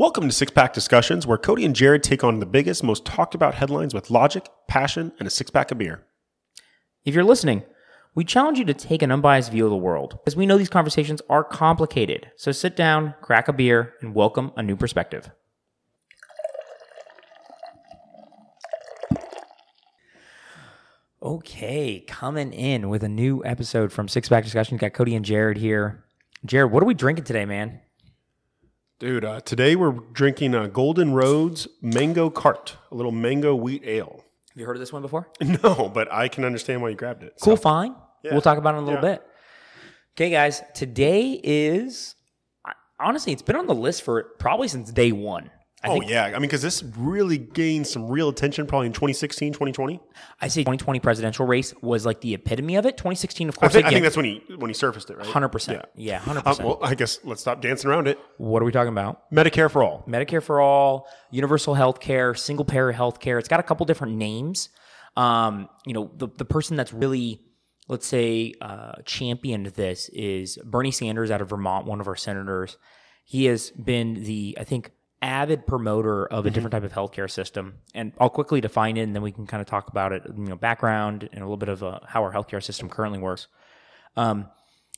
[0.00, 3.34] Welcome to Six Pack Discussions, where Cody and Jared take on the biggest, most talked
[3.34, 6.06] about headlines with logic, passion, and a six pack of beer.
[7.04, 7.64] If you're listening,
[8.14, 10.70] we challenge you to take an unbiased view of the world, as we know these
[10.70, 12.30] conversations are complicated.
[12.36, 15.30] So sit down, crack a beer, and welcome a new perspective.
[21.22, 24.78] Okay, coming in with a new episode from Six Pack Discussion.
[24.78, 26.04] Got Cody and Jared here.
[26.46, 27.80] Jared, what are we drinking today, man?
[29.00, 34.22] Dude, uh, today we're drinking a Golden Roads Mango Cart, a little mango wheat ale.
[34.50, 35.26] Have you heard of this one before?
[35.62, 37.32] No, but I can understand why you grabbed it.
[37.40, 37.94] Cool, fine.
[38.22, 38.32] Yeah.
[38.32, 39.12] We'll talk about it in a little Yeah.
[39.16, 39.22] bit.
[40.16, 42.14] Okay, guys, today is
[42.98, 45.50] honestly, it's been on the list for probably since day one.
[45.82, 46.24] I oh, think yeah.
[46.26, 49.98] I mean, because this really gained some real attention probably in 2016, 2020.
[50.38, 52.98] I say 2020 presidential race was like the epitome of it.
[52.98, 55.26] 2016, of I course, think, I think that's when he when he surfaced it, right?
[55.26, 55.82] 100%.
[55.94, 56.46] Yeah, 100%.
[56.46, 58.18] Uh, well, I guess let's stop dancing around it.
[58.36, 59.22] what are we talking about?
[59.32, 60.04] Medicare for all.
[60.06, 63.38] Medicare for all, universal health care, single payer health care.
[63.38, 64.68] It's got a couple different names.
[65.16, 67.40] Um, you know, the, the person that's really,
[67.88, 72.76] let's say, uh, championed this is Bernie Sanders out of Vermont, one of our senators.
[73.24, 74.92] He has been the, I think,
[75.22, 77.74] avid promoter of a different type of healthcare system.
[77.94, 80.44] And I'll quickly define it and then we can kind of talk about it, you
[80.44, 83.46] know, background and a little bit of uh, how our healthcare system currently works.
[84.16, 84.46] Um,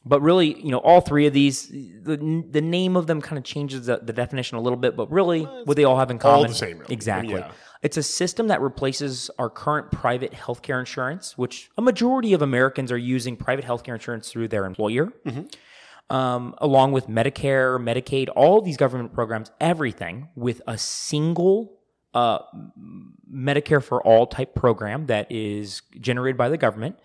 [0.05, 3.45] but really, you know, all three of these, the the name of them kind of
[3.45, 6.49] changes the, the definition a little bit, but really, what they all have in common,
[6.49, 6.93] the same, really.
[6.93, 7.35] Exactly.
[7.35, 7.53] Yeah.
[7.83, 12.91] It's a system that replaces our current private healthcare insurance, which a majority of Americans
[12.93, 15.13] are using private healthcare insurance through their employer,
[16.11, 21.79] um, along with Medicare, Medicaid, all these government programs, everything with a single
[22.15, 22.39] uh,
[23.33, 26.99] Medicare for all type program that is generated by the government.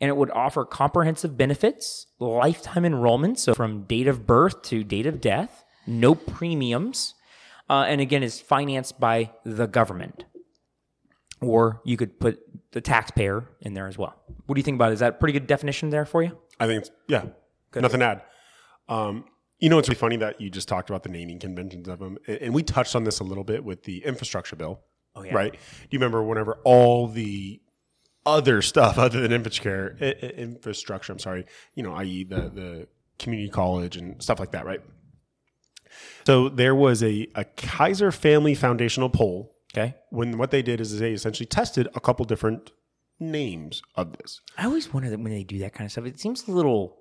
[0.00, 5.06] And it would offer comprehensive benefits, lifetime enrollment, so from date of birth to date
[5.06, 7.14] of death, no premiums,
[7.70, 10.24] uh, and again is financed by the government.
[11.40, 12.40] Or you could put
[12.72, 14.14] the taxpayer in there as well.
[14.44, 14.94] What do you think about it?
[14.94, 16.36] Is that a pretty good definition there for you?
[16.60, 17.24] I think it's, yeah,
[17.74, 18.22] nothing to add.
[18.88, 19.24] Um,
[19.58, 22.18] you know, it's really funny that you just talked about the naming conventions of them.
[22.28, 24.80] And we touched on this a little bit with the infrastructure bill,
[25.14, 25.34] Oh, yeah.
[25.34, 25.52] right?
[25.52, 25.58] Do
[25.90, 27.60] you remember whenever all the
[28.26, 32.24] other stuff other than infrastructure, infrastructure, I'm sorry, you know, i.e.
[32.24, 32.88] the, the
[33.18, 34.80] community college and stuff like that, right?
[36.26, 39.94] So there was a, a Kaiser Family Foundational poll Okay.
[40.10, 42.72] when what they did is they essentially tested a couple different
[43.20, 44.40] names of this.
[44.58, 46.98] I always wonder that when they do that kind of stuff, it seems a little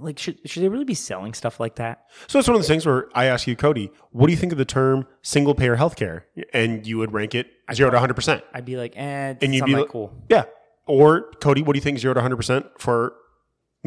[0.00, 2.06] like should should they really be selling stuff like that?
[2.26, 4.52] So it's one of those things where I ask you, Cody, what do you think
[4.52, 6.22] of the term single payer healthcare?
[6.52, 8.42] And you would rank it zero to 100%.
[8.52, 10.12] I'd be like, eh, And you'd be like cool.
[10.28, 10.44] Yeah.
[10.86, 13.14] Or, Cody, what do you think zero to 100% for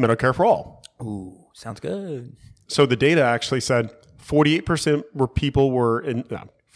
[0.00, 0.82] Medicare for all?
[1.00, 2.36] Ooh, sounds good.
[2.66, 3.90] So the data actually said
[4.24, 6.24] 48% were people were in,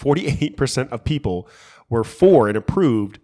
[0.00, 1.48] 48% of people
[1.88, 3.18] were for and approved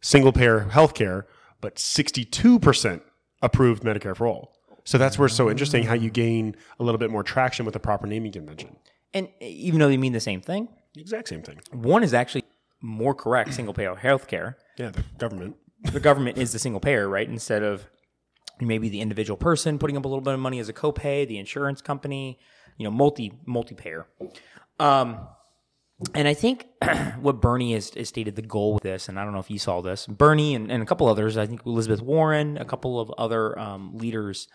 [0.00, 1.24] single payer healthcare,
[1.60, 3.00] but 62%
[3.42, 4.52] approved Medicare for all.
[4.84, 7.74] So that's where it's so interesting how you gain a little bit more traction with
[7.74, 8.76] a proper naming convention.
[9.12, 11.60] And even though they mean the same thing, The exact same thing.
[11.72, 12.44] one is actually
[12.82, 13.54] more correct.
[13.54, 14.56] Single payer healthcare.
[14.76, 15.56] Yeah, the government.
[15.92, 17.28] The government is the single payer, right?
[17.28, 17.86] Instead of
[18.60, 21.38] maybe the individual person putting up a little bit of money as a copay, the
[21.38, 22.38] insurance company,
[22.76, 24.06] you know, multi multi payer.
[24.78, 25.26] Um,
[26.14, 26.66] and I think
[27.20, 29.58] what Bernie has, has stated the goal with this, and I don't know if you
[29.58, 33.10] saw this, Bernie and, and a couple others, I think Elizabeth Warren, a couple of
[33.16, 34.48] other um, leaders,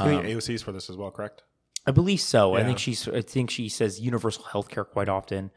[0.00, 1.42] I think AOC is for this as well, correct?
[1.86, 2.54] I believe so.
[2.54, 3.06] I think she's.
[3.08, 5.50] I think she says universal health care quite often.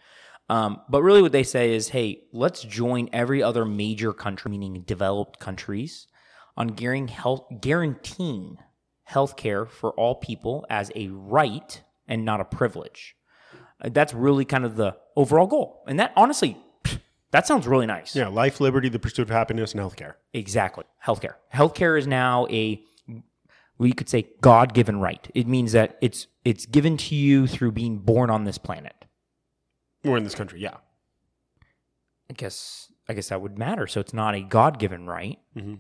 [0.50, 4.82] Um, but really, what they say is, hey, let's join every other major country, meaning
[4.82, 6.08] developed countries,
[6.56, 8.58] on guaranteeing health, guaranteeing
[9.70, 13.16] for all people as a right and not a privilege.
[13.82, 16.58] Uh, That's really kind of the overall goal, and that honestly,
[17.32, 18.16] that sounds really nice.
[18.16, 20.16] Yeah, life, liberty, the pursuit of happiness, and healthcare.
[20.34, 20.86] Exactly.
[21.06, 21.36] Healthcare.
[21.54, 22.82] Healthcare is now a
[23.78, 25.30] we could say God-given right.
[25.36, 29.06] It means that it's it's given to you through being born on this planet.
[30.04, 30.76] We're in this country, yeah.
[32.30, 33.88] I guess I guess that would matter.
[33.88, 35.40] So it's not a God-given right.
[35.56, 35.80] Mhm.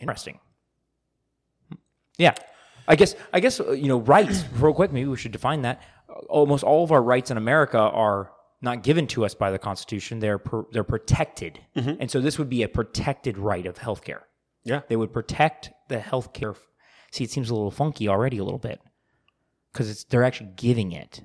[0.00, 0.38] Interesting.
[2.18, 2.34] Yeah.
[2.86, 5.82] I guess I guess uh, you know rights real quick maybe we should define that.
[6.28, 10.18] Almost all of our rights in America are not given to us by the Constitution.
[10.18, 11.60] They're per, they're protected.
[11.76, 14.22] And so this would be a protected right of healthcare.
[14.64, 14.80] Yeah.
[14.88, 16.56] They would protect the healthcare.
[17.10, 18.80] See, it seems a little funky already, a little bit,
[19.72, 21.22] because it's they're actually giving it.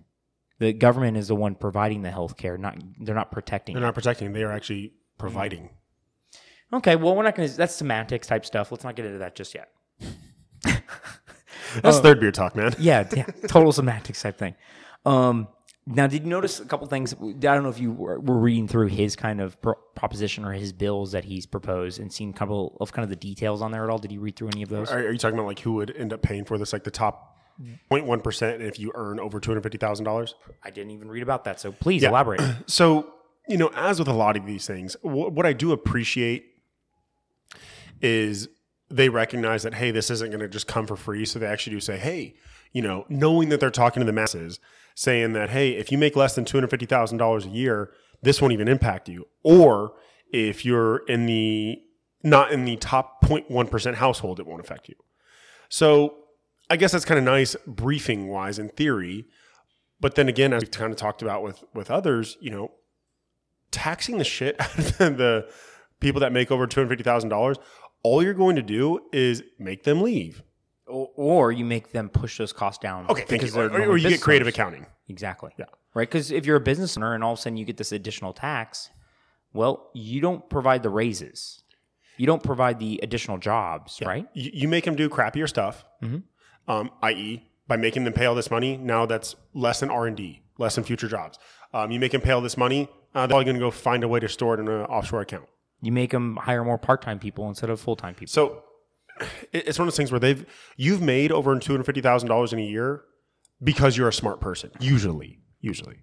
[0.59, 2.57] The government is the one providing the healthcare.
[2.57, 3.75] Not they're not protecting.
[3.75, 3.87] They're it.
[3.87, 5.69] not protecting, they are actually providing.
[6.71, 7.55] Okay, well, we're not going to.
[7.55, 8.71] That's semantics type stuff.
[8.71, 9.69] Let's not get into that just yet.
[11.81, 12.73] That's third beer talk, man.
[12.79, 14.55] Yeah, yeah, total semantics type thing.
[15.05, 15.47] Um,
[15.85, 17.13] now, did you notice a couple things?
[17.13, 20.53] I don't know if you were, were reading through his kind of pro- proposition or
[20.53, 23.71] his bills that he's proposed and seen a couple of kind of the details on
[23.71, 23.97] there at all.
[23.97, 24.89] Did you read through any of those?
[24.91, 26.71] Are, are you talking about like who would end up paying for this?
[26.71, 27.37] Like the top
[27.91, 30.35] 0.1 percent if you earn over two hundred fifty thousand dollars.
[30.63, 32.41] I didn't even read about that, so please elaborate.
[32.67, 33.13] So
[33.47, 36.45] you know, as with a lot of these things, wh- what I do appreciate
[38.01, 38.47] is
[38.89, 41.25] they recognize that hey, this isn't going to just come for free.
[41.25, 42.35] So they actually do say, hey,
[42.71, 44.59] you know, knowing that they're talking to the masses,
[44.95, 47.91] saying that hey, if you make less than two hundred fifty thousand dollars a year,
[48.21, 49.27] this won't even impact you.
[49.43, 49.93] Or
[50.31, 51.81] if you're in the
[52.23, 54.95] not in the top 0.1 percent household, it won't affect you.
[55.69, 56.15] So
[56.69, 59.25] I guess that's kind of nice briefing wise in theory.
[59.99, 62.71] But then again, as we've kind of talked about with with others, you know,
[63.71, 65.49] taxing the shit out of the
[65.99, 67.57] people that make over two hundred fifty thousand dollars,
[68.03, 70.43] all you're going to do is make them leave.
[70.93, 73.05] Or, or you make them push those costs down.
[73.09, 73.53] Okay, thank you.
[73.59, 74.53] Or, or you get creative owners.
[74.55, 74.85] accounting.
[75.09, 75.51] Exactly.
[75.57, 75.65] Yeah.
[75.93, 76.07] Right.
[76.09, 78.33] Because if you're a business owner and all of a sudden you get this additional
[78.33, 78.89] tax,
[79.53, 81.61] well, you don't provide the raises.
[82.17, 84.27] You don't provide the additional jobs, right?
[84.33, 86.17] You, you make them do crappier stuff, Hmm.
[86.67, 88.77] um, i.e., by making them pay all this money.
[88.77, 91.37] Now that's less than R and D, less than future jobs.
[91.73, 92.87] Um, you make them pay all this money.
[93.15, 95.21] Uh, they're probably going to go find a way to store it in an offshore
[95.21, 95.45] account.
[95.81, 98.31] You make them hire more part-time people instead of full-time people.
[98.31, 98.63] So
[99.51, 100.45] it's one of those things where they've
[100.77, 103.03] you've made over two hundred fifty thousand dollars in a year
[103.63, 104.71] because you're a smart person.
[104.79, 105.97] Usually, usually,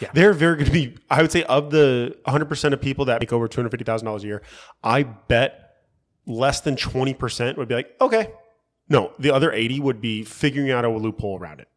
[0.00, 0.10] Yeah.
[0.14, 0.96] they're very going to be.
[1.10, 3.70] I would say of the one hundred percent of people that make over two hundred
[3.70, 4.42] fifty thousand dollars a year,
[4.82, 5.60] I bet
[6.26, 8.32] less than twenty percent would be like, okay.
[8.88, 11.68] No, the other eighty would be figuring out a loophole around it.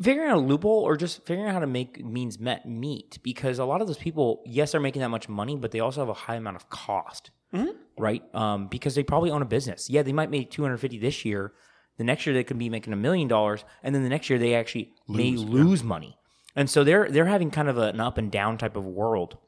[0.00, 3.58] figuring out a loophole or just figuring out how to make means met meet because
[3.58, 6.08] a lot of those people yes they're making that much money but they also have
[6.08, 7.70] a high amount of cost mm-hmm.
[7.98, 8.22] Right?
[8.34, 9.88] Um, because they probably own a business.
[9.90, 11.52] Yeah they might make 250 this year.
[11.98, 14.38] The next year they could be making a million dollars and then the next year
[14.38, 16.18] they actually may lose money.
[16.54, 19.38] And so they're they're having kind of an up and down type of world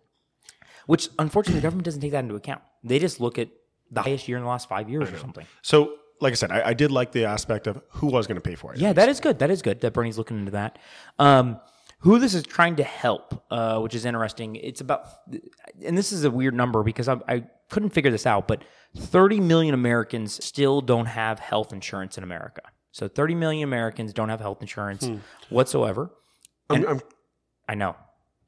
[0.89, 2.62] which unfortunately the government doesn't take that into account.
[2.83, 3.49] They just look at
[3.91, 5.45] the highest year in the last five years or something.
[5.61, 8.41] So, like I said, I, I did like the aspect of who was going to
[8.41, 8.81] pay for it.
[8.81, 9.39] Yeah, that is good.
[9.39, 10.79] That is good that Bernie's looking into that.
[11.19, 11.61] Um,
[12.00, 14.56] who this is trying to help, uh, which is interesting.
[14.56, 15.09] It's about,
[15.85, 18.62] and this is a weird number because I, I couldn't figure this out, but
[18.97, 22.62] 30 million Americans still don't have health insurance in America.
[22.93, 25.17] So 30 million Americans don't have health insurance hmm.
[25.50, 26.11] whatsoever.
[26.71, 27.00] I'm, I'm
[27.69, 27.97] I know.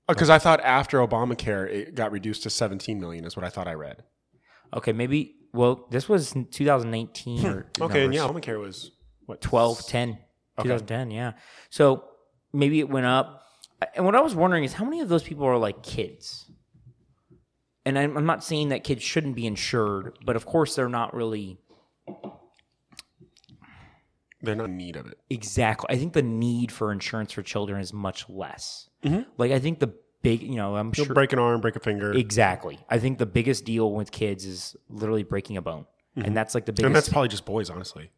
[0.08, 3.48] Uh, because I thought after Obamacare it got reduced to 17 million is what I
[3.48, 4.02] thought I read.
[4.74, 5.36] Okay, maybe.
[5.52, 7.46] Well, this was in 2019 hmm.
[7.46, 8.14] or Okay, and numbers.
[8.14, 8.92] yeah, Obamacare was
[9.26, 10.18] what 12, 10,
[10.58, 11.32] 2010, yeah.
[11.70, 12.04] So
[12.52, 13.44] maybe it went up.
[13.94, 16.50] And what I was wondering is how many of those people are like kids?
[17.86, 21.14] And I'm, I'm not saying that kids shouldn't be insured, but of course they're not
[21.14, 21.58] really
[24.42, 25.18] They're not in need of it.
[25.28, 25.86] exactly.
[25.94, 28.88] I think the need for insurance for children is much less.
[29.04, 29.22] Mm-hmm.
[29.38, 29.92] Like I think the
[30.22, 32.78] big, you know, I'm You'll sure break an arm, break a finger, exactly.
[32.88, 35.86] I think the biggest deal with kids is literally breaking a bone,
[36.16, 36.26] mm-hmm.
[36.26, 36.86] and that's like the biggest.
[36.86, 38.10] and that's probably just boys, honestly.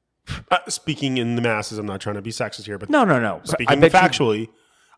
[0.50, 3.18] Uh, speaking in the masses, I'm not trying to be sexist here, but no, no,
[3.20, 3.40] no.
[3.44, 4.48] But I speaking bet you- factually,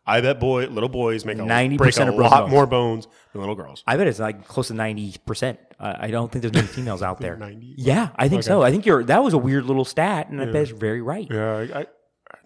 [0.06, 2.50] I bet boy, little boys make a 90% break a lot bones.
[2.50, 3.82] more bones than little girls.
[3.86, 5.58] I bet it's like close to ninety percent.
[5.80, 7.36] Uh, I don't think there's many females out there.
[7.38, 7.74] 90?
[7.78, 8.62] Yeah, I think so.
[8.62, 9.02] I think you're.
[9.04, 11.26] That was a weird little stat, and I bet it's very right.
[11.30, 11.84] Yeah,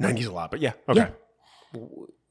[0.01, 1.11] 90's a lot, but yeah, okay.
[1.75, 1.81] Yeah.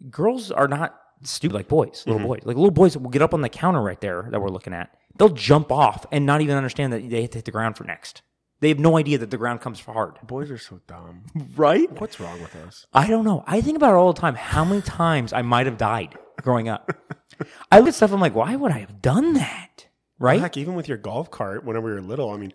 [0.09, 2.01] Girls are not stupid like boys.
[2.01, 2.11] Mm-hmm.
[2.11, 4.49] Little boys, like little boys, will get up on the counter right there that we're
[4.49, 4.95] looking at.
[5.17, 7.83] They'll jump off and not even understand that they have to hit the ground for
[7.83, 8.21] next.
[8.59, 10.15] They have no idea that the ground comes hard.
[10.25, 11.23] Boys are so dumb.
[11.55, 11.91] Right?
[11.99, 12.85] What's wrong with us?
[12.93, 13.43] I don't know.
[13.47, 14.35] I think about it all the time.
[14.35, 16.91] How many times I might have died growing up.
[17.71, 18.11] I look at stuff.
[18.11, 19.87] I'm like, why would I have done that?
[20.19, 20.39] Right?
[20.39, 22.53] Heck, even with your golf cart, whenever we were little, I mean,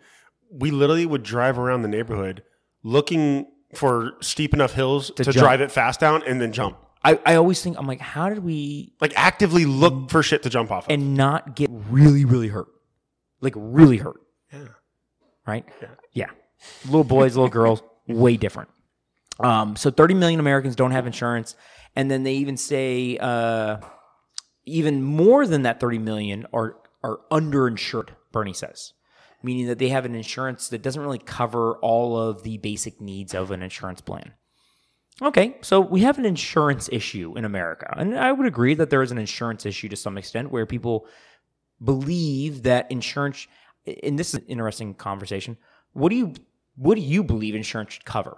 [0.50, 2.42] we literally would drive around the neighborhood
[2.82, 5.36] looking for steep enough hills to, jump.
[5.36, 6.76] drive it fast down and then jump.
[7.04, 10.50] I, I always think I'm like, how did we Like actively look for shit to
[10.50, 10.92] jump off of.
[10.92, 12.68] and not get really, really hurt.
[13.40, 14.20] Like really hurt.
[15.46, 15.50] Yeah.
[15.50, 15.64] Right?
[16.12, 16.30] Yeah.
[16.86, 18.70] Little boys, little girls, way different.
[19.40, 21.56] Um, so 30 million Americans don't have insurance.
[21.96, 23.78] And then they even say uh,
[24.64, 28.92] even more than that 30 million are, are underinsured, Bernie says.
[29.42, 33.34] Meaning that they have an insurance that doesn't really cover all of the basic needs
[33.34, 34.32] of an insurance plan.
[35.20, 37.92] Okay, so we have an insurance issue in America.
[37.96, 41.06] And I would agree that there is an insurance issue to some extent where people
[41.82, 43.46] believe that insurance
[44.04, 45.56] and this is an interesting conversation.
[45.92, 46.34] What do you
[46.76, 48.36] what do you believe insurance should cover?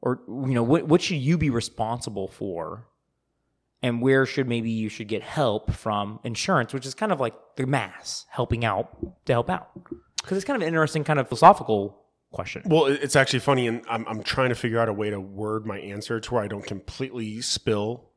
[0.00, 2.86] Or you know, what what should you be responsible for?
[3.84, 7.34] And where should maybe you should get help from insurance, which is kind of like
[7.56, 8.96] the mass helping out
[9.26, 9.70] to help out.
[10.22, 11.98] Because it's kind of an interesting kind of philosophical
[12.30, 12.62] question.
[12.64, 15.66] Well, it's actually funny, and I'm, I'm trying to figure out a way to word
[15.66, 18.08] my answer to where I don't completely spill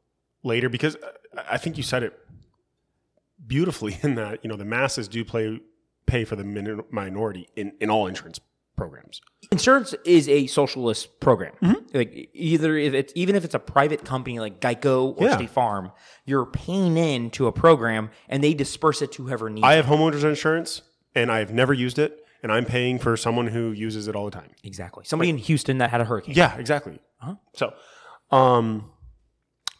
[0.43, 0.97] later because
[1.35, 2.13] I- I think you said it
[3.45, 5.59] beautifully in that you know the masses do play
[6.05, 8.39] pay for the min- minority in, in all insurance
[8.77, 9.21] programs.
[9.51, 11.53] Insurance is a socialist program.
[11.93, 15.35] Like either if it's even if it's a private company like Geico or Yeah.
[15.37, 15.91] State Farm,
[16.25, 19.63] you're paying in to a program and they disperse it to whoever needs.
[19.63, 20.81] It I have homeowners insurance
[21.13, 24.31] and I've never used it, and I'm paying for someone who uses it all the
[24.31, 24.49] time.
[24.65, 25.05] Exactly.
[25.05, 26.35] Somebody in Houston that had a hurricane.
[26.35, 26.99] Yeah, exactly.
[27.53, 27.73] So,
[28.31, 28.91] um,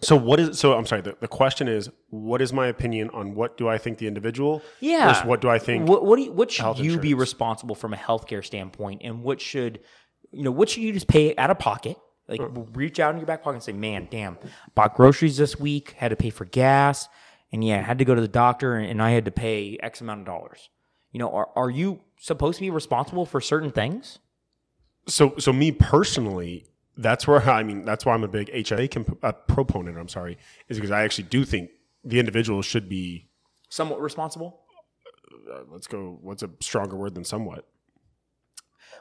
[0.02, 0.60] so what is?
[0.60, 1.02] So I'm sorry.
[1.02, 4.62] The, the question is, what is my opinion on what do I think the individual?
[4.80, 5.08] Yeah.
[5.08, 5.88] Versus what do I think?
[5.88, 7.20] What, what, do you, what should health you be insurance.
[7.20, 9.80] responsible from a healthcare standpoint, and what should
[10.32, 10.52] you know?
[10.52, 11.98] What should you just pay out of pocket?
[12.28, 12.42] Like
[12.74, 14.38] reach out in your back pocket and say, "Man, damn,
[14.74, 17.08] bought groceries this week, had to pay for gas,
[17.52, 20.02] and yeah, had to go to the doctor, and, and I had to pay X
[20.02, 20.70] amount of dollars."
[21.12, 24.20] You know, are are you supposed to be responsible for certain things?
[25.08, 26.66] So, so me personally,
[26.98, 29.98] that's where I mean, that's why I'm a big HSA comp- uh, proponent.
[29.98, 30.38] I'm sorry,
[30.70, 31.70] is because I actually do think
[32.04, 33.30] the individual should be.
[33.70, 34.62] Somewhat responsible.
[35.52, 36.18] Uh, let's go.
[36.22, 37.68] What's a stronger word than somewhat?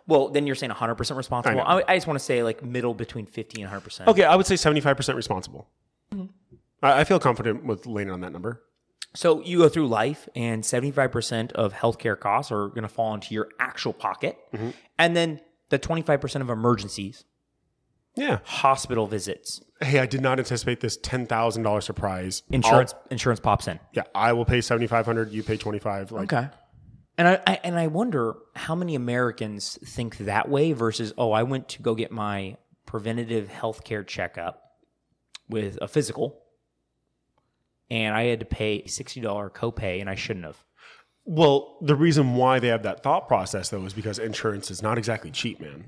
[0.06, 1.56] Well, then you're saying 100 percent responsible.
[1.56, 1.62] know.
[1.62, 4.08] I, I just want to say like middle between 50 and 100 percent.
[4.08, 5.68] Okay, I would say 75 percent responsible.
[6.82, 8.62] I, I feel confident with landing on that number.
[9.14, 13.32] So you go through life, and 75% of healthcare costs are going to fall into
[13.32, 14.36] your actual pocket.
[14.52, 14.70] Mm-hmm.
[14.98, 17.24] And then the 25% of emergencies,
[18.16, 18.38] Yeah.
[18.44, 22.42] hospital visits, Hey, I did not anticipate this ten thousand dollar surprise.
[22.50, 23.80] insurance insurance pops in.
[23.92, 25.32] Yeah, I will pay seventy five hundred.
[25.32, 26.10] You pay twenty five.
[26.12, 26.48] Like, Okay.
[27.18, 31.42] And I, I and I wonder how many Americans think that way versus oh I
[31.44, 32.56] went to go get my
[32.86, 34.60] preventative health care checkup
[35.48, 36.40] with a physical
[37.90, 40.56] and I had to pay $60 copay and I shouldn't have.
[41.26, 44.98] Well, the reason why they have that thought process though is because insurance is not
[44.98, 45.86] exactly cheap, man.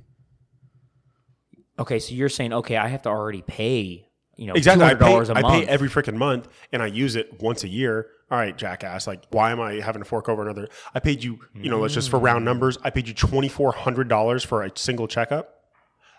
[1.78, 4.84] Okay, so you're saying okay, I have to already pay, you know, Exactly.
[4.84, 7.68] I $200 pay, a I pay every freaking month, and I use it once a
[7.68, 8.08] year.
[8.30, 9.06] All right, jackass.
[9.06, 10.68] Like, why am I having to fork over another?
[10.94, 11.38] I paid you.
[11.54, 12.46] You know, let's just for round mm.
[12.46, 12.76] numbers.
[12.82, 15.64] I paid you twenty four hundred dollars for a single checkup.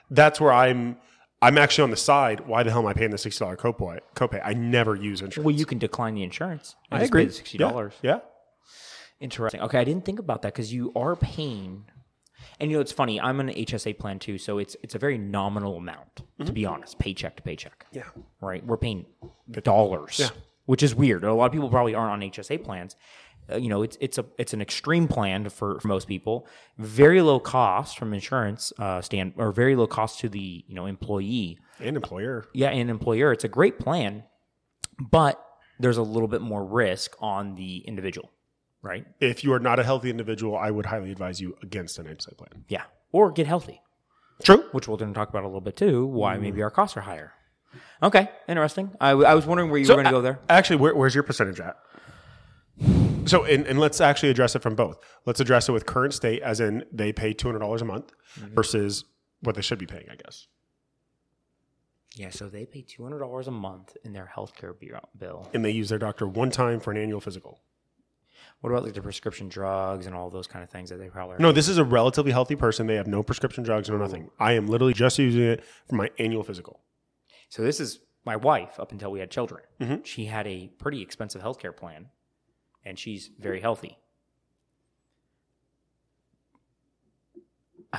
[0.10, 0.98] That's where I'm.
[1.40, 2.48] I'm actually on the side.
[2.48, 4.00] Why the hell am I paying the sixty dollar copay?
[4.16, 4.42] Copay.
[4.44, 5.46] I never use insurance.
[5.46, 6.76] Well, you can decline the insurance.
[6.92, 7.26] I agree.
[7.26, 7.94] the sixty dollars.
[8.02, 8.12] Yeah.
[8.12, 8.20] yeah.
[9.20, 9.62] Interesting.
[9.62, 11.86] Okay, I didn't think about that because you are paying,
[12.60, 13.20] and you know it's funny.
[13.20, 16.66] I'm on an HSA plan too, so it's it's a very nominal amount to be
[16.66, 17.86] honest, paycheck to paycheck.
[17.92, 18.04] Yeah.
[18.42, 18.66] Right.
[18.66, 19.06] We're paying
[19.64, 20.30] dollars, yeah.
[20.66, 21.24] which is weird.
[21.24, 22.96] A lot of people probably aren't on HSA plans.
[23.52, 26.48] Uh, you know, it's it's a it's an extreme plan for, for most people.
[26.78, 30.86] Very low cost from insurance uh, stand, or very low cost to the you know
[30.86, 31.58] employee.
[31.80, 32.46] And employer.
[32.54, 34.24] yeah, and employer, it's a great plan,
[35.00, 35.44] but
[35.80, 38.32] there's a little bit more risk on the individual,
[38.82, 39.06] right?
[39.20, 42.38] If you are not a healthy individual, I would highly advise you against an HSA
[42.38, 42.66] plan.
[42.68, 42.84] Yeah.
[43.12, 43.82] Or get healthy,
[44.44, 44.66] True.
[44.72, 46.42] which we'll to talk about a little bit too, why mm.
[46.42, 47.34] maybe our costs are higher.
[48.02, 48.92] Okay, interesting.
[49.00, 50.40] I, I was wondering where you were going to go there.
[50.50, 51.78] Actually, where, where's your percentage at?
[53.26, 55.00] So, and, and let's actually address it from both.
[55.26, 58.14] Let's address it with current state, as in they pay two hundred dollars a month
[58.40, 58.56] mm-hmm.
[58.56, 59.04] versus
[59.42, 60.48] what they should be paying, I guess.
[62.18, 65.50] Yeah, so they pay $200 a month in their healthcare bu- bill.
[65.54, 67.62] And they use their doctor one time for an annual physical.
[68.62, 71.38] What about like the prescription drugs and all those kind of things that they probably
[71.39, 72.88] No, this is a relatively healthy person.
[72.88, 74.29] They have no prescription drugs, no nothing.
[74.39, 76.79] I am literally just using it for my annual physical.
[77.50, 79.63] So this is my wife up until we had children.
[79.79, 80.06] Mhm.
[80.06, 82.10] She had a pretty expensive healthcare plan,
[82.84, 83.98] and she's very healthy.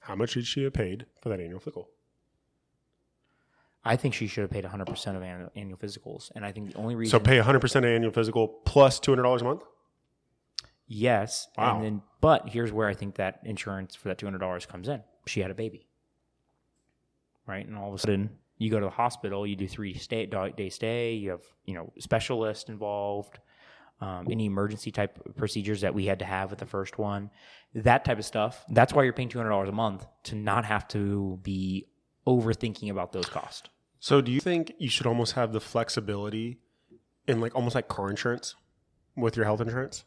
[0.00, 1.90] How much did she have paid for that annual physical?
[3.84, 6.78] I think she should have paid 100% of annual, annual physicals, and I think the
[6.78, 9.62] only reason So pay 100% of annual physical plus $200 a month?
[10.86, 11.76] yes, Wow.
[11.76, 15.02] and then but here's where I think that insurance for that $200 comes in.
[15.26, 15.86] She had a baby,
[17.46, 20.26] right, and all of a sudden you go to the hospital, you do three stay,
[20.26, 23.38] day stay, you have you know specialist involved.
[24.00, 27.30] Um, any emergency type procedures that we had to have with the first one,
[27.74, 28.64] that type of stuff.
[28.68, 31.88] That's why you're paying two hundred dollars a month to not have to be
[32.28, 33.68] overthinking about those costs.
[34.00, 36.58] So do you think you should almost have the flexibility
[37.26, 38.54] in like almost like car insurance
[39.16, 40.04] with your health insurance?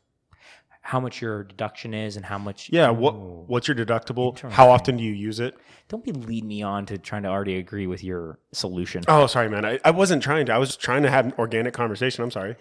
[0.83, 2.69] How much your deduction is and how much.
[2.71, 3.43] Yeah, what Ooh.
[3.45, 4.39] what's your deductible?
[4.51, 5.55] How often do you use it?
[5.89, 9.03] Don't be lead me on to trying to already agree with your solution.
[9.07, 9.63] Oh, sorry, man.
[9.63, 10.53] I, I wasn't trying to.
[10.53, 12.23] I was trying to have an organic conversation.
[12.23, 12.55] I'm sorry.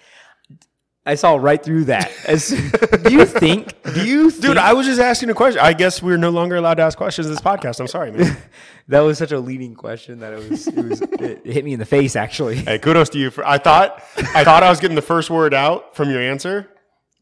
[1.07, 2.13] I saw right through that.
[2.27, 2.49] As,
[3.05, 3.75] do you think?
[3.95, 5.61] Do you think Dude, I was just asking a question.
[5.61, 7.81] I guess we're no longer allowed to ask questions in this podcast.
[7.81, 8.37] I'm sorry, man.
[8.89, 10.67] that was such a leading question that it was.
[10.67, 12.57] It, was, it hit me in the face actually.
[12.57, 14.03] hey, kudos to you for I thought
[14.35, 16.69] I thought I was getting the first word out from your answer,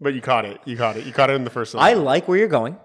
[0.01, 0.61] but you caught it.
[0.65, 1.07] You caught it.
[1.07, 2.77] You caught it in the first I like where you're going.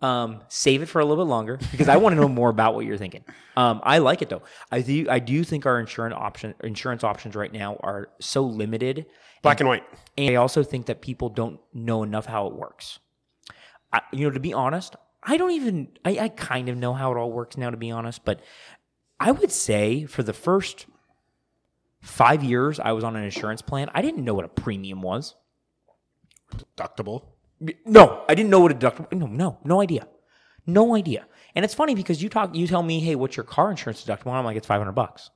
[0.00, 2.76] Um, save it for a little bit longer because I want to know more about
[2.76, 3.24] what you're thinking.
[3.56, 4.42] Um, I like it though.
[4.70, 5.06] I do.
[5.10, 9.06] I do think our insurance option insurance options right now are so limited,
[9.42, 9.84] Black and white.
[10.16, 12.98] and I also think that people don't know enough how it works.
[13.92, 15.88] I, you know, to be honest, I don't even.
[16.04, 18.24] I, I kind of know how it all works now, to be honest.
[18.24, 18.40] But
[19.20, 20.86] I would say for the first
[22.00, 25.34] five years I was on an insurance plan, I didn't know what a premium was.
[26.76, 27.24] Deductible.
[27.84, 29.12] No, I didn't know what a deductible.
[29.12, 30.06] No, no, no idea,
[30.66, 31.26] no idea.
[31.54, 34.26] And it's funny because you talk, you tell me, hey, what's your car insurance deductible?
[34.28, 35.30] And I'm like, it's five hundred bucks,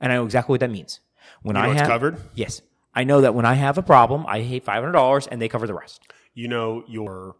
[0.00, 1.00] and I know exactly what that means.
[1.42, 2.18] When You know I have covered?
[2.34, 2.62] yes,
[2.96, 5.48] I know that when I have a problem, I pay five hundred dollars, and they
[5.48, 6.00] cover the rest.
[6.34, 7.36] You know your.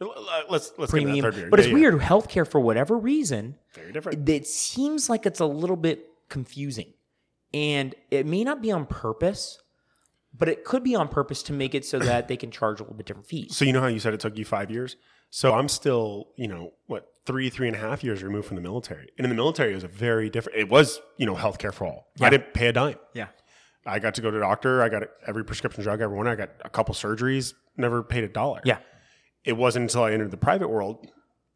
[0.00, 0.06] Uh,
[0.48, 1.50] let's let's Premium, Get that third beer.
[1.50, 1.74] but Yeah, it's yeah.
[1.74, 2.00] weird.
[2.00, 4.28] Healthcare, for whatever reason, Very different.
[4.28, 6.94] it seems like it's a little bit confusing.
[7.54, 9.58] And it may not be on purpose,
[10.36, 12.82] but it could be on purpose to make it so that they can charge a
[12.84, 13.54] little bit different fees.
[13.56, 14.96] So you know how you said it took you five years?
[15.30, 18.62] So I'm still, you know, what three, three and a half years removed from the
[18.62, 19.08] military.
[19.18, 20.58] And in the military, it was a very different.
[20.58, 22.08] It was, you know, healthcare for all.
[22.20, 22.96] I didn't pay a dime.
[23.14, 23.28] Yeah.
[23.84, 24.82] I got to go to the doctor.
[24.82, 26.04] I got every prescription drug, ever.
[26.04, 26.28] everyone.
[26.28, 27.54] I got a couple surgeries.
[27.76, 28.60] Never paid a dollar.
[28.64, 28.78] Yeah.
[29.44, 31.06] It wasn't until I entered the private world,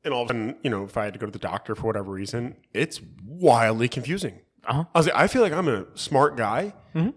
[0.04, 1.75] and all of a sudden, you know, if I had to go to the doctor
[1.75, 4.40] for whatever reason, it's wildly confusing.
[4.64, 4.85] Uh-huh.
[4.95, 6.75] I was like, I feel like I'm a smart guy.
[6.92, 7.11] Hmm.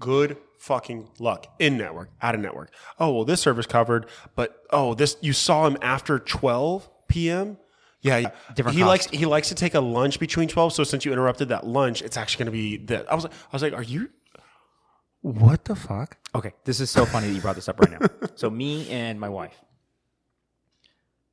[0.00, 1.46] Good fucking luck.
[1.58, 2.72] In network, out of network.
[2.98, 7.58] Oh well, this service covered, but oh, this you saw him after 12 p.m.
[8.06, 8.30] Yeah, yeah.
[8.54, 8.88] Different he cost.
[8.88, 10.72] likes he likes to take a lunch between 12.
[10.72, 13.10] So since you interrupted that lunch, it's actually going to be that.
[13.10, 14.10] I was like, I was like, are you?
[15.22, 16.16] What the fuck?
[16.34, 18.06] Okay, this is so funny that you brought this up right now.
[18.36, 19.56] so me and my wife,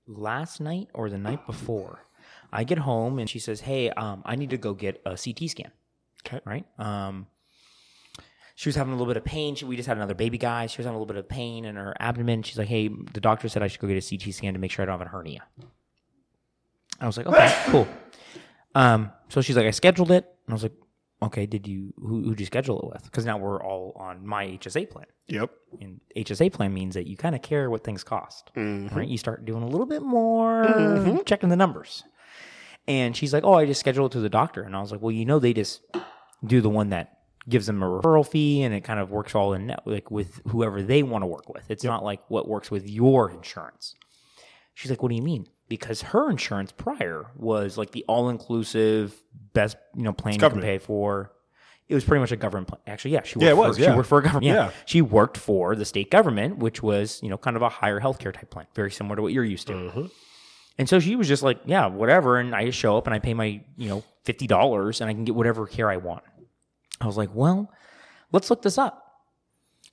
[0.08, 2.00] last night or the night before,
[2.52, 5.50] I get home and she says, "Hey, um, I need to go get a CT
[5.50, 5.72] scan."
[6.26, 6.40] Okay.
[6.44, 6.66] Right.
[6.80, 7.28] Um,
[8.56, 9.54] she was having a little bit of pain.
[9.54, 10.66] She, we just had another baby guy.
[10.66, 12.42] She was having a little bit of pain in her abdomen.
[12.42, 14.72] She's like, "Hey, the doctor said I should go get a CT scan to make
[14.72, 15.44] sure I don't have a hernia."
[17.04, 17.88] I was like, "Okay, cool."
[18.76, 20.74] Um, so she's like, "I scheduled it," and I was like,
[21.22, 24.46] "Okay, did you who who'd you schedule it with?" Because now we're all on my
[24.48, 25.52] HSA plan Yep.
[25.82, 29.08] and HSA plan means that you kind of care what things cost, right?
[29.08, 32.04] You start doing a little bit more checking the numbers.
[32.88, 35.02] And she's like, "Oh, I just scheduled it to the doctor," and I was like,
[35.02, 35.82] "Well, you know, they just
[36.46, 39.54] do the one that gives them a referral fee, and it kind of works all
[39.54, 41.70] in net, like with whoever they want to work with.
[41.72, 43.96] It's not like what works with your insurance."
[44.74, 49.14] She's like, "What do you mean?" Because her insurance prior was like the all-inclusive
[49.54, 51.32] best, you know, plan you can pay for.
[51.90, 52.82] It was pretty much a government plan.
[52.88, 54.46] Actually, yeah, she worked Yeah, it for, was, She worked for a government.
[54.46, 54.54] Yeah.
[54.54, 54.72] Yeah.
[54.86, 58.34] she worked for the state government, which was you know kind of a higher healthcare
[58.34, 59.74] type plan, very similar to what you're used to.
[59.74, 60.06] Mm-hmm.
[60.78, 62.40] And so she was just like, yeah, whatever.
[62.40, 65.14] And I just show up and I pay my you know fifty dollars and I
[65.14, 66.24] can get whatever care I want.
[67.02, 67.72] I was like, well,
[68.32, 69.00] let's look this up.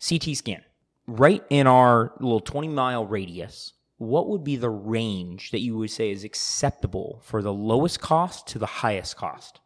[0.07, 0.63] CT scan
[1.07, 3.73] right in our little twenty mile radius.
[4.01, 8.47] What would be the range that you would say is acceptable for the lowest cost
[8.49, 9.61] to the highest cost?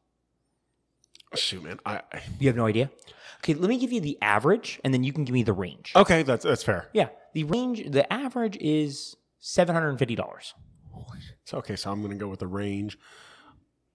[1.36, 1.78] Shoot, man.
[1.86, 2.90] I, I- You have no idea.
[3.38, 5.92] Okay, let me give you the average, and then you can give me the range.
[5.94, 6.88] okay, that's that's fair.
[6.92, 10.52] Yeah, the range, the average is seven hundred and fifty dollars.
[11.44, 12.98] So okay, so I'm going to go with the range.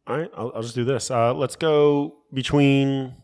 [0.07, 1.11] All right, I'll, I'll just do this.
[1.11, 3.15] Uh, let's go between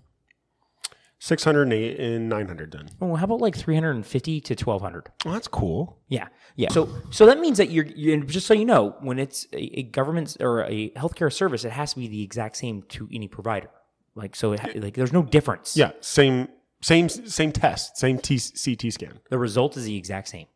[1.20, 2.90] 600 and 900 then.
[3.02, 5.10] Oh, how about like three hundred and fifty to twelve hundred?
[5.24, 6.00] Well, that's cool.
[6.08, 6.70] Yeah, yeah.
[6.72, 9.84] So, so that means that you're, you just so you know, when it's a, a
[9.84, 13.70] government or a healthcare service, it has to be the exact same to any provider.
[14.14, 15.76] Like, so, it like, there's no difference.
[15.76, 16.48] Yeah, same
[16.82, 19.20] same same test, same T, CT scan.
[19.30, 20.48] the result is the exact same.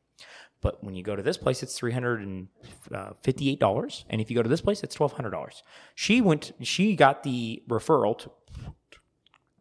[0.62, 2.50] But when you go to this place, it's three hundred and
[3.24, 5.64] fifty-eight dollars, and if you go to this place, it's twelve hundred dollars.
[5.96, 6.52] She went.
[6.62, 8.32] She got the referral to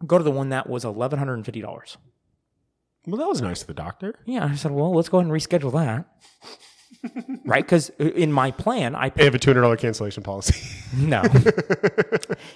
[0.06, 1.96] go to the one that was eleven hundred and fifty dollars.
[3.06, 4.14] Well, that was nice of the doctor.
[4.26, 6.06] Yeah, I said, well, let's go ahead and reschedule that.
[7.44, 7.64] right?
[7.64, 10.68] Because uh, in my plan, I pay have a $200 cancellation policy.
[10.96, 11.22] no.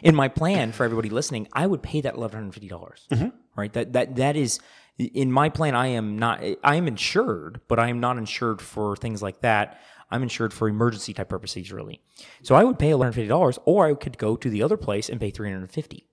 [0.03, 3.07] in my plan for everybody listening, I would pay that eleven hundred fifty dollars.
[3.11, 3.29] Mm-hmm.
[3.57, 3.73] Right?
[3.73, 4.61] That that that is
[4.99, 5.75] in my plan.
[5.75, 6.43] I am not.
[6.63, 9.81] I am insured, but I am not insured for things like that.
[10.11, 12.03] I'm insured for emergency type purposes, really.
[12.43, 14.77] So I would pay eleven hundred fifty dollars, or I could go to the other
[14.77, 16.09] place and pay three hundred fifty.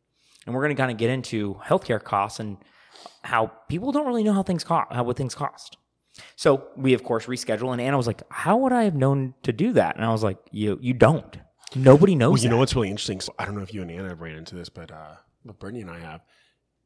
[0.49, 2.57] And we're going to kind of get into healthcare costs and
[3.21, 5.77] how people don't really know how things cost, how what things cost.
[6.35, 9.53] So we of course reschedule, and Anna was like, "How would I have known to
[9.53, 11.37] do that?" And I was like, "You you don't.
[11.75, 12.55] Nobody knows." Well, you that.
[12.55, 13.21] know what's really interesting?
[13.21, 15.59] So I don't know if you and Anna have ran into this, but uh, but
[15.59, 16.21] Brittany and I have.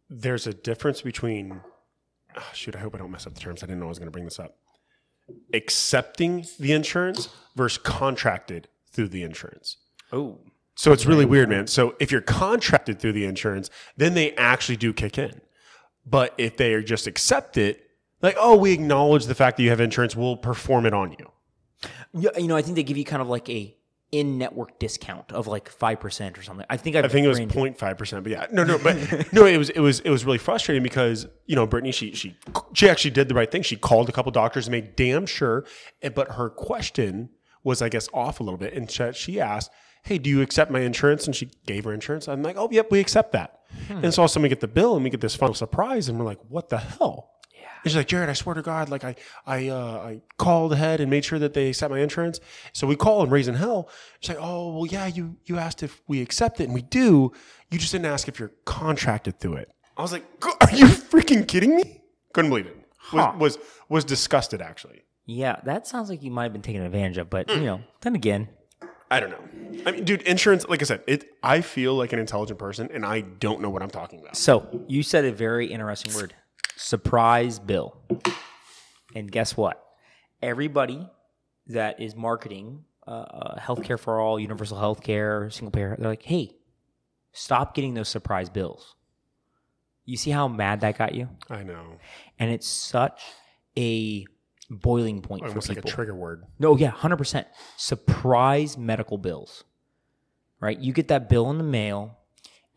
[0.10, 1.62] There's a difference between.
[2.36, 3.64] ah, shoot, I hope I don't mess up the terms.
[3.64, 4.58] I didn't know I was going to bring this up.
[5.54, 9.78] Accepting the insurance versus contracted through the insurance.
[10.12, 10.42] Oh,
[10.76, 11.68] So it's really weird, man.
[11.68, 15.40] So if you're contracted through the insurance, then they actually do kick in.
[16.06, 17.82] But if they are just accept it,
[18.22, 21.32] like, oh, we acknowledge the fact that you have insurance, we'll perform it on you.
[22.14, 23.76] Yeah, you know, I think they give you kind of like a
[24.12, 26.66] in-network discount of like five percent or something.
[26.70, 28.96] I think I've I think it was ran- 0.5 percent, but yeah, no, no, but
[29.34, 32.38] no, it was it was it was really frustrating because you know Brittany she she
[32.74, 33.64] she actually did the right thing.
[33.64, 35.66] She called a couple doctors and made damn sure,
[36.02, 37.30] and- but her question
[37.64, 39.72] was I guess off a little bit, and she, she asked,
[40.04, 42.28] "Hey, do you accept my insurance?" And she gave her insurance.
[42.28, 45.10] I'm like, "Oh, yep, we accept that." And so someone get the bill, and we
[45.10, 47.32] get this final surprise, and we're like, "What the hell?"
[47.84, 49.14] And she's like, Jared, I swear to God, like I,
[49.46, 52.40] I, uh, I called ahead and made sure that they accept my insurance.
[52.72, 53.90] So we call and raising hell.
[54.22, 57.34] She's like, oh, well, yeah, you, you asked if we accept it and we do.
[57.72, 59.70] You just didn't ask if you're contracted through it.
[59.98, 60.24] I was like,
[60.62, 62.02] are you freaking kidding me?
[62.34, 62.78] Couldn't believe it.
[63.12, 63.34] Was, Huh.
[63.38, 63.58] was,
[63.90, 65.02] was disgusted actually.
[65.26, 68.16] Yeah, that sounds like you might have been taken advantage of, but you know, then
[68.16, 68.48] again,
[69.14, 69.84] I don't know.
[69.86, 73.06] I mean, dude, insurance, like I said, it, I feel like an intelligent person and
[73.06, 74.36] I don't know what I'm talking about.
[74.36, 76.34] So you said a very interesting word,
[76.76, 77.96] surprise bill.
[79.14, 79.84] And guess what?
[80.42, 81.08] Everybody
[81.68, 86.56] that is marketing uh, uh, healthcare for all, universal healthcare, single payer, they're like, hey,
[87.34, 88.96] stop getting those surprise bills.
[90.06, 91.30] You see how mad that got you?
[91.52, 92.00] I know.
[92.40, 93.22] And it's such
[93.78, 94.26] a
[94.78, 96.46] boiling point oh, for Almost like a trigger word.
[96.60, 97.48] No, yeah, hundred percent.
[97.78, 99.64] Surprise medical bills,
[100.60, 100.78] right?
[100.78, 102.18] You get that bill in the mail,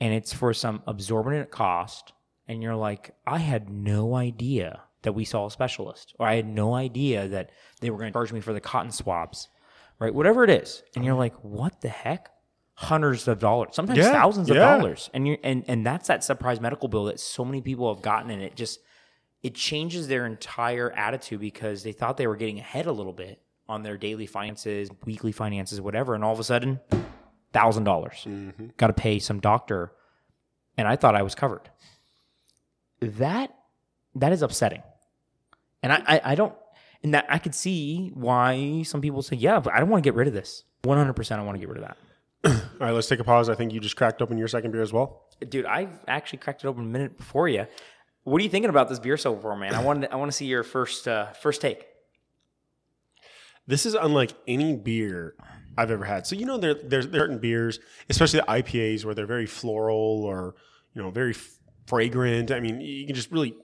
[0.00, 2.12] and it's for some absorbent cost,
[2.48, 6.46] and you're like, I had no idea that we saw a specialist, or I had
[6.46, 9.48] no idea that they were going to charge me for the cotton swabs,
[9.98, 10.14] right?
[10.14, 12.30] Whatever it is, and you're like, what the heck?
[12.78, 14.76] Hundreds of dollars, sometimes Yeah, thousands of yeah.
[14.76, 18.02] dollars, and you and and that's that surprise medical bill that so many people have
[18.02, 18.80] gotten, and it just
[19.46, 23.40] it changes their entire attitude because they thought they were getting ahead a little bit
[23.68, 26.80] on their daily finances, weekly finances, whatever, and all of a sudden,
[27.52, 28.66] thousand dollars, mm-hmm.
[28.76, 29.92] got to pay some doctor,
[30.76, 31.70] and I thought I was covered.
[33.00, 33.54] That
[34.16, 34.82] that is upsetting,
[35.80, 36.54] and I I, I don't,
[37.04, 40.10] and that I could see why some people say, yeah, but I don't want to
[40.10, 40.64] get rid of this.
[40.82, 41.96] One hundred percent, I want to get rid of that.
[42.80, 43.48] All right, let's take a pause.
[43.48, 45.22] I think you just cracked open your second beer as well.
[45.48, 47.68] Dude, I've actually cracked it open a minute before you.
[48.26, 49.72] What are you thinking about this beer so far, man?
[49.72, 51.86] I want to, I want to see your first uh, first take.
[53.68, 55.34] This is unlike any beer
[55.78, 56.26] I've ever had.
[56.26, 57.78] So you know there there's certain beers,
[58.10, 60.56] especially the IPAs, where they're very floral or
[60.92, 62.50] you know very f- fragrant.
[62.50, 63.54] I mean, you can just really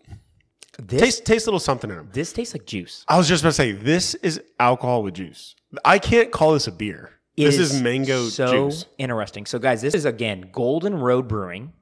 [0.79, 2.11] This taste taste a little something in them.
[2.13, 3.05] this tastes like juice.
[3.09, 5.57] I was just about to say this is alcohol with juice.
[5.85, 7.19] I can't call this a beer.
[7.37, 8.35] It this is, mango juice.
[8.35, 8.85] so juice.
[8.99, 9.47] interesting.
[9.47, 11.73] So, guys, this is again Golden Road Brewing,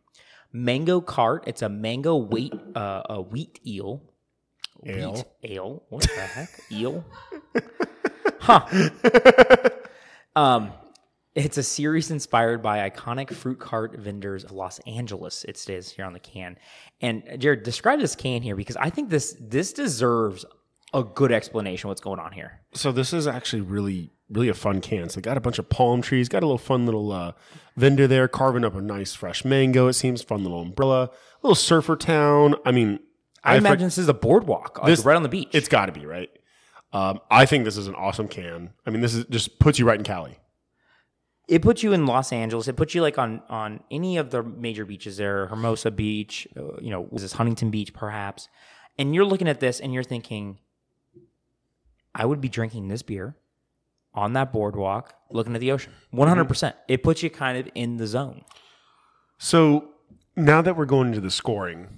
[0.52, 1.44] Mango Cart.
[1.46, 4.02] It's a mango wheat, uh, a wheat eel,
[4.84, 5.12] Ale.
[5.12, 5.82] wheat ale.
[5.88, 7.04] What the heck, eel?
[8.40, 8.66] Huh.
[10.36, 10.72] um,
[11.34, 15.44] it's a series inspired by iconic fruit cart vendors of Los Angeles.
[15.44, 16.56] It stays here on the can.
[17.00, 20.44] And Jared, describe this can here because I think this this deserves
[20.92, 21.88] a good explanation.
[21.88, 22.60] What's going on here?
[22.74, 25.08] So this is actually really really a fun can.
[25.08, 27.32] So got a bunch of palm trees, got a little fun little uh,
[27.76, 29.88] vendor there carving up a nice fresh mango.
[29.88, 31.10] It seems fun little umbrella,
[31.42, 32.54] little surfer town.
[32.64, 33.00] I mean,
[33.42, 35.48] I, I imagine this is a boardwalk, like This- right on the beach.
[35.52, 36.30] It's got to be right.
[36.92, 38.70] Um, I think this is an awesome can.
[38.86, 40.38] I mean, this is just puts you right in Cali.
[41.48, 42.68] it puts you in Los Angeles.
[42.68, 46.76] It puts you like on on any of the major beaches there, Hermosa Beach, uh,
[46.80, 48.48] you know, was this Huntington Beach perhaps?
[48.98, 50.58] And you're looking at this and you're thinking,
[52.14, 53.36] I would be drinking this beer
[54.14, 55.92] on that boardwalk, looking at the ocean.
[55.92, 56.16] Mm-hmm.
[56.16, 56.76] One hundred percent.
[56.88, 58.44] It puts you kind of in the zone.
[59.38, 59.90] So
[60.36, 61.88] now that we're going into the scoring,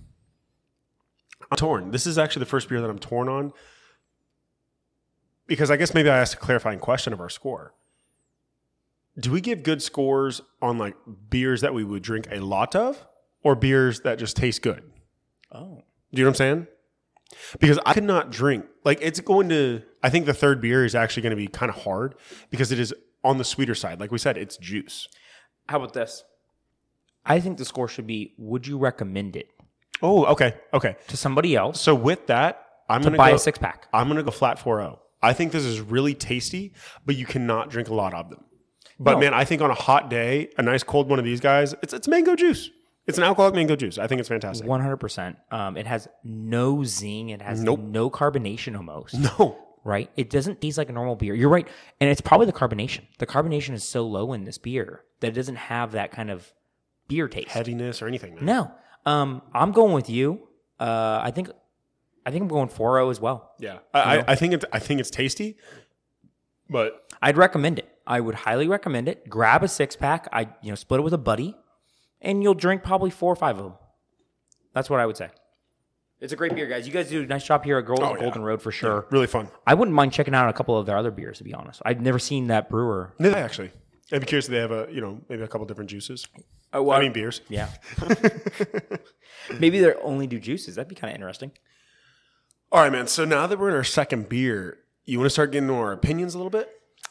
[1.51, 1.91] I'm torn.
[1.91, 3.53] This is actually the first beer that I'm torn on
[5.47, 7.75] because I guess maybe I asked a clarifying question of our score.
[9.19, 10.97] Do we give good scores on like
[11.29, 13.07] beers that we would drink a lot of
[13.43, 14.91] or beers that just taste good?
[15.51, 16.67] Oh, Do you know what I'm saying?
[17.61, 18.67] Because I could not drink.
[18.85, 21.71] Like it's going to I think the third beer is actually going to be kind
[21.71, 22.15] of hard
[22.51, 22.93] because it is
[23.25, 24.01] on the sweeter side.
[24.01, 25.09] Like we said, it's juice.
[25.69, 26.25] how about this?
[27.25, 29.49] I think the score should be: Would you recommend it
[30.03, 30.55] Oh, okay.
[30.75, 30.97] Okay.
[31.07, 33.87] to somebody else So with that, I'm to going to buy go a six pack?
[33.93, 34.99] I'm going to go flat 4-0.
[35.23, 36.73] I think this is really tasty,
[37.07, 38.43] but you cannot drink a lot of them.
[38.99, 39.19] But No.
[39.21, 41.93] man, I think on a hot day, a nice cold one of these guys, it's
[41.93, 42.71] it's mango juice.
[43.07, 43.99] It's an alcoholic mango juice.
[43.99, 44.67] I think it's fantastic.
[44.67, 45.37] One hundred percent.
[45.53, 47.29] Um, it has no zing.
[47.31, 47.81] It has Nope.
[47.81, 49.15] no carbonation almost.
[49.15, 49.57] No.
[49.85, 50.11] Right?
[50.17, 51.35] It doesn't taste like a normal beer.
[51.35, 51.67] You're right.
[52.01, 53.03] And it's probably the carbonation.
[53.19, 56.53] The carbonation is so low in this beer that it doesn't have that kind of
[57.09, 57.49] beer taste.
[57.49, 58.45] Heaviness or anything, man.
[58.45, 58.71] No.
[59.05, 60.49] Um, I'm going with you.
[60.79, 61.51] Uh, I think
[62.25, 63.53] I think I'm going 4-0 as well.
[63.59, 63.79] Yeah.
[63.93, 65.57] I, I, I think it's I think it's tasty,
[66.71, 67.89] but I'd recommend it.
[68.07, 69.29] I would highly recommend it.
[69.29, 70.29] Grab a six pack.
[70.33, 71.57] I you know split it with a buddy,
[72.21, 73.75] and you'll drink probably four or five of them.
[74.73, 75.29] That's what I would say.
[76.23, 76.87] It's a great beer, guys.
[76.87, 78.21] You guys do a nice job here at oh, Golden, Oh, yeah.
[78.21, 79.07] Golden Road for sure.
[79.11, 79.49] Really fun.
[79.67, 81.83] I wouldn't mind checking out a couple of their other beers, to be honest.
[81.85, 83.13] I've never seen that brewer.
[83.19, 83.73] Yeah, actually.
[84.13, 86.29] I'd be curious if they have a, you know, maybe a couple different juices.
[86.73, 87.41] Oh, I mean, beers.
[87.49, 87.69] yeah.
[89.59, 90.77] Maybe they only do juices.
[90.77, 91.51] That'd be kind of interesting.
[92.71, 93.09] All right, man.
[93.09, 95.93] So now that we're in our second beer, you want to start getting into our
[95.93, 96.71] opinions a little bit?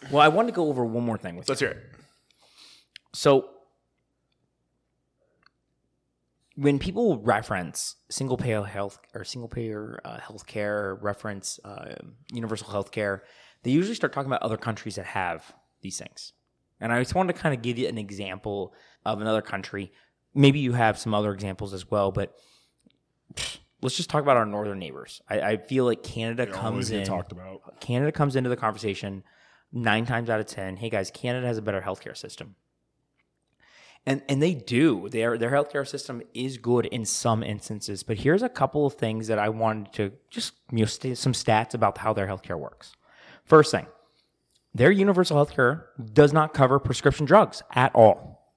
[0.09, 1.51] Well, I wanted to go over one more thing with you.
[1.51, 1.83] Let's hear it.
[3.13, 3.49] So,
[6.55, 11.95] when people reference single payer health or single payer uh, healthcare, reference uh,
[12.31, 13.21] universal healthcare,
[13.63, 16.33] they usually start talking about other countries that have these things.
[16.79, 18.73] And I just wanted to kind of give you an example
[19.05, 19.91] of another country.
[20.33, 22.35] Maybe you have some other examples as well, but
[23.81, 25.21] let's just talk about our northern neighbors.
[25.29, 27.05] I, I feel like Canada Always comes in.
[27.05, 27.79] talked about.
[27.79, 29.23] Canada comes into the conversation
[29.71, 30.75] nine times out of ten.
[30.75, 32.55] Hey guys, Canada has a better healthcare system,
[34.05, 35.09] and and they do.
[35.09, 38.03] Their their healthcare system is good in some instances.
[38.03, 41.33] But here's a couple of things that I wanted to just you know st- some
[41.33, 42.93] stats about how their healthcare works.
[43.45, 43.87] First thing,
[44.73, 48.53] their universal healthcare does not cover prescription drugs at all.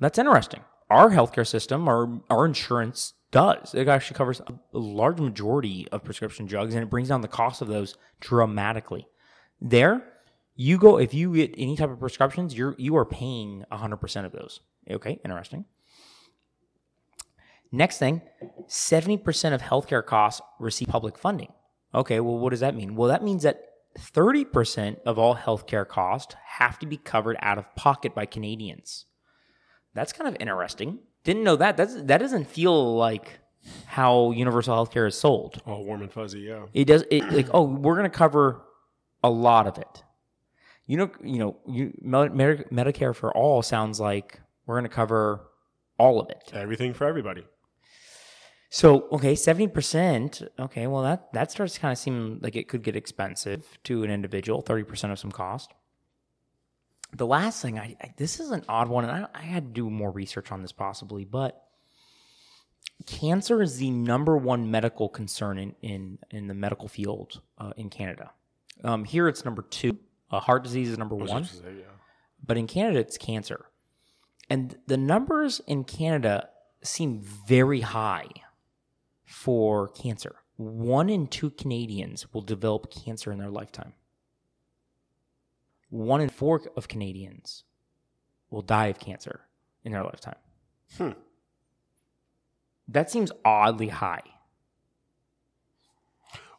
[0.00, 0.60] That's interesting.
[0.90, 3.74] Our healthcare system, our our insurance does.
[3.74, 7.60] It actually covers a large majority of prescription drugs, and it brings down the cost
[7.62, 9.06] of those dramatically.
[9.60, 10.04] There,
[10.60, 14.26] you go if you get any type of prescriptions, you're you are paying hundred percent
[14.26, 14.60] of those.
[14.90, 15.64] Okay, interesting.
[17.70, 18.22] Next thing,
[18.66, 21.52] seventy percent of healthcare costs receive public funding.
[21.94, 22.96] Okay, well, what does that mean?
[22.96, 23.62] Well, that means that
[23.96, 29.06] thirty percent of all healthcare costs have to be covered out of pocket by Canadians.
[29.94, 30.98] That's kind of interesting.
[31.22, 31.76] Didn't know that.
[31.76, 33.38] That's that doesn't feel like
[33.86, 35.62] how universal healthcare is sold.
[35.64, 36.64] Oh, warm and fuzzy, yeah.
[36.74, 38.60] It does it like oh we're gonna cover
[39.22, 40.02] a lot of it.
[40.88, 45.42] You know you know you Med- Med- Medicare for all sounds like we're gonna cover
[45.98, 46.50] all of it.
[46.52, 47.44] Everything for everybody.
[48.70, 50.42] So okay, seventy percent.
[50.58, 54.02] Okay, well that that starts to kind of seem like it could get expensive to
[54.02, 54.62] an individual.
[54.62, 55.74] Thirty percent of some cost.
[57.12, 59.72] The last thing, I, I this is an odd one, and I, I had to
[59.72, 61.64] do more research on this possibly, but
[63.06, 67.90] cancer is the number one medical concern in in, in the medical field uh, in
[67.90, 68.30] Canada.
[68.84, 69.98] Um, here it's number two.
[70.30, 71.46] Uh, heart disease is number one
[72.44, 73.66] but in Canada, it's cancer.
[74.48, 76.48] And the numbers in Canada
[76.82, 78.28] seem very high
[79.24, 80.36] for cancer.
[80.56, 83.92] One in two Canadians will develop cancer in their lifetime.
[85.90, 87.64] One in four of Canadians
[88.50, 89.40] will die of cancer
[89.84, 90.36] in their lifetime.
[90.96, 91.10] Hmm.
[92.86, 94.22] That seems oddly high.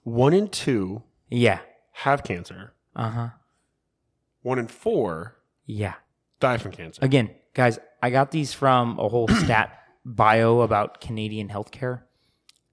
[0.03, 1.59] One in two Yeah.
[1.91, 2.73] have cancer.
[2.95, 3.29] Uh huh.
[4.41, 5.95] One in four Yeah.
[6.39, 7.03] die from cancer.
[7.03, 12.01] Again, guys, I got these from a whole stat bio about Canadian healthcare.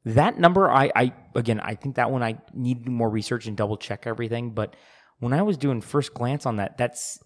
[0.05, 3.77] That number, I, I again, I think that one I need more research and double
[3.77, 4.51] check everything.
[4.51, 4.77] But
[5.19, 7.19] when I was doing first glance on that, that's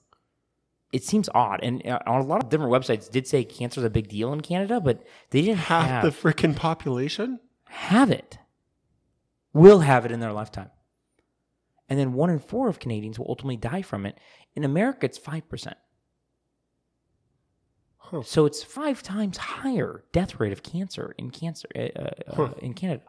[0.92, 1.60] it seems odd.
[1.62, 4.32] And uh, on a lot of different websites, did say cancer is a big deal
[4.32, 7.38] in Canada, but they didn't Half have the freaking population?
[7.68, 8.38] have it,
[9.52, 10.70] will have it in their lifetime.
[11.90, 14.16] And then one in four of Canadians will ultimately die from it.
[14.54, 15.74] In America, it's 5%.
[17.98, 18.22] Huh.
[18.22, 23.02] So it's five times higher death rate of cancer in cancer uh, uh, in Canada.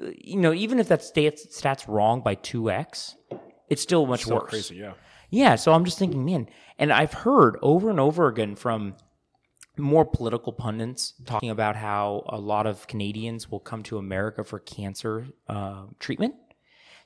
[0.00, 3.16] Uh, You know, even if that stats stats wrong by two x,
[3.68, 4.50] it's still much Still worse.
[4.50, 4.92] crazy, yeah.
[5.30, 8.94] Yeah, so I'm just thinking, man, and I've heard over and over again from
[9.76, 14.58] more political pundits talking about how a lot of Canadians will come to America for
[14.58, 16.34] cancer uh, treatment.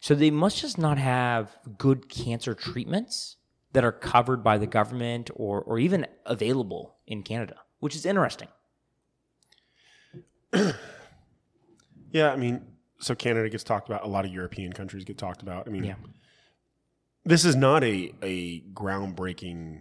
[0.03, 3.37] So they must just not have good cancer treatments
[3.73, 8.49] that are covered by the government or, or even available in Canada, which is interesting.
[12.15, 12.61] Yeah, I mean,
[12.99, 14.05] so Canada gets talked about.
[14.05, 15.67] A lot of European countries get talked about.
[15.67, 15.95] I mean, Yeah.
[17.25, 19.81] this is not a a groundbreaking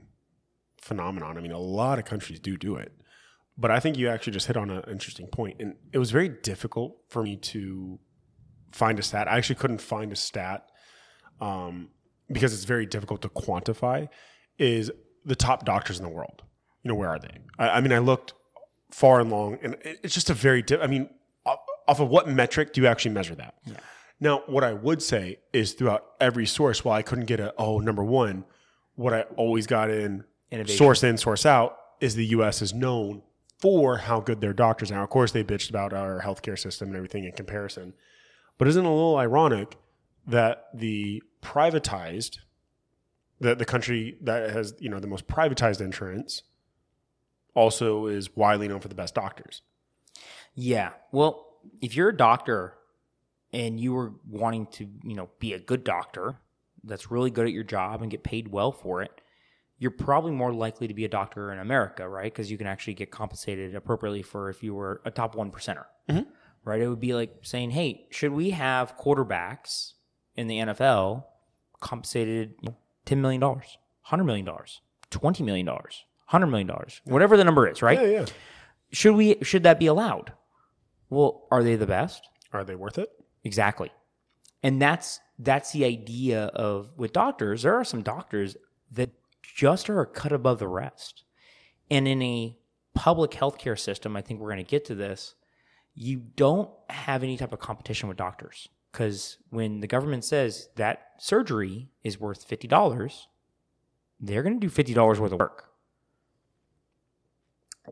[0.77, 1.38] phenomenon.
[1.38, 2.93] I mean, a lot of countries do do it,
[3.57, 5.57] but I think you actually just hit on an interesting point.
[5.57, 7.99] point, and it was very difficult for me to
[8.71, 9.27] find a stat.
[9.27, 10.69] I actually couldn't find a stat
[11.39, 11.89] um,
[12.31, 14.07] because it's very difficult to quantify.
[14.57, 14.91] Is
[15.25, 16.43] the top doctors in the world?
[16.84, 17.38] You know, where are they?
[17.57, 18.34] I, I mean, I looked
[18.91, 20.62] far and long, and it's just a very.
[20.62, 21.10] Di- I mean,
[21.45, 23.55] off, of what metric do you actually measure that?
[24.19, 27.79] Now, what I would say is throughout every source, while I couldn't get a oh
[27.79, 28.45] number one,
[28.95, 30.77] what I always got in Innovation.
[30.77, 32.62] source in source out is the U.S.
[32.62, 33.23] is known
[33.60, 35.03] for how good their doctors are.
[35.03, 37.93] Of course, they bitched about our healthcare system and everything in comparison,
[38.62, 39.76] but isn't it a little ironic
[40.28, 42.38] that the privatized,
[43.39, 46.43] that the country that has you know the most privatized insurance,
[47.56, 49.63] also is widely known for the best doctors.
[50.54, 50.91] Yeah.
[51.12, 51.47] Well,
[51.82, 52.76] if you're a doctor
[53.52, 56.36] and you were wanting to, you know, be a good doctor
[56.84, 59.21] that's really good at your job and get paid well for it,
[59.80, 62.32] you're probably more likely to be a doctor in America, right?
[62.32, 65.86] Because you can actually get compensated appropriately for if you were a top one percenter,
[66.08, 66.30] mm-hmm.
[66.63, 66.82] Right?
[66.82, 69.93] It would be like saying, hey, should we have quarterbacks
[70.36, 71.26] in the NFL
[71.80, 72.56] compensated
[73.06, 76.71] $10 million, $100 million, $20 million, $100 million,
[77.06, 78.00] whatever the number is, right?
[78.00, 78.26] Yeah, yeah.
[78.93, 80.34] Should we should that be allowed?
[81.10, 82.28] Well, are they the best?
[82.52, 83.10] Are they worth it?
[83.43, 83.89] Exactly.
[84.63, 88.58] And that's that's the idea of with doctors, there are some doctors
[88.91, 89.10] that
[89.41, 91.24] just are a cut above the rest.
[91.89, 92.58] And in a
[92.93, 95.36] public healthcare system, I think we're going to get to this,
[95.93, 98.69] you don't have any type of competition with doctors.
[98.91, 103.25] Because when the government says that surgery is worth $50,
[104.19, 105.69] they're going to do $50 worth of work.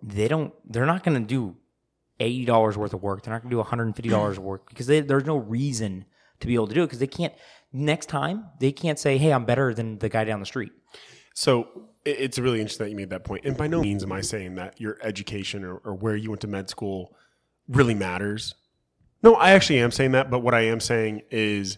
[0.04, 1.56] They don't, they're not going to do
[2.20, 3.24] $80 worth of work.
[3.24, 6.06] They're not going to do $150 of work because they, there's no reason
[6.42, 7.34] to be able to do it because they can't,
[7.72, 10.72] next time, they can't say, hey, I'm better than the guy down the street.
[11.34, 13.46] So it's really interesting that you made that point.
[13.46, 16.42] And by no means am I saying that your education or, or where you went
[16.42, 17.16] to med school
[17.70, 18.56] really matters.
[19.24, 20.30] No, I actually am saying that.
[20.30, 21.78] But what I am saying is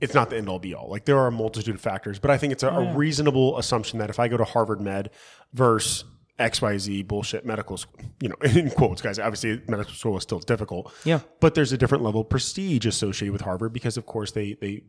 [0.00, 0.88] it's not the end all be all.
[0.90, 3.98] Like there are a multitude of factors, but I think it's a, a reasonable assumption
[3.98, 5.10] that if I go to Harvard Med
[5.52, 6.04] versus
[6.38, 10.92] XYZ bullshit medical school, you know, in quotes, guys, obviously medical school is still difficult.
[11.04, 11.20] Yeah.
[11.40, 14.82] But there's a different level of prestige associated with Harvard because, of course, they, they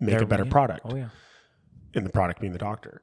[0.00, 1.08] make a better product Oh, yeah.
[1.94, 3.02] and the product being the doctor.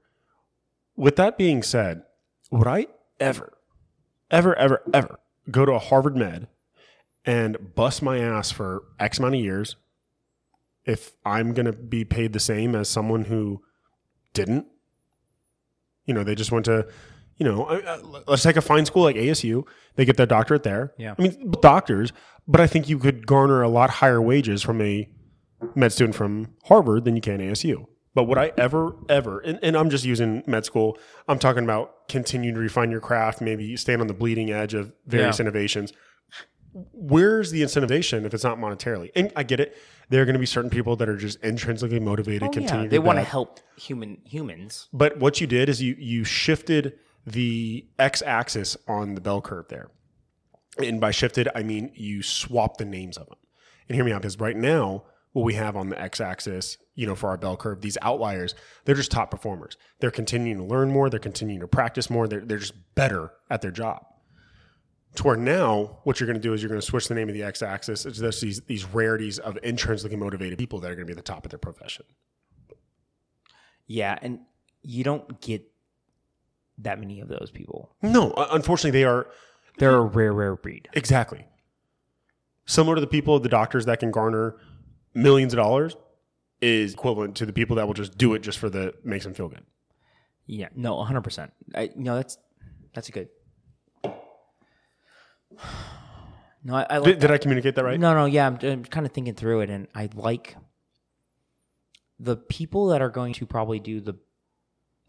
[0.98, 2.04] With that being said,
[2.52, 2.88] would I
[3.20, 3.54] ever,
[4.30, 6.48] ever, ever, ever go to a Harvard Med
[7.26, 9.76] and bust my ass for X amount of years
[10.86, 13.62] if I'm going to be paid the same as someone who
[14.34, 14.66] didn't?
[16.06, 16.88] You know, they just went to,
[17.38, 19.64] you know, let's take a fine school like ASU.
[19.96, 20.94] They get their doctorate there.
[20.98, 21.16] Yeah.
[21.18, 22.12] I mean, doctors,
[22.48, 25.08] but I think you could garner a lot higher wages from a
[25.76, 27.86] med student from Harvard than you can ASU.
[28.14, 30.98] But would I ever, ever, and, and I'm just using med school,
[31.30, 34.92] I'm talking about continuing to refine your craft, maybe stand on the bleeding edge of
[35.08, 35.44] various Yeah.
[35.44, 35.94] innovations.
[36.74, 39.12] Where's the incentivization if it's not monetarily?
[39.16, 39.78] And I get it.
[40.10, 42.90] There are going to be certain people that are just intrinsically motivated, Oh, continue yeah.
[42.90, 44.88] They want to help human humans.
[44.94, 46.94] But what you did is you you shifted
[47.26, 49.90] the x-axis on the bell curve there.
[50.78, 53.38] And by shifted, I mean you swapped the names of them.
[53.90, 57.16] And hear me out, because right now, what we have on the x-axis, you know,
[57.16, 58.54] for our bell curve, these outliers,
[58.86, 59.78] they're just top performers.
[60.00, 61.10] They're continuing to learn more.
[61.10, 62.28] They're continuing to practice more.
[62.28, 64.06] They're, they're just better at their job.
[65.16, 67.28] To where now, what you're going to do is you're going to switch the name
[67.28, 68.06] of the x-axis.
[68.06, 71.18] It's just these these rarities of intrinsically motivated people that are going to be at
[71.18, 72.06] the top of their profession.
[73.88, 74.40] Yeah, and
[74.84, 75.70] you don't get
[76.78, 77.94] that many of those people.
[78.02, 79.28] No, unfortunately, they are
[79.78, 80.88] They're a rare, rare breed.
[80.94, 81.46] Exactly.
[82.66, 84.56] Similar to the people, the doctors that can garner
[85.14, 85.96] millions of dollars
[86.62, 89.34] is equivalent to the people that will just do it just for the makes them
[89.34, 89.64] feel good.
[90.46, 91.54] Yeah, no, hundred percent.
[91.74, 92.38] I no, that's
[92.94, 93.30] that's a good.
[96.64, 98.00] No, I, I like Did, did I communicate that right?
[98.00, 100.56] No, no, yeah, I'm, I'm kind of thinking through it, and I like
[102.20, 104.14] the people that are going to probably do the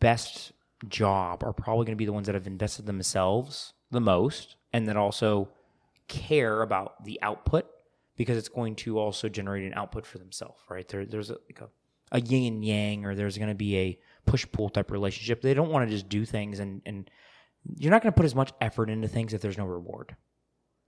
[0.01, 0.53] best
[0.89, 4.89] job are probably going to be the ones that have invested themselves the most, and
[4.89, 5.51] that also
[6.09, 7.67] care about the output
[8.23, 10.87] because it's going to also generate an output for themselves, right?
[10.89, 11.69] There, there's a, like a,
[12.13, 15.43] a yin and yang, or there's going to be a push pull type relationship.
[15.43, 17.11] They don't want to just do things, and and
[17.77, 20.17] you're not going to put as much effort into things if there's no reward.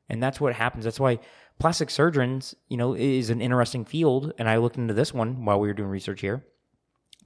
[0.08, 0.84] And that's what happens.
[0.84, 1.18] That's why
[1.58, 4.32] plastic surgeons, you know, is an interesting field.
[4.38, 6.44] And I looked into this one while we were doing research here.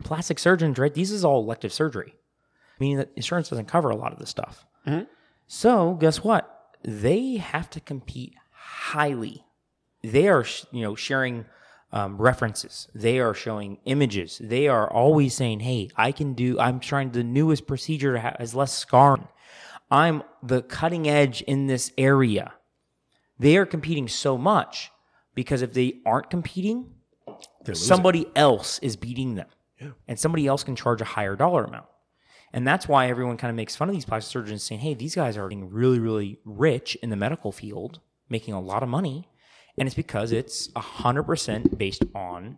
[0.05, 0.95] Plastic surgeons, right?
[0.95, 2.15] These is all elective surgery,
[2.79, 4.65] meaning that insurance doesn't cover a lot of this stuff.
[4.87, 5.05] Mm-hmm.
[5.49, 6.77] So guess what?
[6.85, 9.45] They have to compete highly.
[10.03, 11.47] They are, you know, sharing
[11.93, 12.89] um, references.
[12.95, 14.41] They are showing images.
[14.43, 16.59] They are always saying, "Hey, I can do.
[16.59, 19.29] I'm trying the newest procedure to ha- has less scarring.
[19.91, 22.55] I'm the cutting edge in this area."
[23.39, 24.91] They are competing so much
[25.35, 26.93] because if they aren't competing,
[27.75, 29.47] somebody else is beating them.
[30.09, 31.87] And somebody else can charge a higher dollar amount.
[32.53, 35.15] And that's why everyone kind of makes fun of these plastic surgeons saying, hey, these
[35.15, 39.29] guys are getting really, really rich in the medical field, making a lot of money.
[39.79, 42.57] And it's because it's 100% based on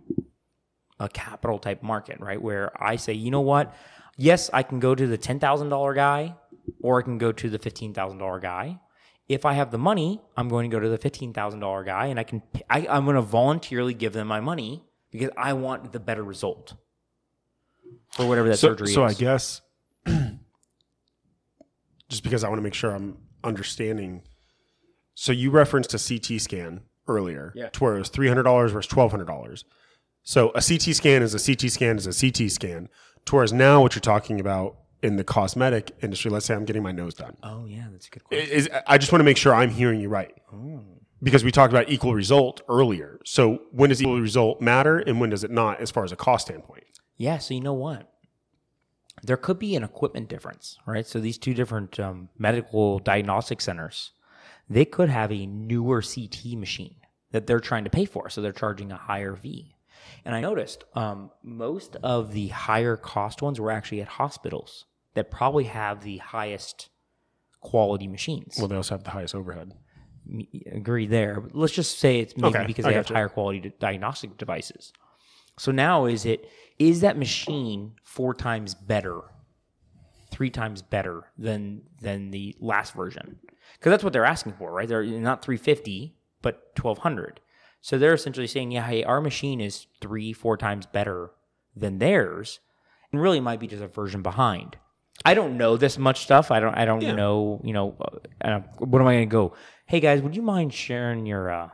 [0.98, 2.40] a capital type market, right?
[2.40, 3.74] Where I say, you know what?
[4.16, 6.34] Yes, I can go to the $10,000 guy
[6.82, 8.80] or I can go to the $15,000 guy.
[9.28, 12.24] If I have the money, I'm going to go to the $15,000 guy and I
[12.24, 16.22] can, I, I'm going to voluntarily give them my money because I want the better
[16.22, 16.74] result
[18.10, 19.60] for whatever that so, surgery so I guess
[22.08, 24.22] just because I want to make sure I'm understanding.
[25.14, 27.68] So you referenced a CT scan earlier, Yeah.
[27.70, 29.64] to where it was three hundred dollars versus twelve hundred dollars.
[30.22, 32.88] So a CT scan is a CT scan is a CT scan.
[33.26, 36.82] To whereas now what you're talking about in the cosmetic industry, let's say I'm getting
[36.82, 37.36] my nose done.
[37.42, 38.48] Oh yeah, that's a good question.
[38.50, 40.32] Is I just want to make sure I'm hearing you right.
[40.52, 40.84] Oh.
[41.22, 43.20] Because we talked about equal result earlier.
[43.26, 46.16] So when does equal result matter and when does it not as far as a
[46.16, 46.84] cost standpoint?
[47.18, 48.10] Yeah, so you know what?
[49.22, 51.06] There could be an equipment difference, right?
[51.06, 54.12] So these two different um, medical diagnostic centers,
[54.70, 56.94] they could have a newer CT machine
[57.32, 59.74] that they're trying to pay for, so they're charging a higher fee.
[60.24, 65.30] And I noticed um, most of the higher cost ones were actually at hospitals that
[65.30, 66.88] probably have the highest
[67.60, 68.56] quality machines.
[68.58, 69.74] Well, they also have the highest overhead.
[70.70, 71.40] Agree there.
[71.40, 73.14] But let's just say it's maybe Okay, because they have gotcha.
[73.14, 74.92] higher quality diagnostic devices.
[75.58, 76.48] So now is it
[76.78, 79.20] is that machine four times better,
[80.30, 83.38] three times better than than the last version?
[83.80, 84.86] Because that's what they're asking for, right?
[84.86, 87.40] They're not three fifty, but twelve hundred.
[87.80, 91.30] So they're essentially saying, yeah, hey, our machine is three, four times better
[91.74, 92.60] than theirs,
[93.10, 94.76] and really might be just a version behind.
[95.24, 96.50] I don't know this much stuff.
[96.50, 96.74] I don't.
[96.74, 97.60] I don't know.
[97.64, 97.96] You know,
[98.42, 99.54] uh, what am I going to go?
[99.86, 101.68] Hey guys, would you mind sharing your uh,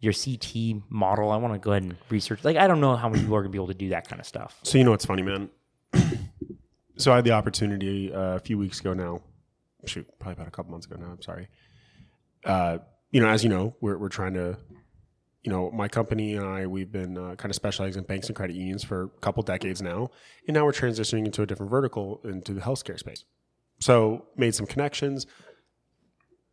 [0.00, 1.30] your CT model?
[1.30, 2.42] I want to go ahead and research.
[2.42, 4.08] Like, I don't know how many people are going to be able to do that
[4.08, 4.58] kind of stuff.
[4.62, 5.50] So you know what's funny, man?
[6.96, 9.20] so I had the opportunity uh, a few weeks ago now.
[9.86, 11.10] Shoot, probably about a couple months ago now.
[11.10, 11.48] I'm sorry.
[12.44, 12.78] Uh,
[13.10, 14.56] you know, as you know, we're we're trying to,
[15.42, 18.36] you know, my company and I we've been uh, kind of specializing in banks and
[18.36, 20.10] credit unions for a couple decades now,
[20.46, 23.24] and now we're transitioning into a different vertical into the healthcare space.
[23.80, 25.26] So made some connections.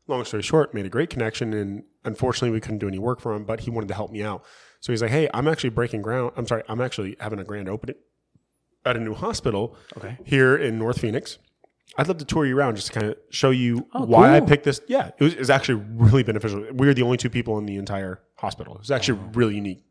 [0.07, 3.34] Long story short, made a great connection, and unfortunately, we couldn't do any work for
[3.34, 3.43] him.
[3.45, 4.43] But he wanted to help me out,
[4.80, 6.32] so he's like, "Hey, I'm actually breaking ground.
[6.36, 7.95] I'm sorry, I'm actually having a grand opening
[8.86, 10.17] at a new hospital Okay.
[10.25, 11.38] here in North Phoenix.
[11.98, 14.46] I'd love to tour you around just to kind of show you why I Oh,
[14.46, 14.80] picked this.
[14.88, 16.66] Yeah, it was, it was actually really beneficial.
[16.74, 18.76] We were the only two people in the entire hospital.
[18.76, 19.84] It was actually really unique.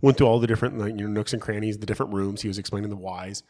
[0.00, 2.42] Went through all the different like, you know, nooks and crannies, the different rooms.
[2.42, 3.42] He was explaining the whys.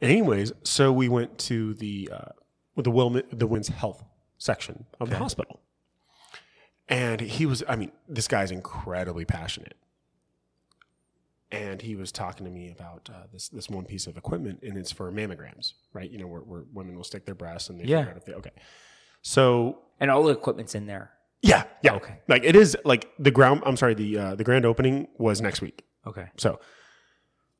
[0.00, 2.32] Anyways, so we went to the uh,
[2.76, 4.04] the Will the Women's Health
[4.38, 5.60] section of the hospital,
[6.88, 7.64] and he was.
[7.68, 9.76] I mean, this guy's incredibly passionate
[11.50, 14.76] and he was talking to me about uh, this this one piece of equipment, and
[14.76, 16.10] it's for mammograms, right?
[16.10, 17.98] You know, where, where women will stick their breasts and they Yeah.
[18.00, 18.50] figure out if they okay.
[19.22, 21.10] So And all the equipment's in there.
[21.42, 22.18] yeah, yeah, Okay.
[22.28, 23.62] Like it is like the ground.
[23.66, 25.84] I'm sorry, the uh, the grand opening was next week.
[26.06, 26.28] Okay.
[26.36, 26.60] So,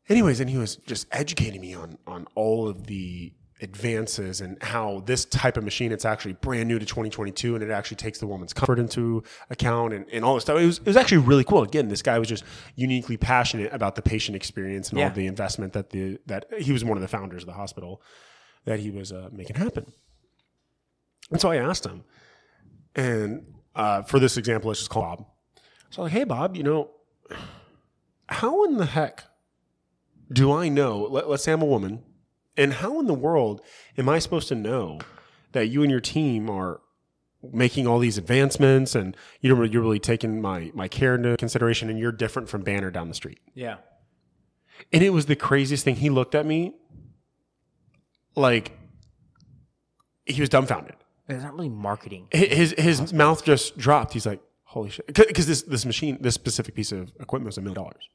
[0.08, 5.02] anyways, and he was just educating me on on all of the advances and how
[5.06, 8.26] this type of machine it's actually brand new to 2022 and it actually takes the
[8.26, 10.58] woman's comfort into account and, and all this stuff.
[10.60, 11.62] It was it was actually really cool.
[11.64, 12.44] Again, this guy was just
[12.76, 15.08] uniquely passionate about the patient experience and Yeah.
[15.08, 18.00] all the investment that the that he was one of the founders of the hospital
[18.64, 19.92] that he was uh, making happen.
[21.30, 22.04] And so I asked him,
[22.94, 23.44] and
[23.74, 25.26] uh, for this example, let's just call Bob.
[25.90, 26.90] So like, hey Bob, you know,
[28.28, 29.24] how in the heck
[30.32, 31.06] do I know?
[31.10, 32.02] Let, let's say I'm a woman,
[32.58, 33.62] and how in the world
[33.96, 34.98] am I supposed to know
[35.52, 36.80] that you and your team are
[37.52, 41.88] making all these advancements and you know you're really taking my my care into consideration
[41.88, 43.38] and you're different from Banner down the street?
[43.54, 43.76] Yeah.
[44.92, 45.96] And it was the craziest thing.
[45.96, 46.74] He looked at me
[48.34, 48.76] like
[50.26, 50.94] he was dumbfounded.
[51.28, 52.28] It's not really marketing.
[52.30, 54.14] His his mouth just dropped.
[54.14, 57.60] He's like, "Holy shit!" Because this this machine, this specific piece of equipment was a
[57.60, 58.08] million dollars.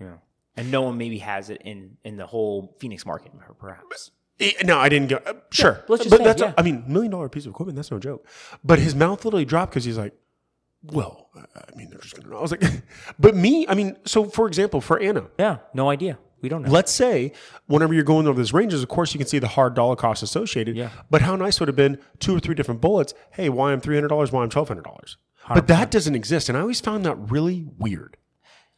[0.00, 0.14] Yeah.
[0.58, 4.10] And no one maybe has it in in the whole Phoenix market, perhaps.
[4.40, 5.16] Eh, No, I didn't go.
[5.24, 6.42] uh, sure, let's just but say, that's.
[6.42, 6.52] yeah.
[6.58, 7.76] I mean, million dollar piece of equipment.
[7.76, 8.26] That's no joke.
[8.64, 10.14] But his mouth literally dropped because he's like,
[10.82, 12.38] "Well, I mean, they're just gonna." know.
[12.38, 12.62] I was like,
[13.18, 15.58] "But me, I mean, so for example, for Anna, Yeah.
[15.74, 16.18] No idea.
[16.40, 16.70] We don't know.
[16.70, 17.32] let's say
[17.66, 20.22] whenever you're going over those ranges, of course you can see the hard dollar cost
[20.22, 20.76] associated.
[20.76, 20.90] Yeah.
[21.10, 23.12] But how nice would have been two or three different bullets?
[23.32, 24.30] Hey, why I'm three hundred dollars?
[24.30, 25.16] Why I'm twelve hundred dollars?
[25.52, 28.17] But that doesn't exist, and I always found that really weird.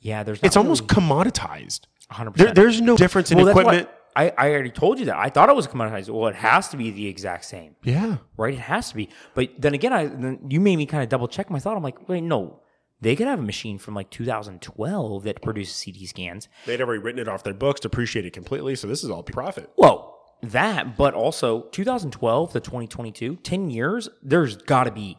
[0.01, 0.23] Yeah.
[0.23, 0.41] There's.
[0.43, 1.81] It's almost commoditized.
[2.13, 2.35] 100%.
[2.35, 3.89] There, there's no difference in well, equipment.
[4.17, 5.17] I, I already told you that.
[5.17, 6.11] I thought it was commoditized.
[6.11, 8.17] Well, it has to be the exact same, Yeah.
[8.37, 8.53] right?
[8.55, 9.09] It has to be.
[9.35, 11.77] But then again, I then you made me kind of double check my thought.
[11.77, 12.61] I'm like, wait, no.
[13.03, 16.49] They could have a machine from like 2012 that produces CT scans.
[16.67, 18.75] They'd already written it off their books, depreciated completely.
[18.75, 19.71] So this is all profit.
[19.77, 25.17] Well, that, but also 2012 to 2022, 10 years, there's got to be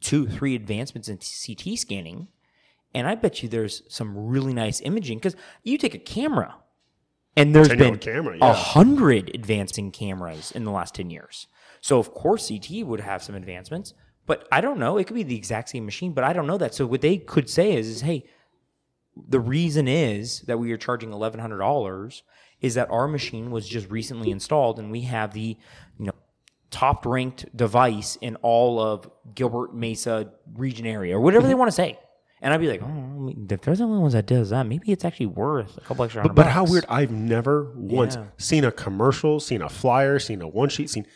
[0.00, 2.28] two, three advancements in CT scanning.
[2.96, 6.54] And I bet you there's some really nice imaging because you take a camera
[7.36, 8.54] and there's been camera, a yeah.
[8.54, 11.46] hundred advancing cameras in the last 10 years.
[11.82, 13.92] So of course CT would have some advancements,
[14.24, 14.96] but I don't know.
[14.96, 16.74] It could be the exact same machine, but I don't know that.
[16.74, 18.24] So what they could say is, is hey,
[19.28, 22.22] the reason is that we are charging eleven hundred dollars
[22.62, 25.58] is that our machine was just recently installed and we have the
[25.98, 26.14] you know
[26.70, 31.76] top ranked device in all of Gilbert Mesa region area or whatever they want to
[31.76, 31.98] say.
[32.42, 35.26] And I'd be like, oh, if there's only ones that does that, maybe it's actually
[35.26, 36.84] worth a couple extra hundred But how weird!
[36.88, 38.26] I've never once Yeah.
[38.36, 41.06] seen a commercial, seen a flyer, seen a one sheet, seen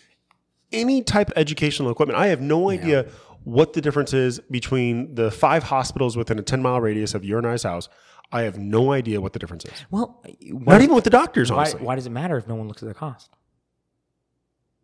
[0.72, 2.18] any type of educational equipment.
[2.18, 3.06] I have no idea
[3.44, 7.38] what the difference is between the five hospitals within a ten mile radius of your
[7.38, 7.88] and I's house.
[8.32, 9.84] I have no idea what the difference is.
[9.90, 11.80] Well, Not even with the doctors, why, honestly.
[11.82, 13.28] why does it matter if no one looks at the cost,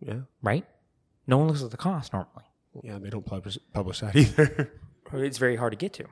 [0.01, 0.67] Yeah, right?
[1.27, 2.45] No one looks at the cost normally.
[2.83, 4.71] yeah, they don't publish, publish that either.
[5.13, 6.07] It's very hard to get to.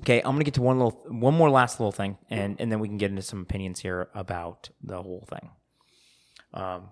[0.00, 2.80] Okay, I'm gonna get to one little, one more last little thing, and and then
[2.80, 5.50] we can get into some opinions here about the whole thing.
[6.52, 6.88] Um,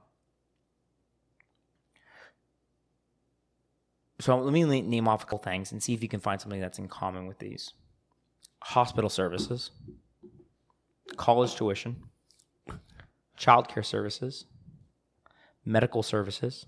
[4.20, 6.61] so let me name off a couple things and see if you can find something
[6.61, 7.72] that's in common with these:
[8.62, 9.72] hospital services,
[11.16, 12.05] college tuition,
[13.36, 14.44] childcare services,
[15.64, 16.66] medical services,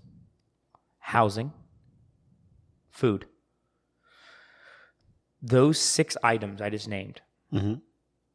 [0.99, 1.53] housing,
[2.89, 3.25] food
[5.45, 7.21] those six items I just named
[7.53, 7.81] Mhm.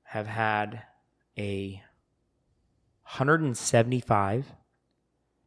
[0.04, 0.84] have had
[1.36, 1.82] a
[3.02, 4.52] 175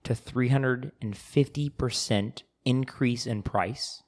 [0.03, 4.03] to 350% increase in price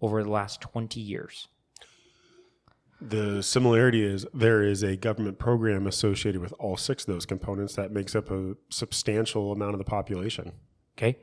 [0.00, 1.48] over the last 20 years.
[3.00, 7.74] The similarity is there is a government program associated with all six of those components
[7.74, 10.52] that makes up a substantial amount of the population.
[10.96, 11.18] Okay?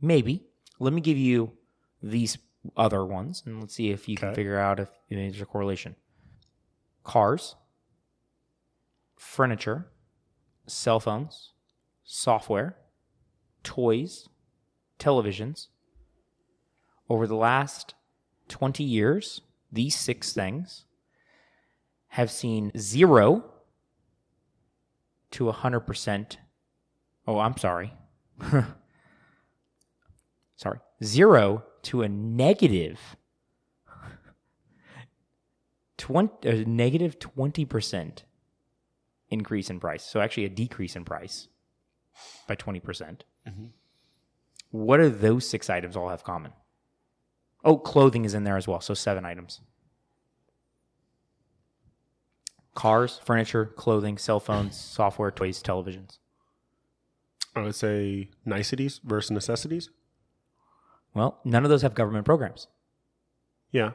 [0.00, 0.44] Maybe.
[0.78, 1.56] Let me give you
[2.02, 2.36] these
[2.76, 5.96] other ones and let's see if you can figure out if there's a correlation.
[7.04, 7.56] Cars,
[9.16, 9.86] furniture,
[10.66, 11.52] cell phones,
[12.04, 12.76] software,
[13.62, 14.28] toys,
[14.98, 15.68] televisions.
[17.08, 17.94] Over the last
[18.48, 19.40] 20 years,
[19.70, 20.84] these six things
[22.08, 23.44] have seen zero
[25.32, 26.36] to 100%.
[27.26, 27.92] Oh, I'm sorry.
[30.56, 33.16] sorry, zero to a negative
[35.98, 38.22] 20, a negative 20%
[39.30, 40.04] increase in price.
[40.04, 41.48] So actually a decrease in price
[42.46, 42.82] by 20%.
[42.82, 43.66] percent mm-hmm.
[44.70, 46.52] What do those six items all have common?
[47.64, 48.80] Oh, clothing is in there as well.
[48.80, 49.60] So seven items.
[52.74, 56.18] Cars, furniture, clothing, cell phones, software, toys, televisions.
[57.54, 59.88] I would say niceties versus necessities.
[61.16, 62.66] Well, none of those have government programs.
[63.72, 63.92] Yeah.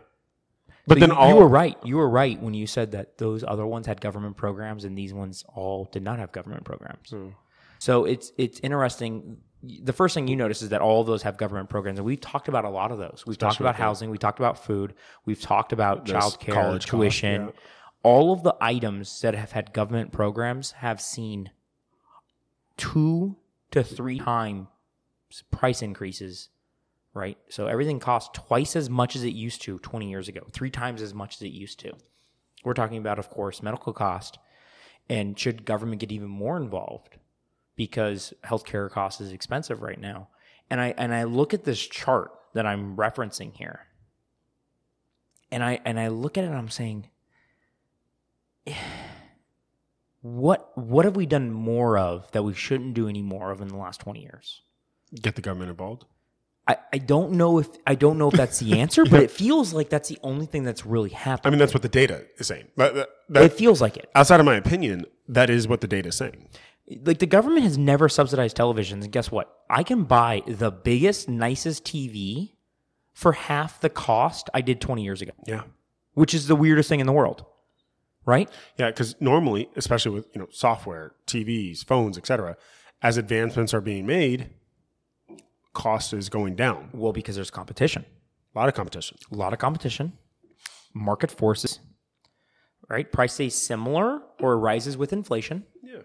[0.88, 1.78] But So then you, all you were right.
[1.84, 5.14] You were right when you said that those other ones had government programs and these
[5.14, 7.12] ones all did not have government programs.
[7.12, 7.30] Hmm.
[7.78, 9.38] So it's it's interesting.
[9.62, 12.20] The first thing you notice is that all of those have government programs, and we've
[12.20, 13.24] talked about a lot of those.
[13.28, 14.96] We've talked about housing, we talked about food,
[15.26, 17.46] we've talked about childcare, college tuition.
[17.46, 17.52] yeah.
[18.02, 21.52] All of the items that have had government programs have seen
[22.78, 23.36] two
[23.70, 24.68] to three times
[25.52, 26.50] price increases
[27.14, 27.38] right?
[27.49, 31.01] So everything costs twice as much as it used to 20 years ago, three times
[31.01, 31.93] as much as it used to.
[32.64, 34.38] We're talking about, of course, medical cost.
[35.09, 37.18] And should government get even more involved
[37.76, 40.30] because healthcare cost is expensive right now?
[40.70, 43.88] And I and I look at this chart that I'm referencing here.
[45.51, 47.09] And I and I look at it and I'm saying
[50.22, 53.68] what what have we done more of that we shouldn't do any more of in
[53.68, 54.62] the last 20 years?
[55.22, 56.05] get the government involved.
[56.68, 59.74] I, I don't know if I don't know if that's the answer, but it feels
[59.74, 61.47] like that's the only thing that's really happening.
[61.47, 62.68] I mean, that's what the data is saying.
[62.78, 64.09] That, uh, that- it feels like it.
[64.16, 66.47] outside of my opinion, that is what the data is saying.
[67.05, 69.51] Like the government has never subsidized televisions, and guess what?
[69.70, 72.53] I can buy the biggest, nicest TV
[73.14, 75.64] for half the cost I did 20 years ago, Yeah.
[76.14, 77.45] which is the weirdest thing in the world,
[78.26, 78.49] right?
[78.78, 82.55] Yeah, because normally, especially with you know software, TVs, phones, etc.,
[83.01, 84.49] as advancements are being made,
[85.74, 86.90] cost is going down.
[86.94, 88.06] Well, because there's competition.
[88.56, 89.18] A lot of competition.
[89.32, 90.14] a lot of competition,
[90.94, 91.80] market forces,
[92.90, 93.10] right?
[93.10, 95.66] Price stays similar or rises with inflation.
[95.82, 96.02] Yeah.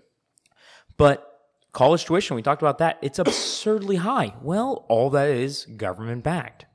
[0.97, 1.27] But
[1.73, 2.99] college tuition, we talked about that.
[3.03, 4.35] It's absurdly high.
[4.41, 6.67] Well, all that is government backed.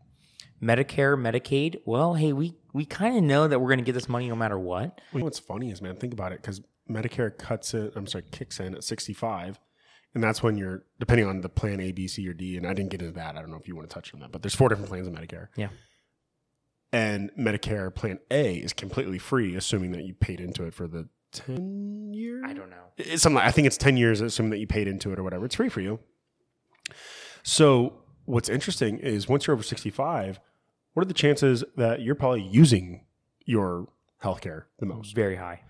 [0.62, 4.08] Medicare, Medicaid, well, hey, we, we kind of know that we're going to get this
[4.08, 4.82] money no matter what.
[4.82, 7.94] Well, you know what's funny is, man, think about it, because Medicare cuts it.
[7.96, 9.60] I'm sorry, kicks in at 65,
[10.14, 12.58] and that's when you're depending on the plan A, B, C, or D.
[12.58, 13.36] And I didn't get into that.
[13.38, 15.08] I don't know if you want to touch on that, but there's four different plans
[15.08, 15.48] in Medicare.
[15.56, 15.70] Yeah.
[16.94, 21.08] And Medicare Plan A is completely free, assuming that you paid into it for the
[21.32, 22.44] 10 years.
[22.46, 22.76] I don't know.
[22.98, 25.24] it's something like- I think it's 10 years, assuming that you paid into it or
[25.24, 25.46] whatever.
[25.46, 26.00] It's free for you.
[27.44, 30.40] So, what's interesting is once you're over 65,
[30.94, 33.06] what are the chances that you're probably using
[33.46, 33.88] your
[34.24, 35.16] healthcare the most?
[35.16, 35.62] Very high.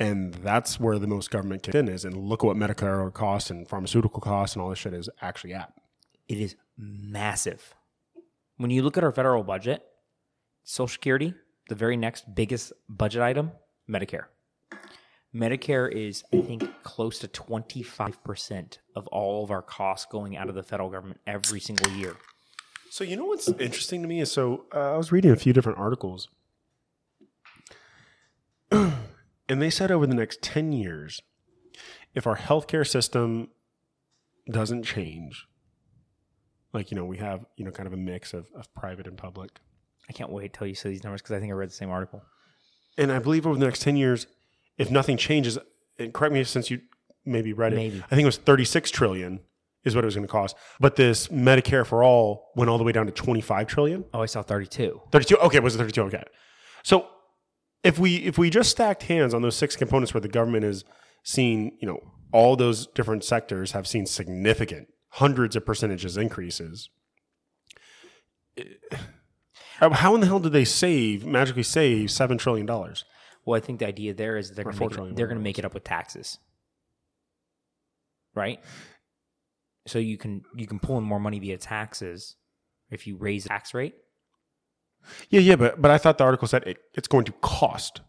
[0.00, 3.50] And that's where the most government kicks in is, and look at what Medicare costs
[3.50, 5.72] and pharmaceutical costs and all this shit is actually at.
[6.28, 7.74] It is massive.
[8.58, 9.84] When you look at our federal budget,
[10.62, 11.34] Social Security,
[11.68, 13.52] the very next biggest budget item,
[13.88, 14.26] Medicare.
[15.34, 20.54] Medicare is, I think, close to 25% of all of our costs going out of
[20.54, 22.16] the federal government every single year.
[22.90, 25.52] So you know what's interesting to me is so uh, I was reading a few
[25.52, 26.28] different articles,
[28.70, 28.94] and
[29.48, 31.20] they said over the next ten years,
[32.14, 33.48] if our healthcare system
[34.50, 35.46] doesn't change,
[36.72, 39.16] like you know we have you know kind of a mix of, of private and
[39.16, 39.58] public,
[40.08, 41.90] I can't wait till you say these numbers because I think I read the same
[41.90, 42.22] article.
[42.96, 44.26] and I believe over the next ten years,
[44.76, 45.58] if nothing changes,
[45.98, 46.80] and correct me since you
[47.24, 48.02] maybe read it, Maybe.
[48.04, 49.40] I think it was thirty six trillion
[49.84, 52.84] is what it was going to cost, but this Medicare for all went all the
[52.84, 54.04] way down to twenty five trillion.
[54.12, 55.00] Oh, I saw 32.
[55.12, 56.24] 32 okay was it 32 okay
[56.82, 57.06] so
[57.84, 60.84] if we if we just stacked hands on those six components where the government is
[61.22, 61.98] seeing you know
[62.32, 66.90] all those different sectors have seen significant hundreds of percentages increases
[69.80, 73.04] uh, how in the hell did they save magically save seven trillion dollars
[73.44, 75.64] Well, I think the idea there is they're going to they're going to make it
[75.64, 76.38] up with taxes,
[78.34, 78.60] right?
[79.86, 82.36] So you can you can pull in more money via taxes
[82.90, 83.94] if you raise the tax rate.
[85.30, 88.00] Yeah yeah but but i thought the article said it, it's going to cost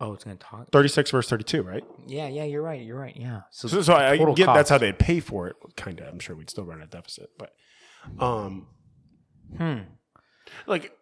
[0.00, 0.72] Oh, it's going to talk.
[0.72, 2.82] 36 versus 32 right Yeah, yeah, you're right.
[2.82, 3.16] You're right.
[3.16, 3.42] Yeah.
[3.52, 6.34] So, so, so i, get that's how they'd pay for it kind of i'm sure
[6.34, 7.52] we'd still run a deficit but
[8.18, 8.66] um
[9.56, 9.78] Hmm.
[10.66, 10.92] like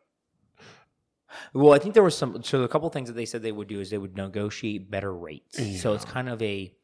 [1.55, 2.43] Well, I think there was some.
[2.43, 5.15] So a couple things that they said they would do is they would negotiate better
[5.15, 5.81] rates.
[5.81, 6.75] So it's kind of a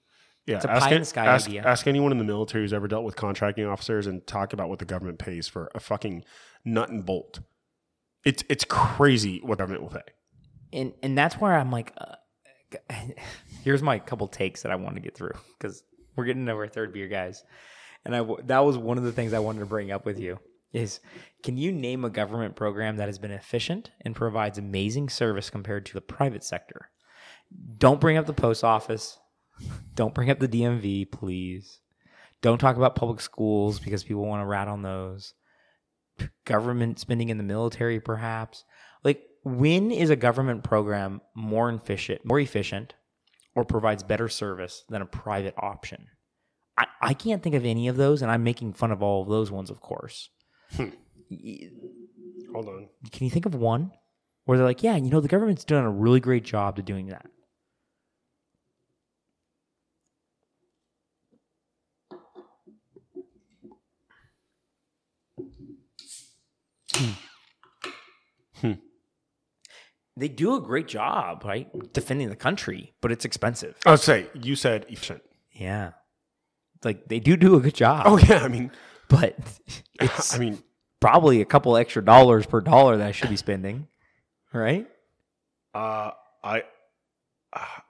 [0.47, 1.63] Yeah, It's a ask, pie in the sky ask, idea.
[1.67, 4.79] ask anyone in the military who's ever dealt with contracting officers and talk about what
[4.79, 6.25] the government pays for a fucking
[6.65, 7.41] nut and bolt.
[8.27, 10.03] It's it's crazy what government will pay.
[10.73, 12.17] and and that's where I'm like, uh,
[13.63, 15.85] here's my couple takes that I want to get through because
[16.17, 17.45] we're getting into our third beer, guys.
[18.05, 20.41] And I that was one of the things I wanted to bring up with you
[20.73, 20.99] is
[21.45, 25.87] can you name a government program that has been efficient and provides amazing service compared
[25.87, 26.91] to the private sector?
[27.79, 29.19] Don't bring up the post office.
[29.95, 31.81] Don't bring up the DMV, please.
[32.43, 35.33] Don't talk about public schools because people want to rat on those.
[36.45, 38.65] Government spending in the military, perhaps.
[39.05, 42.95] Like, when is a government program more efficient, more efficient,
[43.55, 46.07] or provides better service than a private option?
[46.79, 49.29] I, I can't think of any of those, and I'm making fun of all of
[49.29, 50.31] those ones, of course.
[50.77, 50.89] Hmm.
[51.31, 51.71] Y-
[52.53, 52.89] Hold on.
[53.13, 53.93] Can you think of one
[54.45, 57.09] where they're like, yeah, you know, the government's done a really great job to doing
[57.09, 57.27] that?
[70.17, 71.69] They do a great job, right?
[71.93, 73.77] Defending the country, but it's expensive.
[73.85, 75.23] I would say you said efficient.
[75.53, 75.93] Yeah.
[76.85, 78.71] Like they do do a good job, Oh yeah, I mean,
[79.09, 79.37] but
[80.01, 80.63] it's I mean,
[81.01, 83.89] probably a couple extra dollars per dollar that I should be spending,
[84.53, 84.87] right?
[85.75, 86.11] uh,
[86.45, 86.63] I,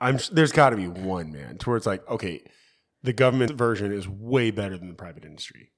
[0.00, 0.18] I'm.
[0.32, 2.42] There's got to be one man towards like okay,
[3.02, 5.72] the government version is way better than the private industry.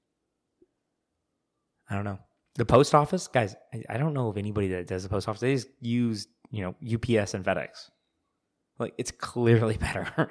[1.89, 2.19] I don't know.
[2.55, 5.41] The post office, guys, I, I don't know of anybody that does the post office.
[5.41, 7.89] They just use, you know, UPS and FedEx.
[8.77, 10.29] Like it's clearly better.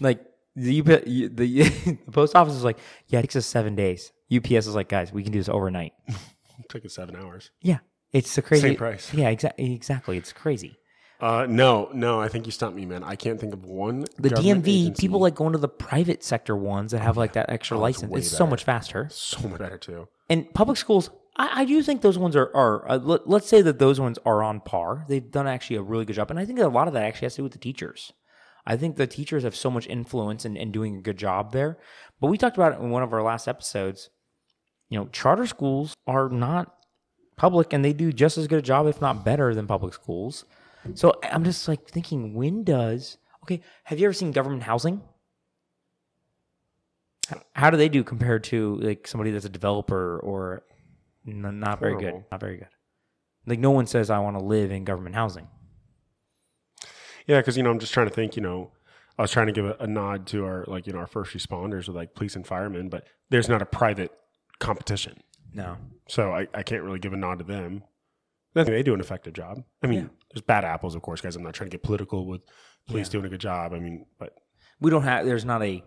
[0.00, 0.20] like
[0.54, 4.12] the, the the post office is like, yeah, it takes us seven days.
[4.34, 5.92] UPS is like, guys, we can do this overnight.
[6.06, 6.16] It
[6.68, 7.50] took us seven hours.
[7.60, 7.78] Yeah,
[8.12, 9.12] it's the crazy Same price.
[9.14, 9.72] Yeah, exactly.
[9.74, 10.76] Exactly, it's crazy.
[11.18, 13.02] Uh, no, no, I think you stumped me, man.
[13.02, 14.04] I can't think of one.
[14.18, 17.48] The DMV, agency- people like going to the private sector ones that have like that
[17.48, 18.10] extra Oh, license.
[18.12, 19.08] way It's so much faster.
[19.10, 20.08] so much better too.
[20.28, 23.62] And public schools, I, I do think those ones are, are uh, let, let's say
[23.62, 25.04] that those ones are on par.
[25.08, 26.30] They've done actually a really good job.
[26.30, 28.12] And I think a lot of that actually has to do with the teachers.
[28.66, 31.78] I think the teachers have so much influence in, in doing a good job there.
[32.20, 34.10] But we talked about it in one of our last episodes.
[34.88, 36.74] You know, charter schools are not
[37.36, 40.44] public and they do just as good a job, if not better, than public schools.
[40.94, 45.02] So I'm just like thinking, when does, okay, have you ever seen government housing?
[47.54, 50.62] How do they do compared to like somebody that's a developer or
[51.26, 52.24] n- not very good?
[52.30, 52.68] Not very good.
[53.46, 55.48] Like no one says I want to live in government housing.
[57.26, 58.36] Yeah, because you know, I'm just trying to think.
[58.36, 58.72] You know,
[59.18, 61.36] I was trying to give a, a nod to our like you know our first
[61.36, 64.12] responders with like police and firemen, but there's not a private
[64.58, 65.18] competition,
[65.52, 65.76] No.
[66.08, 67.82] so I, I can't really give a nod to them.
[68.54, 69.62] I think they do an effective job.
[69.82, 71.36] I mean, there's bad apples, of course, guys.
[71.36, 72.40] I'm not trying to get political with
[72.88, 73.74] police doing a good job.
[73.74, 74.32] I mean, but
[74.80, 75.84] We don't have there's not a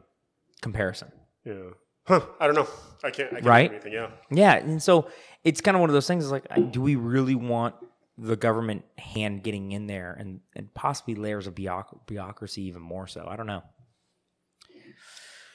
[0.62, 1.12] comparison.
[1.46, 1.70] yeah,
[2.10, 2.22] huh?
[2.39, 2.68] I don't know.
[3.03, 3.30] I can't.
[3.30, 3.72] I can't Right?
[3.72, 4.10] Anything, yeah.
[4.30, 5.07] Yeah, and so
[5.45, 6.26] it's kind of one of those things.
[6.26, 7.76] Is like, do we really want
[8.22, 13.26] the government hand getting in there and, and possibly layers of bureaucracy even more so.
[13.28, 13.64] I don't know.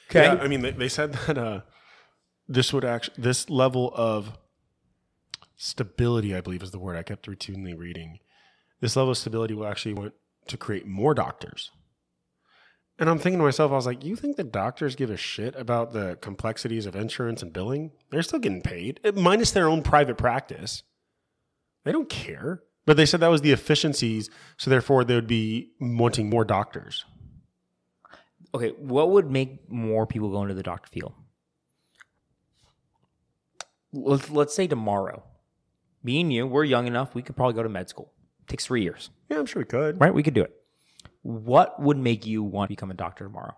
[0.09, 0.23] Okay.
[0.23, 1.61] Yeah, I mean, they, they said that uh,
[2.47, 4.37] this would actually this level of
[5.55, 8.19] stability, I believe, is the word I kept routinely reading.
[8.81, 10.13] This level of stability will actually want
[10.47, 11.71] to create more doctors.
[12.97, 15.53] And I'm thinking to myself, I was like, you think the doctors give a shit
[15.57, 17.91] about the complexities of insurance and billing?
[18.09, 20.83] They're still getting paid, eh, minus their own private practice.
[21.83, 22.61] They don't care.
[22.85, 27.03] But they said that was the efficiencies, so therefore they would be wanting more doctors.
[28.53, 31.13] Okay, what would make more people go into the doctor field?
[33.91, 35.23] Let's, let's say tomorrow,
[36.03, 38.11] me and you, we're young enough, we could probably go to med school.
[38.41, 39.99] It takes three years, Yeah, I'm sure we could.
[39.99, 40.13] right?
[40.13, 40.53] We could do it.
[41.25, 43.55] What would make you want to become a doctor tomorrow?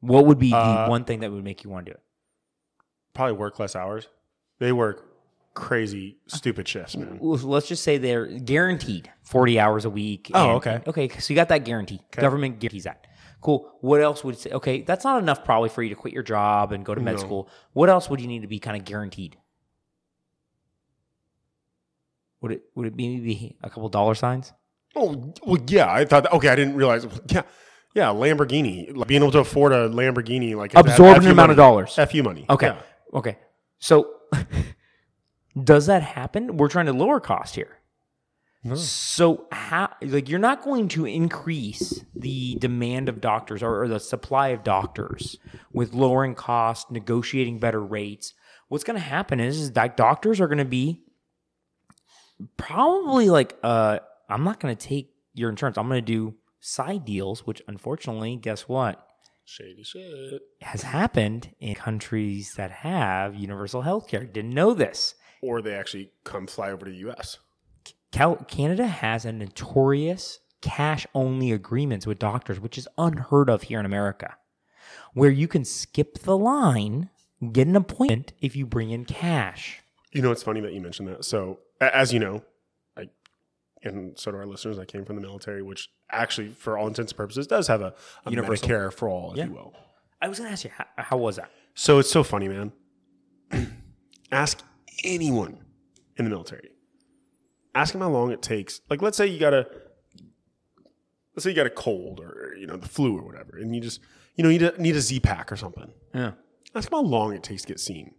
[0.00, 2.02] What would be the Uh, one thing that would make you want to do it?
[3.12, 4.08] Probably work less hours.
[4.60, 5.04] They work
[5.52, 7.18] crazy, stupid shifts, man.
[7.20, 10.30] Let's just say they're guaranteed 40 hours a week.
[10.32, 10.82] Oh, and- okay.
[10.86, 12.00] Okay, so you got that guarantee.
[12.12, 13.06] Government guarantees that.
[13.42, 13.70] Cool.
[13.82, 14.50] What else would say?
[14.52, 17.16] Okay, that's not enough probably for you to quit your job and go to med
[17.16, 17.20] No.
[17.20, 17.48] school.
[17.74, 19.36] What else would you need to be kind of guaranteed?
[22.40, 24.54] Would it would it be maybe a couple dollar signs?
[24.98, 25.90] Oh, well, yeah.
[25.90, 26.30] I thought.
[26.32, 27.06] Okay, I didn't realize.
[27.28, 27.42] Yeah,
[27.94, 28.06] yeah.
[28.06, 31.98] Lamborghini, like being able to afford a Lamborghini, like Absorbent F- amount of dollars.
[32.10, 32.46] Fu money.
[32.50, 32.68] Okay.
[32.68, 32.82] Yeah.
[33.14, 33.38] Okay.
[33.78, 34.10] So
[35.62, 36.56] does that happen?
[36.56, 37.78] We're trying to lower cost here.
[38.74, 44.00] So how like you're not going to increase the demand of doctors or, or the
[44.00, 45.36] supply of doctors
[45.72, 48.34] with lowering costs, negotiating better rates.
[48.66, 51.02] What's going to happen is, is that doctors are going to be
[52.56, 55.78] probably like uh I'm not going to take your insurance.
[55.78, 59.04] I'm going to do side deals, which unfortunately, guess what?
[59.44, 60.42] Shady shit.
[60.60, 64.24] has happened in countries that have universal health care.
[64.24, 65.14] Didn't know this.
[65.40, 67.38] Or they actually come fly over to the U.S.
[68.12, 73.80] Cal- Canada has a notorious cash only agreements with doctors, which is unheard of here
[73.80, 74.36] in America,
[75.14, 77.08] where you can skip the line,
[77.52, 79.80] get an appointment if you bring in cash.
[80.12, 81.24] You know, it's funny that you mentioned that.
[81.24, 82.42] So, as you know,
[83.82, 84.78] and so do our listeners.
[84.78, 87.94] I came from the military, which actually, for all intents and purposes, does have a,
[88.26, 88.68] a Universal.
[88.68, 89.46] Medicare for all, if Yeah.
[89.46, 89.74] you will.
[90.20, 91.50] I was going to ask you, how, how was that?
[91.74, 92.72] So it's so funny, man.
[94.32, 94.62] Ask
[95.04, 95.58] anyone
[96.16, 96.70] in the military.
[97.74, 98.80] Ask them how long it takes.
[98.90, 99.66] Like, let's say you got a,
[101.34, 103.80] let's say you got a cold or you know the flu or whatever, and you
[103.80, 104.00] just
[104.34, 105.90] you know you need a, need a Z pack or something.
[106.14, 106.32] Yeah.
[106.74, 108.14] Ask them how long it takes to get seen.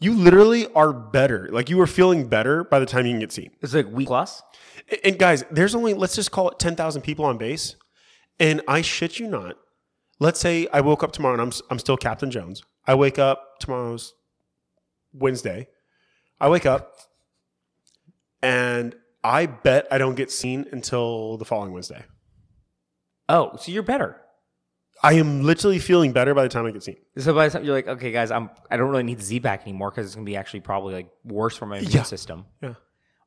[0.00, 1.48] You literally are better.
[1.50, 3.50] Like you are feeling better by the time you can get seen.
[3.60, 4.42] It's like week plus.
[4.88, 7.76] And- And guys, there's only let's just call it ten thousand people on base,
[8.38, 9.56] and I shit you not.
[10.20, 12.62] Let's say I woke up tomorrow and I'm I'm still Captain Jones.
[12.86, 14.14] I wake up tomorrow's
[15.12, 15.68] Wednesday.
[16.40, 16.94] I wake up
[18.42, 18.94] and
[19.24, 22.04] I bet I don't get seen until the following Wednesday.
[23.28, 24.20] Oh, so you're better.
[25.02, 26.96] I am literally feeling better by the time I get seen.
[27.18, 29.40] So by the time you're like, okay, guys, I'm I don't really need the Z
[29.40, 32.02] pack anymore because it's gonna be actually probably like worse for my immune Yeah.
[32.02, 32.46] system.
[32.62, 32.74] Yeah.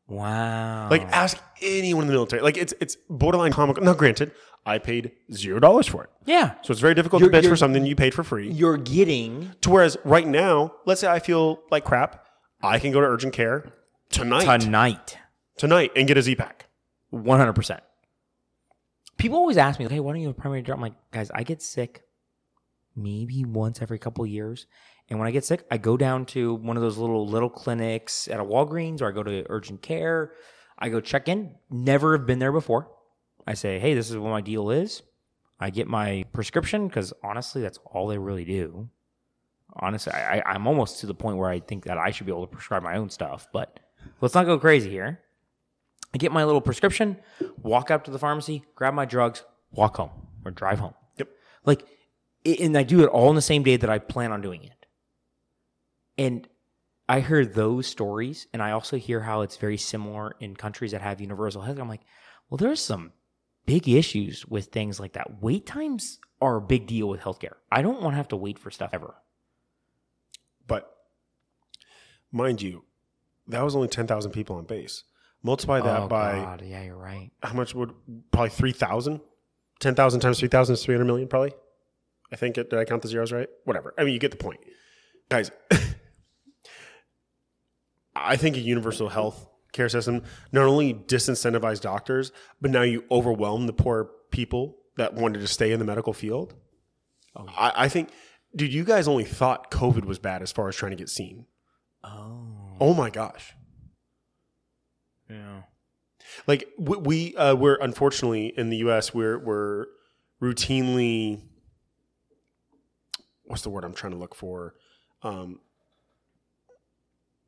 [0.08, 0.90] Wow.
[0.90, 2.42] Like ask anyone in the military.
[2.42, 3.84] Like it's it's borderline comical.
[3.84, 4.32] Now, granted,
[4.66, 7.56] I paid zero dollars for it, yeah, so it's very difficult You're- to bitch for
[7.56, 8.52] something you paid for free.
[8.52, 12.26] you're getting To whereas right now, let's say I feel like crap,
[12.62, 13.72] I can go to urgent care
[14.10, 15.18] tonight, tonight.
[15.58, 16.68] tonight, and get a Z pack.
[17.10, 17.82] One hundred percent.
[19.22, 20.96] People always ask me, like, "Hey, why don't you have a primary care?" I'm like,
[21.12, 22.02] guys, I get sick
[22.96, 24.66] maybe once every couple years,
[25.10, 28.28] and when I get sick, I go down to one of those little little clinics
[28.28, 30.34] at a Walgreens, or I go to urgent care.
[30.80, 31.54] I go check in.
[31.70, 32.90] Never have been there before.
[33.46, 35.04] I say, "Hey, this is what my deal is."
[35.60, 38.90] I get my prescription because honestly, that's all they really do.
[39.74, 42.48] Honestly, I, I'm almost to the point where I think that I should be able
[42.48, 43.80] to prescribe my own stuff, but
[44.20, 45.20] let's not go crazy here.
[46.14, 47.18] I get my little prescription,
[47.62, 50.12] walk out to the pharmacy, grab my drugs, walk home
[50.44, 50.94] or drive home.
[51.18, 51.30] Yep.
[51.66, 51.86] Like,
[52.46, 54.86] and I do it all in the same day that I plan on doing it.
[56.18, 56.48] And
[57.08, 61.02] I hear those stories, and I also hear how it's very similar in countries that
[61.02, 61.80] have universal health.
[61.80, 62.02] I'm like,
[62.50, 63.14] well, there's some
[63.66, 65.42] big issues with things like that.
[65.42, 67.56] Wait times are a big deal with healthcare.
[67.72, 69.16] I don't want to have to wait for stuff ever.
[70.68, 70.92] But
[72.32, 72.84] mind you,
[73.48, 75.04] that was only ten thousand people on base.
[75.44, 76.64] Multiply that oh, by God.
[76.64, 77.32] Yeah, you're right.
[77.42, 77.92] how much would
[78.32, 79.22] probably 3,000?
[79.80, 81.54] 10,000 times 3,000 is 300 million, probably.
[82.32, 83.50] I think it, did I count the zeros right?
[83.66, 83.94] Whatever.
[83.98, 84.60] I mean, you get the point.
[85.30, 85.52] Guys,
[88.16, 92.32] I think a universal health care system not only disincentivize doctors,
[92.62, 96.54] but now you overwhelm the poor people that wanted to stay in the medical field.
[97.36, 98.10] Oh, I, I think,
[98.56, 101.46] dude, you guys only thought COVID was bad as far as trying to get seen.
[102.04, 102.76] Oh.
[102.80, 103.54] Oh my gosh.
[105.32, 105.62] Yeah.
[106.46, 109.14] Like we, we uh, we're unfortunately in the U.S.
[109.14, 109.86] we're we're
[110.42, 111.42] routinely
[113.46, 114.76] what's the word I'm trying to look for?
[115.24, 115.60] Um,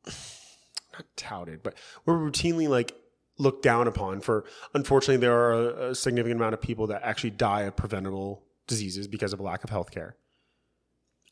[0.06, 1.74] not touted, but
[2.04, 2.94] we're routinely like
[3.38, 4.44] looked down upon for.
[4.74, 9.08] Unfortunately, there are a, a significant amount of people that actually die of preventable diseases
[9.08, 10.16] because of a lack of health care.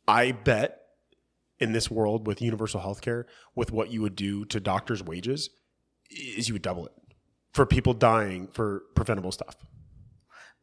[0.08, 0.80] I bet
[1.58, 5.50] in this world with universal health care, with what you would do to doctors' wages,
[6.12, 6.92] is you would double it
[7.52, 9.56] for people dying for preventable stuff.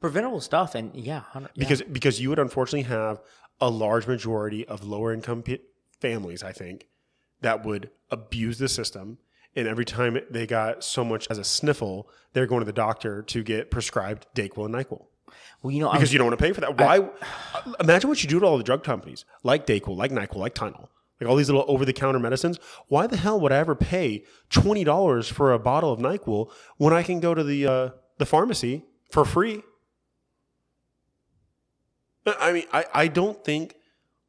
[0.02, 1.48] Preventable stuff, and yeah, yeah.
[1.58, 3.22] Because because you would unfortunately have
[3.60, 5.60] a large majority of lower income pe-
[6.00, 6.88] families, I think,
[7.42, 9.18] that would abuse the system.
[9.56, 13.24] And every time they got so much as a sniffle, they're going to the doctor
[13.24, 15.08] to get prescribed Dayquil and Nyquil
[15.62, 16.78] well, you know, because I'm, you don't want to pay for that.
[16.78, 17.00] Why?
[17.00, 20.56] Uh, imagine what you do to all the drug companies, like Dayquil, like Nyquil, like
[20.56, 20.88] Tylenol,
[21.20, 22.60] like all these little over-the-counter medicines.
[22.88, 26.94] Why the hell would I ever pay twenty dollars for a bottle of Nyquil when
[26.94, 29.64] I can go to the uh, the pharmacy for free?
[32.26, 33.76] I mean, I, I don't think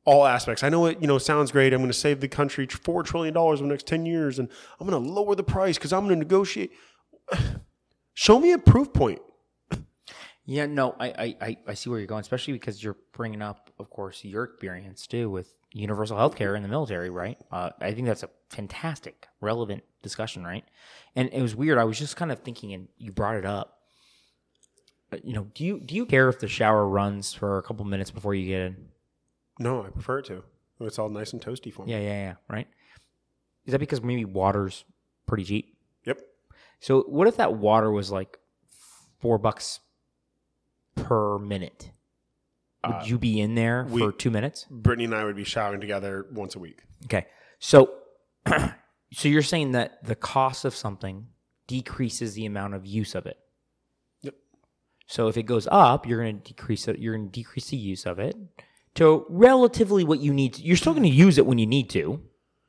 [0.05, 0.63] all aspects.
[0.63, 1.73] I know it, you know, sounds great.
[1.73, 4.49] I'm going to save the country four trillion dollars in the next ten years, and
[4.79, 6.73] I'm going to lower the price because I'm going to negotiate.
[8.15, 9.21] Show me a proof point.
[10.47, 13.89] Yeah, no, I, I, I see where you're going, especially because you're bringing up, of
[13.89, 17.39] course, your experience too with universal health care in the military, right?
[17.51, 20.65] Uh, I think that's a fantastic, relevant discussion, right?
[21.15, 21.79] And it was weird.
[21.79, 23.79] I was just kind of thinking, and you brought it up.
[25.13, 27.85] Uh, You know, do you do you care if the shower runs for a couple
[27.85, 28.89] minutes before you get in?
[29.59, 30.43] No, I prefer it to.
[30.81, 31.93] It's all nice and toasty for me.
[31.93, 32.35] Yeah, yeah, yeah.
[32.49, 32.67] Right.
[33.67, 34.85] Is that because maybe water's
[35.27, 35.77] pretty cheap?
[36.07, 36.21] Yep.
[36.81, 38.39] So what if that water was like
[39.19, 39.81] four bucks
[40.95, 41.91] per minute?
[42.87, 44.67] Would Uh, you be in there we- for two minutes?
[44.71, 46.83] Brittany and I would be showering together once a week.
[47.05, 47.27] Okay.
[47.59, 47.93] So
[49.13, 51.27] so you're saying that the cost of something
[51.67, 53.39] decreases the amount of use of it.
[54.23, 54.35] Yep.
[55.07, 56.99] So if it goes up, you're going to decrease it.
[56.99, 58.37] You're going to decrease the use of it
[58.95, 60.55] to relatively what you need.
[60.55, 62.21] To, you're still going to use it when you need to,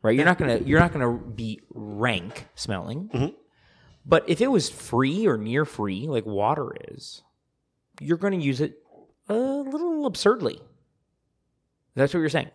[0.04, 0.16] right?
[0.16, 0.68] You're not going to.
[0.68, 3.10] You're not going to be rank smelling.
[3.14, 3.36] Mhm.
[4.06, 7.22] But if it was free or near free, like water is,
[8.00, 8.81] you're going to use it
[9.30, 10.60] a little absurdly.
[11.96, 12.52] That's what you're saying.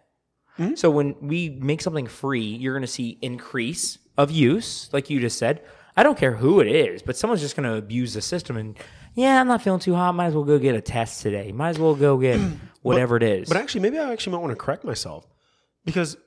[0.58, 0.78] Mhm.
[0.78, 5.20] So when we make something free, you're going to see increase of use, like you
[5.20, 5.62] just said.
[5.98, 8.76] I don't care who it is, but someone's just going to abuse the system and
[9.14, 10.14] yeah, I'm not feeling too hot.
[10.14, 11.50] Might as well go get a test today.
[11.50, 12.38] Might as well go get
[12.82, 13.48] whatever it is.
[13.48, 15.26] But actually, maybe I actually might want to correct myself
[15.86, 16.18] because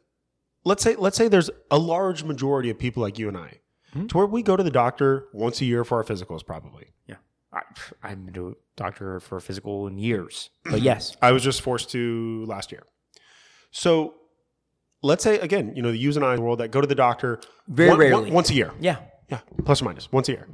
[0.66, 3.60] let's say let's say there's a large majority of people like you and I,
[4.08, 6.88] to where we go to the doctor once a year for our physicals, probably.
[7.08, 7.18] yeah,
[7.52, 7.62] I,
[8.04, 11.62] I've been to a doctor for a physical in years, but yes, I was just
[11.62, 12.84] forced to last year.
[13.72, 14.16] So
[15.02, 17.40] let's say again, you know, the yous and I world that go to the doctor
[17.68, 18.32] Very one- one- rarely.
[18.32, 18.72] once a year.
[18.80, 18.98] yeah,
[19.30, 20.48] Yeah, plus or minus once a year.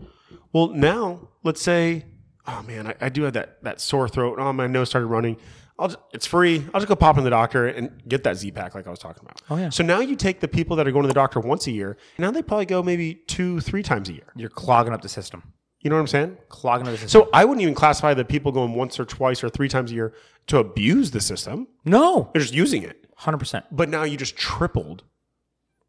[0.54, 2.06] Well, now let's say,
[2.48, 4.38] oh man, I, I do have that that sore throat.
[4.40, 5.38] Oh, my nose started running.
[5.78, 6.64] I'll just, it's free.
[6.74, 9.00] I'll just go pop in the doctor and get that Z pack like I was
[9.00, 9.42] talking about.
[9.50, 9.68] Oh, yeah.
[9.68, 11.98] So now you take the people that are going to the doctor once a year.
[12.18, 14.32] Now they probably go maybe two, three times a year.
[14.38, 15.44] you're clogging up the system.
[15.86, 16.38] You know what I'm saying?
[16.50, 17.10] Clogging the system.
[17.10, 19.94] So I wouldn't even classify the people going once or twice or three times a
[19.94, 20.14] year
[20.48, 21.68] to abuse the system.
[21.86, 23.06] no, They're just using it.
[23.18, 25.04] hundred percent, But now you just tripled.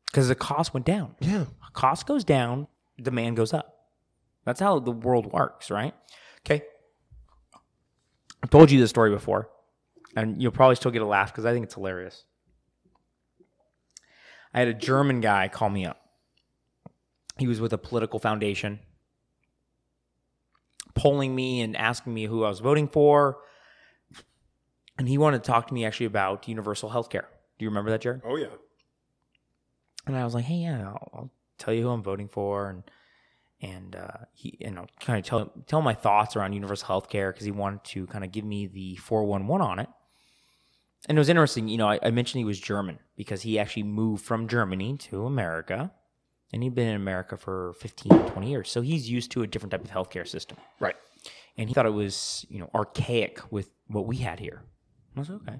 [0.05, 1.15] because the cost went down.
[1.21, 1.47] Yeah.
[1.73, 2.69] cost goes down,
[3.01, 3.87] demand goes up.
[4.45, 5.95] That's how the world works, right?
[6.45, 6.63] Okay.
[8.43, 9.49] I've told you this story before,
[10.15, 12.25] and you'll probably still get a laugh because I think it's hilarious.
[14.53, 16.01] I had a German guy call me up.
[17.39, 18.79] He was with a political foundation,
[20.97, 23.39] polling me and asking me who I was voting for.
[24.99, 27.29] And he wanted to talk to me actually about universal health care.
[27.59, 28.23] Do you remember that, Jared?
[28.25, 28.47] Oh yeah.
[30.07, 32.83] And I was like, hey, yeah, I'll, I'll tell you who I'm voting for, and
[33.61, 37.33] and uh, he, you know, kind of tell tell my thoughts around universal health care
[37.33, 39.89] because he wanted to kind of give me the 411 on it.
[41.09, 43.85] And it was interesting, you know, I, I mentioned he was German because he actually
[43.85, 45.93] moved from Germany to America,
[46.53, 49.71] and he'd been in America for 15, 20 years, so he's used to a different
[49.73, 50.97] type of healthcare system, Right.
[51.57, 54.63] and he thought it was, you know, archaic with what we had here.
[55.17, 55.59] I was like, okay.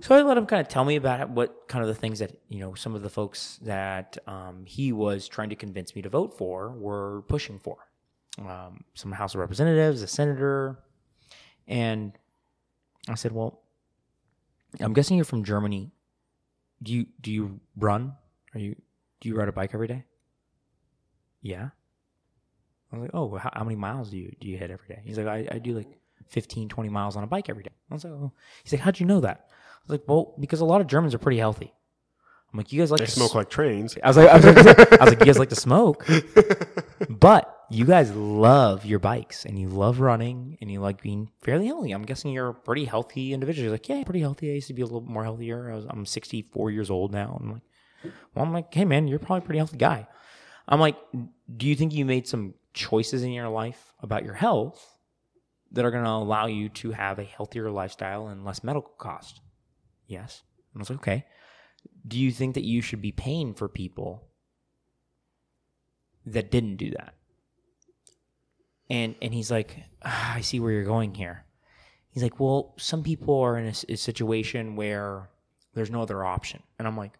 [0.00, 2.30] So I let him kind of tell me about what kind of the things that
[2.48, 6.08] you know some of the folks that um, he was trying to convince me to
[6.08, 7.76] vote for were pushing for.
[8.38, 10.78] Um, some House of Representatives, a senator,
[11.66, 12.12] and
[13.08, 13.62] I said, "Well,
[14.78, 15.90] I'm guessing you're from Germany.
[16.82, 18.14] Do you do you run?
[18.54, 18.76] Are you
[19.20, 20.04] do you ride a bike every day?
[21.42, 21.70] Yeah.
[22.92, 25.00] I was like, oh, how, how many miles do you do you hit every day?
[25.04, 25.88] He's like, I, I do like
[26.28, 27.70] 15, 20 miles on a bike every day.
[27.90, 28.32] I was like, oh.
[28.64, 29.46] He's like, how'd you know that?
[29.50, 31.72] I was like, well, because a lot of Germans are pretty healthy.
[32.52, 33.96] I'm like, you guys like They to smoke like trains.
[34.02, 36.04] I was like, I was like, I was like, you guys like to smoke,
[37.08, 41.66] but you guys love your bikes and you love running and you like being fairly
[41.66, 41.92] healthy.
[41.92, 43.64] I'm guessing you're a pretty healthy individual.
[43.64, 44.50] You're like, yeah, pretty healthy.
[44.50, 45.70] I used to be a little more healthier.
[45.70, 47.38] I was, I'm 64 years old now.
[47.40, 47.62] I'm like,
[48.04, 50.06] well, I'm like, hey man, you're probably a pretty healthy guy.
[50.68, 50.96] I'm like,
[51.56, 54.98] do you think you made some choices in your life about your health
[55.72, 59.40] that are going to allow you to have a healthier lifestyle and less medical cost?
[60.06, 60.42] Yes.
[60.72, 61.24] And I was like, okay
[62.06, 64.24] do you think that you should be paying for people
[66.26, 67.14] that didn't do that?
[68.88, 71.44] And and he's like, ah, I see where you're going here.
[72.10, 75.28] He's like, well, some people are in a, a situation where
[75.74, 77.12] there's no other option, and I'm like,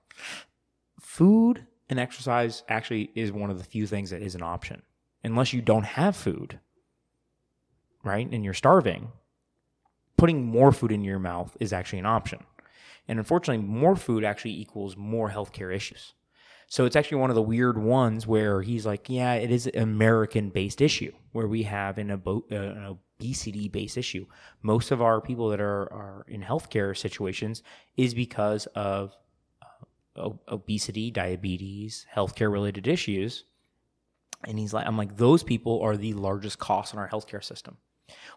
[1.10, 4.80] food and exercise actually is one of the few things that is an option,
[5.24, 6.60] unless you don't have food,
[8.04, 9.10] right, and you're starving.
[10.16, 12.44] Putting more food in your mouth is actually an option.
[13.08, 16.14] And unfortunately, more food actually equals more healthcare issues.
[16.68, 19.82] So it's actually one of the weird ones where he's like, yeah, it is an
[19.82, 24.26] American based issue where we have an, uh, an obesity based issue.
[24.62, 27.64] Most of our people that are, are in healthcare situations
[27.96, 29.16] is because of
[30.48, 33.44] obesity, diabetes, healthcare related issues.
[34.44, 37.76] And he's like, I'm like, those people are the largest cost in our healthcare system.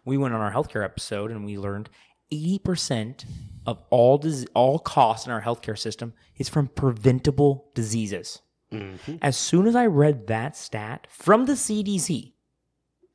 [0.06, 1.90] We went on our healthcare episode and we learned
[2.32, 3.26] 80%
[3.66, 8.42] of all dis- all costs in our healthcare system is from preventable diseases.
[8.72, 9.18] Mm-hmm.
[9.22, 12.34] As soon as I read that stat from the CDC,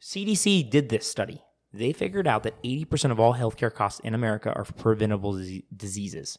[0.01, 1.43] CDC did this study.
[1.73, 6.39] They figured out that 80% of all healthcare costs in America are preventable dis- diseases.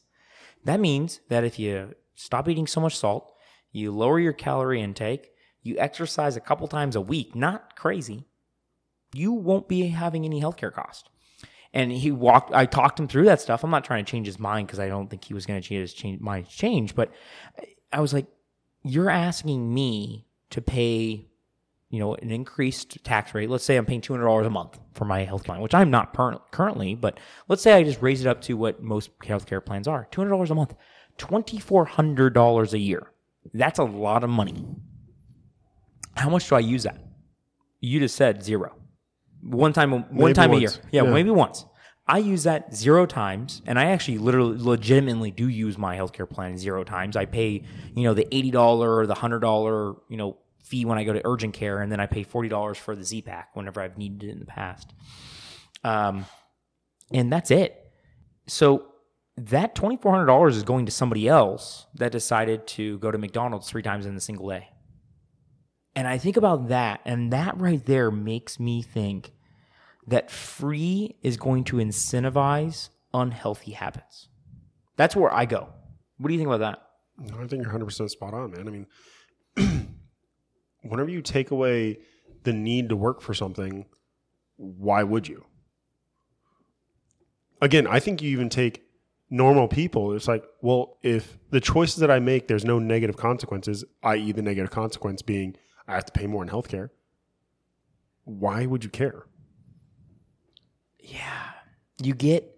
[0.64, 3.32] That means that if you stop eating so much salt,
[3.72, 5.30] you lower your calorie intake,
[5.62, 8.26] you exercise a couple times a week, not crazy,
[9.12, 11.08] you won't be having any healthcare cost.
[11.72, 12.52] And he walked.
[12.52, 13.62] I talked him through that stuff.
[13.62, 15.66] I'm not trying to change his mind because I don't think he was going to
[15.66, 16.96] change his change, mind change.
[16.96, 17.12] But
[17.92, 18.26] I was like,
[18.82, 21.29] "You're asking me to pay,
[21.90, 23.50] you know, an increased tax rate.
[23.50, 25.90] Let's say I'm paying two hundred dollars a month for my health plan, which I'm
[25.90, 26.94] not per- currently.
[26.94, 27.18] But
[27.48, 30.30] let's say I just raise it up to what most healthcare plans are: two hundred
[30.30, 30.74] dollars a month,
[31.18, 33.10] twenty four hundred dollars a year.
[33.54, 34.64] That's a lot of money.
[36.16, 36.98] How much do I use that?
[37.80, 38.74] You just said zero
[39.42, 40.58] one time one Maybe time once.
[40.58, 40.70] a year.
[40.92, 41.10] Yeah, Yeah.
[41.14, 41.64] maybe once.
[42.06, 46.58] I use that zero times, and I actually literally legitimately do use my healthcare plan
[46.58, 47.16] zero times.
[47.16, 47.62] I pay,
[47.94, 51.12] you know, the eighty dollar or the hundred dollar, you know, fee when I go
[51.12, 53.98] to urgent care, and then I pay forty dollars for the Z pack whenever I've
[53.98, 54.92] needed it in the past.
[55.84, 56.26] Um,
[57.12, 57.92] and that's it.
[58.46, 58.86] So
[59.36, 63.18] that twenty four hundred dollars is going to somebody else that decided to go to
[63.18, 64.68] McDonald's three times in a single day.
[65.96, 69.32] And I think about that, and that right there makes me think
[70.06, 74.28] that free is going to incentivize unhealthy habits.
[74.96, 75.68] That's where I go.
[76.18, 76.82] What do you think about that?
[77.34, 78.68] I think you're 100% spot on, man.
[78.68, 78.86] I mean,
[80.82, 81.98] whenever you take away
[82.44, 83.86] the need to work for something,
[84.56, 85.44] why would you?
[87.62, 88.82] Again, I think you even take
[89.28, 90.12] normal people.
[90.14, 94.42] It's like, well, if the choices that I make, there's no negative consequences, i.e., the
[94.42, 95.56] negative consequence being
[95.86, 96.90] I have to pay more in healthcare,
[98.24, 99.24] why would you care?
[100.98, 101.50] Yeah.
[102.02, 102.56] You get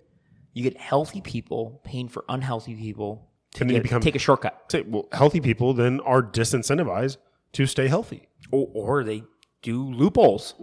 [0.55, 4.15] you get healthy people paying for unhealthy people to And then you get- become- take
[4.15, 4.71] a shortcut.
[4.71, 7.17] Say, well, healthy people then are disincentivized
[7.53, 8.29] to stay healthy.
[8.51, 9.25] Or, or they
[9.63, 10.55] do loopholes.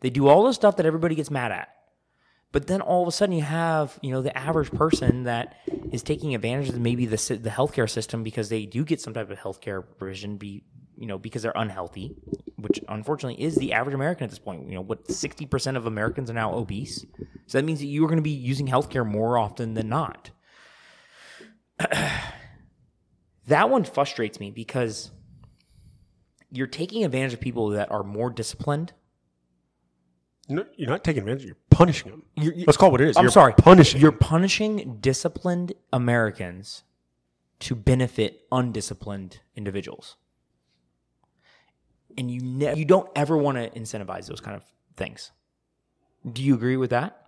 [0.00, 1.68] They do all the stuff that everybody gets mad at.
[2.50, 5.56] But then all of a sudden you have, you know, the average person that
[5.92, 9.30] is taking advantage of maybe the the healthcare system because they do get some type
[9.30, 10.64] of healthcare provision be,
[10.96, 12.16] you know, because they're unhealthy,
[12.56, 14.66] which unfortunately is the average American at this point.
[14.66, 17.04] You know, what 60% of Americans are now obese.
[17.46, 20.30] So that means that you are going to be using healthcare more often than not.
[23.46, 25.10] that one frustrates me because
[26.50, 28.92] you're taking advantage of people that are more disciplined.
[30.48, 31.44] No, you're not taking advantage.
[31.44, 32.22] You're punishing them.
[32.36, 33.16] You're- you- Let's call it what it is.
[33.16, 33.52] I'm you're sorry.
[33.52, 34.00] punishing.
[34.00, 36.84] You're punishing disciplined Americans
[37.60, 40.16] to benefit undisciplined individuals.
[42.16, 44.64] And you ne- you don't ever want to incentivize those kind of
[44.96, 45.32] things.
[46.30, 47.26] Do you agree with that?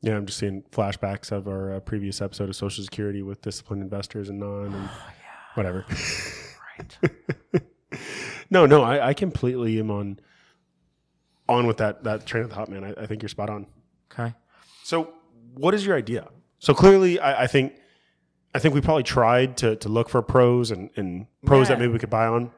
[0.00, 3.82] Yeah, I'm just seeing flashbacks of our uh, previous episode of Social Security with disciplined
[3.82, 4.90] investors and non, and
[5.54, 5.84] whatever.
[6.78, 6.98] Right.
[8.52, 10.20] no, no, I, I completely am on
[11.48, 12.84] on with that that train of thought, man.
[12.84, 13.66] I, I think you're spot on.
[14.12, 14.34] Okay.
[14.84, 15.12] So,
[15.54, 16.28] what is your idea?
[16.58, 17.72] So clearly, I, I think
[18.54, 21.74] I think we probably tried to to look for pros and, and pros Yeah.
[21.76, 22.50] that maybe we could buy on.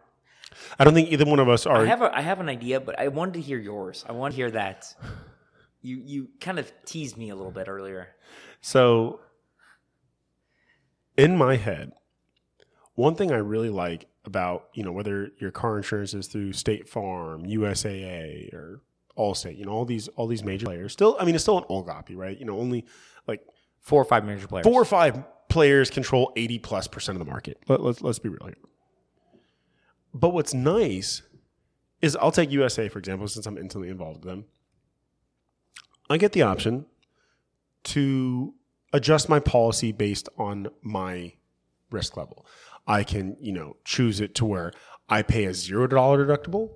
[0.79, 1.79] I don't think either one of us are.
[1.83, 4.05] I have a I have an idea, but I wanted to hear yours.
[4.09, 4.95] I want to hear that.
[5.81, 8.09] You you kind of teased me a little bit earlier.
[8.61, 9.21] So,
[11.17, 11.93] in my head,
[12.95, 16.89] one thing I really like about, you know, whether your car insurance is through State
[16.89, 18.83] Farm, USAA, or
[19.19, 20.93] Allstate, you know, all these all these major players.
[20.93, 22.39] Still, I mean, it's still an oligopoly, right?
[22.39, 22.85] You know, only
[23.27, 23.41] like
[23.85, 24.65] Four or five major players.
[24.65, 27.59] four or five players control 80 plus percent of the market.
[27.69, 28.57] Let, let's, let's be real here.
[30.15, 31.23] But what's nice
[32.01, 34.47] is I'll take USAA, for example, since I'm intimately involved with them.
[36.09, 36.87] I get the option
[37.85, 38.55] to
[38.95, 41.35] adjust my policy based on my
[41.91, 42.47] risk level.
[42.87, 44.73] I can, you know, choose it to where
[45.09, 46.71] I pay a $0 deductible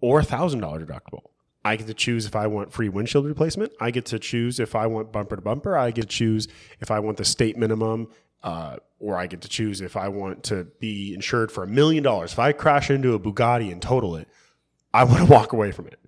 [0.00, 1.30] or a $1,000 deductible.
[1.64, 3.72] I get to choose if I want free windshield replacement.
[3.80, 5.76] I get to choose if I want bumper to bumper.
[5.76, 6.46] I get to choose
[6.80, 8.06] if I want the state minimum,
[8.44, 12.04] uh, or I get to choose if I want to be insured for a million
[12.04, 12.32] dollars.
[12.32, 14.28] If I crash into a Bugatti and total it,
[14.94, 15.98] I want to walk away from it.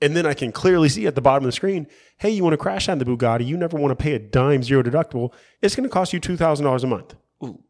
[0.00, 1.88] And then I can clearly see at the bottom of the screen,
[2.18, 3.44] hey, you want to crash on the Bugatti?
[3.44, 5.32] You never want to pay a dime zero deductible.
[5.62, 7.14] It's going to cost you two thousand dollars a month.
[7.42, 7.60] Ooh,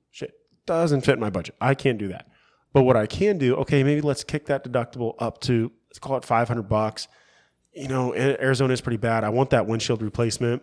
[0.66, 1.54] doesn't fit my budget.
[1.60, 2.28] I can't do that.
[2.72, 6.16] But what I can do, okay, maybe let's kick that deductible up to let's call
[6.16, 7.08] it five hundred bucks.
[7.72, 9.24] You know, Arizona is pretty bad.
[9.24, 10.62] I want that windshield replacement,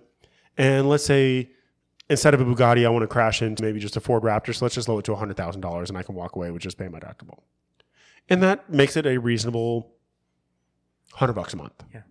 [0.57, 1.51] and let's say
[2.09, 4.53] instead of a Bugatti, I want to crash into maybe just a Ford Raptor.
[4.53, 6.61] So let's just lower it to hundred thousand dollars, and I can walk away with
[6.61, 7.39] just paying my deductible,
[8.29, 9.95] and that makes it a reasonable
[11.13, 11.83] hundred bucks a month.
[11.93, 12.01] Yeah.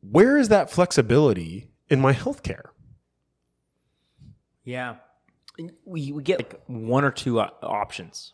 [0.00, 2.70] Where is that flexibility in my healthcare?
[4.64, 4.96] Yeah.
[5.84, 8.32] We, we get like one or two uh, options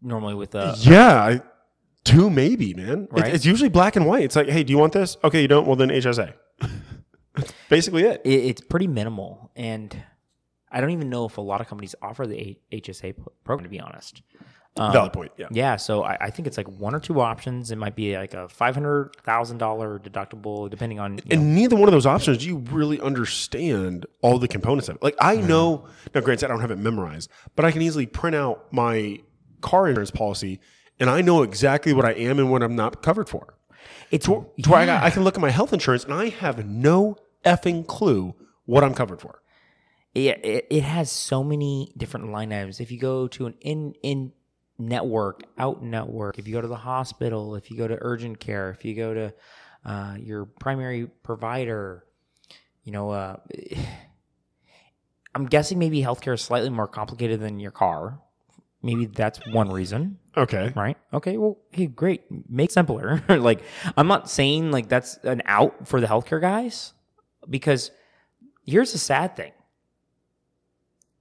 [0.00, 1.40] normally with uh, Yeah, I,
[2.04, 3.08] two maybe, man.
[3.16, 4.24] It- it's usually black and white.
[4.24, 5.16] It's like, hey, do you want this?
[5.22, 5.66] Okay, you don't.
[5.66, 6.32] Well, then HSA.
[7.68, 8.20] Basically it.
[8.24, 9.96] it, it's pretty minimal and
[10.70, 13.14] I don't even know if a lot of companies offer the HSA
[13.44, 14.22] program to be honest.
[14.74, 15.32] Um, Valid point.
[15.36, 15.48] Yeah.
[15.50, 17.70] Yeah, so I, I think it's like one or two options.
[17.70, 21.18] It might be like a five hundred thousand dollar deductible, depending on.
[21.18, 24.88] you know- And neither one of those options do you really understand all the components
[24.88, 25.02] of it.
[25.02, 28.34] Like I know now, granted, I don't have it memorized, but I can easily print
[28.34, 29.20] out my
[29.60, 30.58] car insurance policy,
[30.98, 33.54] and I know exactly what I am and what I'm not covered for.
[34.10, 37.16] it's To where I, I can look at my health insurance, and I have no
[37.44, 39.42] effing clue what I'm covered for.
[40.14, 42.80] it, it, it has so many different line items.
[42.80, 44.32] If you go to an in in
[44.88, 48.70] network, out network, if you go to the hospital, if you go to urgent care,
[48.70, 49.34] if you go to
[49.84, 52.04] uh, your primary provider,
[52.84, 53.36] you know, uh,
[55.34, 58.20] I'm guessing maybe healthcare is slightly more complicated than your car.
[58.82, 60.72] Maybe that's one reason, Okay.
[60.74, 60.96] right?
[61.14, 63.22] Okay, well, hey, great, make simpler.
[63.28, 63.62] like,
[63.96, 66.92] I'm not saying like that's an out for the healthcare guys,
[67.48, 67.92] because
[68.66, 69.52] here's the sad thing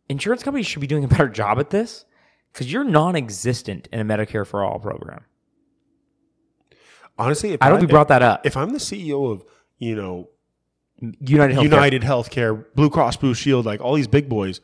[0.10, 2.04] insurance companies should be doing a better job at this
[2.52, 5.26] because you're non-existent in a Medicare for all program.
[7.18, 8.46] Honestly, if I don't think we brought that up.
[8.46, 9.44] if I'm the CEO of
[9.78, 10.30] you know
[11.20, 11.64] United Healthcare.
[11.64, 14.62] United Healthcare, Blue Cross Blue Shield, like all these big boys.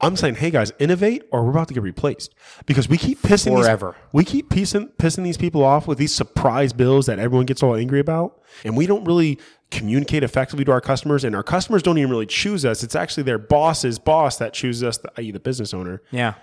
[0.00, 2.32] I'm saying, hey guys, innovate, or we're about to get replaced
[2.66, 3.96] because we keep pissing Forever.
[3.96, 7.64] These, we keep pissing, pissing these people off with these surprise bills that everyone gets
[7.64, 9.40] all angry about, and we don't really
[9.72, 12.84] communicate effectively to our customers, and our customers don't even really choose us.
[12.84, 16.00] It's actually their boss's boss that chooses us, i.e., the business owner.
[16.12, 16.34] Yeah.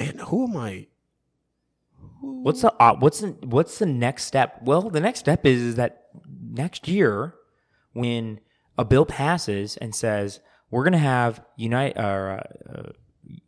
[0.00, 0.86] Man, who am I?
[2.22, 4.60] What's the uh, what's the what's the next step?
[4.62, 6.06] Well, the next step is, is that
[6.42, 7.34] next year,
[7.92, 8.40] when
[8.78, 10.40] a bill passes and says
[10.70, 12.90] we're going to have Unite uh, uh,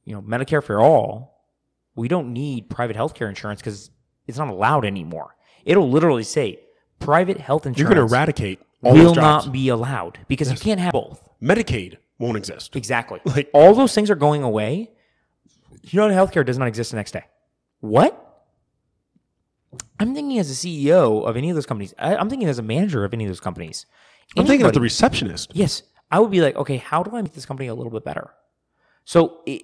[0.04, 1.46] you know Medicare for all,
[1.94, 3.90] we don't need private healthcare insurance because
[4.26, 5.36] it's not allowed anymore.
[5.64, 6.60] It'll literally say
[6.98, 7.78] private health insurance.
[7.78, 11.26] You're going to eradicate all will not be allowed because you can't have both.
[11.42, 12.76] Medicaid won't exist.
[12.76, 13.20] Exactly.
[13.24, 14.91] Like- all those things are going away.
[15.82, 17.24] United Healthcare does not exist the next day.
[17.80, 18.18] What?
[19.98, 21.94] I'm thinking as a CEO of any of those companies.
[21.98, 23.86] I, I'm thinking as a manager of any of those companies.
[24.36, 25.52] I'm thinking of the receptionist.
[25.54, 28.04] Yes, I would be like, okay, how do I make this company a little bit
[28.04, 28.30] better?
[29.04, 29.62] So it,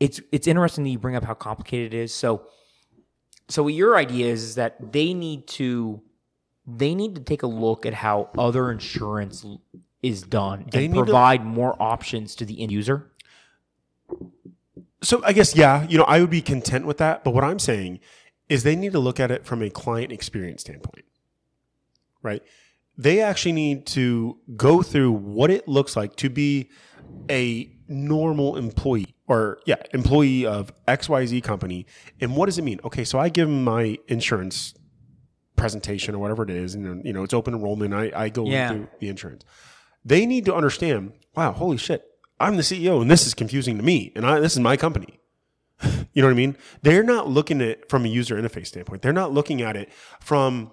[0.00, 2.14] it's it's interesting that you bring up how complicated it is.
[2.14, 2.46] So
[3.48, 6.02] so what your idea is, is that they need to
[6.66, 9.44] they need to take a look at how other insurance
[10.02, 13.10] is done They and need to- provide more options to the end user.
[15.02, 17.24] So I guess yeah, you know, I would be content with that.
[17.24, 18.00] But what I'm saying
[18.48, 21.04] is they need to look at it from a client experience standpoint,
[22.22, 22.42] right?
[22.98, 26.68] They actually need to go through what it looks like to be
[27.30, 31.86] a normal employee or yeah, employee of XYZ company.
[32.20, 32.80] And what does it mean?
[32.84, 34.74] Okay, so I give them my insurance
[35.56, 37.94] presentation or whatever it is, and you know, it's open enrollment.
[37.94, 38.68] I, I go Yeah.
[38.68, 39.44] through the insurance.
[40.04, 42.02] They need to understand, wow, holy shit,
[42.40, 45.20] I'm the CEO and this is confusing to me, and I, this is my company.
[46.12, 46.56] You know what I mean?
[46.82, 49.00] They're not looking at it from a user interface standpoint.
[49.00, 50.72] They're not looking at it from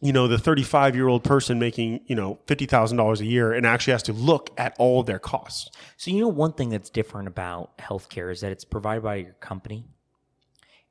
[0.00, 3.92] you know, the 35 year old person making, you know, $50,000 a year and actually
[3.92, 5.70] has to look at all their costs.
[5.96, 9.32] So you know one thing that's different about healthcare is that it's provided by your
[9.34, 9.86] company,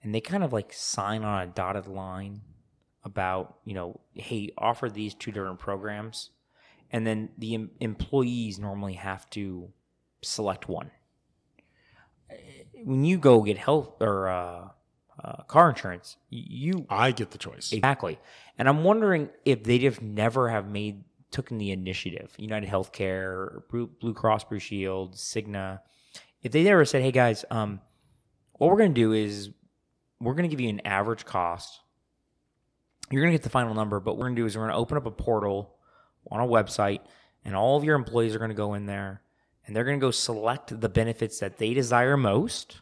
[0.03, 2.41] and they kind of like sign on a dotted line
[3.03, 6.31] about you know, hey, offer these two different programs,
[6.91, 9.71] and then the em- employees normally have to
[10.27, 10.91] select one.
[12.83, 14.67] When you go get health or uh,
[15.23, 17.71] uh, car insurance, you I get the choice.
[17.71, 18.19] Exactly.
[18.57, 22.33] And I'm wondering if they just never have made taken the initiative.
[22.37, 25.81] United Healthcare, Blue, Cross Blue Shield, Cigna,
[26.43, 27.81] if they never said, "Hey guys, um,
[28.53, 29.49] what we're going to do is
[30.19, 31.81] we're going to give you an average cost.
[33.11, 34.63] You're going to get the final number, but what we're going to do is we're
[34.63, 35.75] going to open up a portal
[36.29, 36.99] on a website,
[37.45, 39.21] and all of your employees are going to go in there,
[39.67, 42.81] and they're going to go select the benefits that they desire most."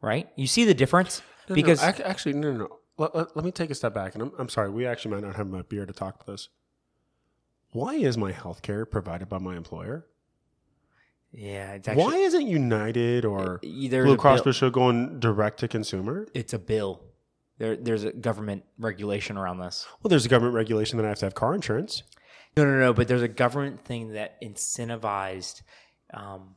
[0.00, 0.28] Right?
[0.36, 1.22] You see the difference?
[1.48, 2.78] No, no, because ac- actually, no, no, no.
[2.98, 4.14] Let, let, let me take a step back.
[4.14, 6.48] And I'm, I'm sorry, we actually might not have my beer to talk about this.
[7.72, 10.06] Why is my health care provided by my employer?
[11.32, 15.18] yeah, it's actually Why isn't United or eh, there's Blue a Cross Blue Shield going
[15.18, 16.28] direct to consumer?
[16.34, 17.02] It's a bill.
[17.58, 19.86] There, there's a government regulation around this.
[20.02, 22.02] Well, there's a government regulation that I have to have car insurance.
[22.56, 22.92] No, no, no.
[22.92, 25.62] But there's a government thing that incentivized
[26.12, 26.56] um,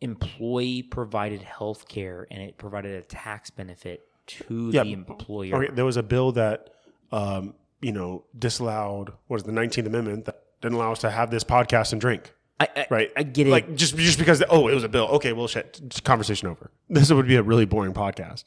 [0.00, 5.56] employee provided health care and it provided a tax benefit to Yeah, the employer.
[5.56, 6.70] Okay, there was a bill that,
[7.12, 11.30] um, you know, disallowed what is the Nineteenth Amendment that didn't allow us to have
[11.30, 12.32] this podcast and drink.
[12.60, 13.10] I, I, Right.
[13.16, 13.50] I get it.
[13.50, 15.06] Like just just because oh it was a bill.
[15.08, 15.80] Okay, well shit.
[16.04, 16.70] Conversation over.
[16.88, 18.44] This would be a really boring podcast.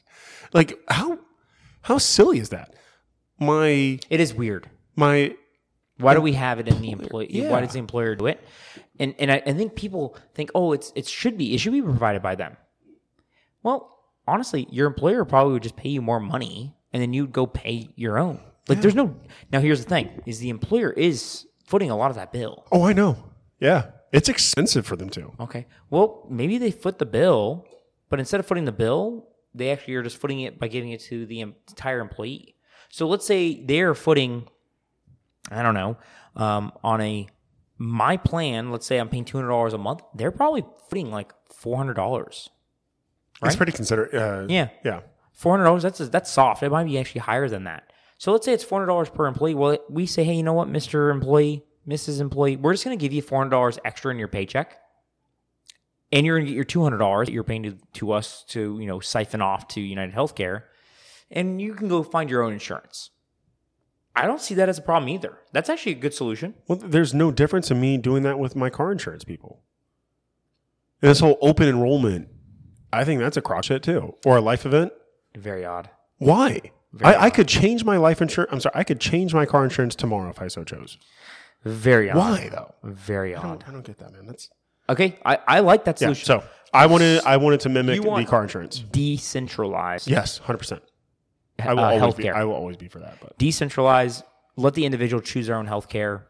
[0.52, 1.18] Like how
[1.82, 2.74] how silly is that?
[3.38, 4.70] My it is weird.
[4.96, 5.34] My
[5.98, 7.28] Why do we have it in the employee?
[7.30, 7.50] Yeah.
[7.50, 8.46] Why does the employer do it?
[8.98, 11.82] And and I, I think people think, oh, it's it should be it should be
[11.82, 12.56] provided by them.
[13.62, 17.46] Well, honestly, your employer probably would just pay you more money, and then you'd go
[17.46, 18.40] pay your own.
[18.68, 19.14] Like, there's no.
[19.52, 22.64] Now, here's the thing: is the employer is footing a lot of that bill.
[22.72, 23.16] oh I know.
[23.60, 23.90] Yeah.
[24.12, 25.32] It's expensive for them too.
[25.40, 25.66] Okay.
[25.90, 27.66] Well, maybe they foot the bill,
[28.10, 31.00] but instead of footing the bill, they actually are just footing it by giving it
[31.04, 32.54] to the entire employee.
[32.90, 34.46] So let's say they're footing,
[35.50, 35.96] I don't know,
[36.36, 37.28] um, on a
[37.78, 38.70] my plan.
[38.70, 40.02] Let's say I'm paying two hundred dollars a month.
[40.14, 42.48] They're probably footing like four hundred dollars.
[43.36, 43.56] It's Right?
[43.56, 44.14] pretty considerate.
[44.14, 45.00] Uh, Yeah, Yeah.
[45.32, 45.82] four hundred dollars.
[45.82, 46.62] That's that's soft.
[46.62, 47.92] It might be actually higher than that.
[48.16, 49.54] So let's say it's four hundred dollars per employee.
[49.54, 52.20] Well, we say, hey, you know what, Mister Employee, Mrs.
[52.20, 54.78] Employee, we're just going to give you four hundred dollars extra in your paycheck,
[56.12, 58.44] and you're going to get your two hundred dollars that you're paying to, to us
[58.48, 60.62] to you know siphon off to United Healthcare,
[61.30, 63.10] and you can go find your own insurance.
[64.16, 65.38] I don't see that as a problem either.
[65.52, 66.54] That's actually a good solution.
[66.68, 69.60] Well, there's no difference in me doing that with my car insurance people.
[71.02, 72.28] And this whole open enrollment,
[72.92, 74.14] I think that's a crotch hit too.
[74.24, 74.92] Or a life event.
[75.36, 75.90] Very odd.
[76.18, 76.60] Why?
[76.92, 78.52] Very I, I could change my life insurance.
[78.52, 80.96] I'm sorry, I could change my car insurance tomorrow if I so chose.
[81.64, 82.16] Very odd.
[82.16, 82.72] Why though?
[82.84, 83.64] Very I odd.
[83.66, 84.26] I don't get that, man.
[84.26, 84.48] That's
[84.88, 86.22] Okay, I, I like that solution.
[86.22, 86.42] yeah.
[86.42, 88.78] So I wanted I wanted to mimic the car insurance.
[88.78, 90.82] Decentralized Yes, hundred percent.
[91.58, 92.30] I will uh, always be.
[92.30, 93.18] I will always be for that.
[93.20, 94.22] But decentralize,
[94.56, 96.24] let the individual choose their own healthcare.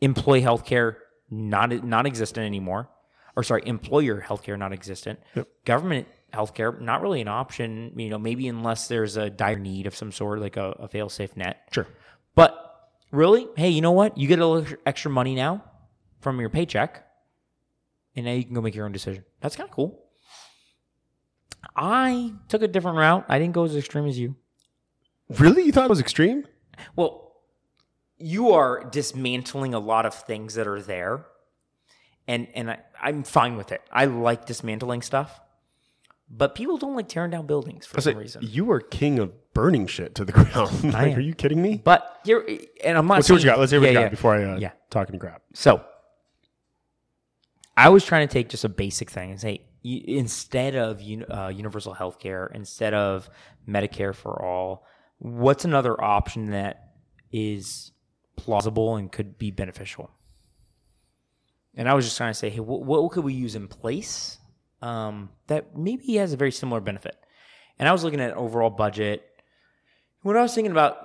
[0.00, 0.96] Employee healthcare
[1.30, 2.88] not non existent anymore,
[3.36, 5.20] or sorry, employer healthcare non existent.
[5.34, 5.48] Yep.
[5.64, 7.92] Government healthcare not really an option.
[7.96, 11.08] You know, maybe unless there's a dire need of some sort, like a, a fail
[11.08, 11.68] safe net.
[11.70, 11.86] sure.
[12.34, 14.16] But really, hey, you know what?
[14.16, 15.64] You get a little extra money now
[16.20, 17.06] from your paycheck,
[18.16, 19.24] and now you can go make your own decision.
[19.40, 19.98] That's kind of cool.
[21.76, 23.24] I took a different route.
[23.28, 24.36] I didn't go as extreme as you.
[25.38, 26.46] Really, you thought it was extreme?
[26.96, 27.32] Well,
[28.18, 31.26] you are dismantling a lot of things that are there,
[32.28, 33.82] and and I, I'm fine with it.
[33.92, 35.40] I like dismantling stuff,
[36.30, 38.42] but people don't like tearing down buildings for I some reason.
[38.44, 40.92] you are king of burning shit to the ground.
[40.94, 41.80] like, are you kidding me?
[41.82, 42.46] But here,
[42.84, 43.14] and I'm not.
[43.14, 43.58] Let's see what you got.
[43.58, 44.08] Let's see what Yeah, you got yeah.
[44.08, 44.70] before I uh, Yeah.
[44.90, 45.42] talk any crap.
[45.54, 45.84] So,
[47.76, 51.92] I was trying to take just a basic thing and say instead of uh, universal
[51.94, 53.28] health care, instead of
[53.68, 54.86] Medicare for all,
[55.22, 56.94] what's another option that
[57.30, 57.92] is
[58.36, 60.10] plausible and could be beneficial?
[61.74, 64.38] And I was just trying to say, hey, what, what could we use in place
[64.82, 67.16] um, that maybe has a very similar benefit?
[67.78, 69.22] And I was looking at overall budget.
[70.22, 70.96] What I was thinking about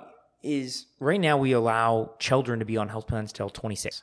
[0.42, 4.02] is right now we allow children to be on health plans till 26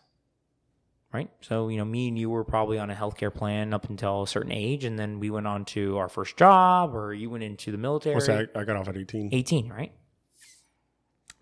[1.16, 1.30] right?
[1.40, 4.28] So, you know, me and you were probably on a healthcare plan up until a
[4.28, 7.72] certain age, and then we went on to our first job, or you went into
[7.72, 8.16] the military.
[8.16, 8.50] What's that?
[8.54, 9.30] I got off at 18.
[9.32, 9.94] 18, right?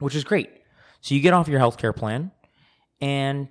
[0.03, 0.49] Which is great.
[1.01, 2.31] So you get off your healthcare plan,
[3.01, 3.47] and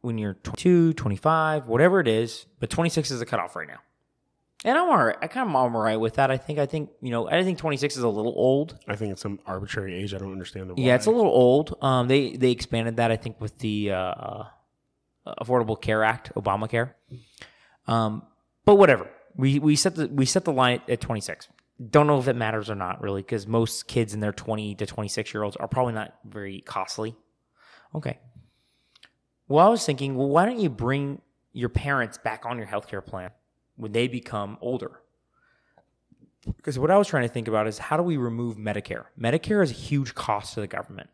[0.00, 3.78] when you're 22, 25, whatever it is, but 26 is the cutoff right now.
[4.64, 5.16] And I'm all right.
[5.20, 6.30] I kind of am all right with that.
[6.30, 6.58] I think.
[6.58, 7.28] I think you know.
[7.28, 8.78] I think 26 is a little old.
[8.88, 10.14] I think it's some arbitrary age.
[10.14, 10.82] I don't understand the why.
[10.82, 11.76] Yeah, it's a little old.
[11.82, 14.44] Um, they they expanded that I think with the uh, uh,
[15.40, 16.94] Affordable Care Act, Obamacare.
[17.86, 18.22] Um,
[18.64, 19.08] but whatever.
[19.36, 21.48] We we set the we set the line at 26.
[21.90, 24.86] Don't know if it matters or not really, because most kids in their 20 to
[24.86, 27.14] 26 year olds are probably not very costly.
[27.94, 28.18] Okay.
[29.48, 31.20] Well, I was thinking, well, why don't you bring
[31.52, 33.30] your parents back on your healthcare plan
[33.76, 35.00] when they become older?
[36.56, 39.04] Because what I was trying to think about is how do we remove Medicare?
[39.18, 41.10] Medicare is a huge cost to the government.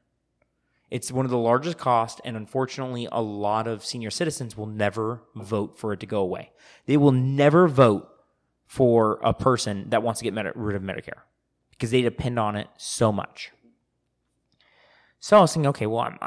[0.90, 5.22] It's one of the largest costs, and unfortunately, a lot of senior citizens will never
[5.34, 6.52] vote for it to go away.
[6.84, 8.11] They will never vote
[8.72, 11.20] for a person that wants to get med- rid of Medicare
[11.72, 13.50] because they depend on it so much.
[15.20, 16.18] So I was thinking, okay, well, I'm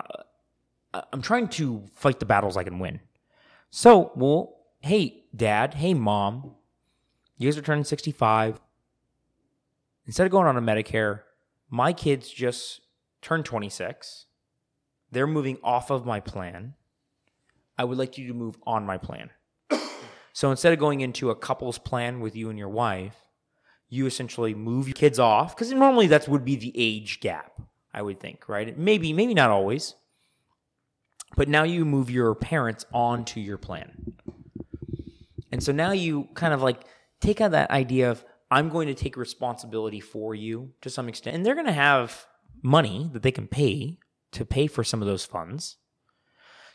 [0.93, 2.99] uh, I'm trying to fight the battles I can win.
[3.71, 6.53] So, well, hey, dad, hey, mom,
[7.35, 8.61] you guys are turning 65.
[10.05, 11.21] Instead of going on a Medicare,
[11.71, 12.81] my kids just
[13.23, 14.27] turned 26.
[15.11, 16.75] They're moving off of my plan.
[17.75, 19.31] I would like you to move on my plan.
[20.35, 23.15] So instead of going into a couple's plan with you and your wife,
[23.87, 27.53] you essentially move your kids off because normally that would be the age gap,
[27.93, 28.77] I would think, right?
[28.77, 29.95] Maybe, maybe not always.
[31.37, 34.13] But now you move your parents onto your plan.
[35.53, 36.83] And so now you kind of like
[37.21, 41.37] take out that idea of I'm going to take responsibility for you to some extent.
[41.37, 42.25] And they're going to have
[42.61, 43.99] money that they can pay
[44.33, 45.77] to pay for some of those funds.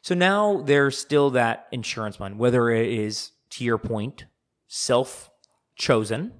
[0.01, 4.27] So now there's still that insurance fund, whether it is, to your point,
[4.69, 5.31] self
[5.77, 6.33] chosen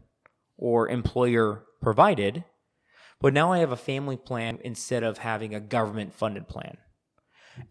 [0.57, 2.45] or employer provided.
[3.21, 6.79] But now I have a family plan instead of having a government funded plan.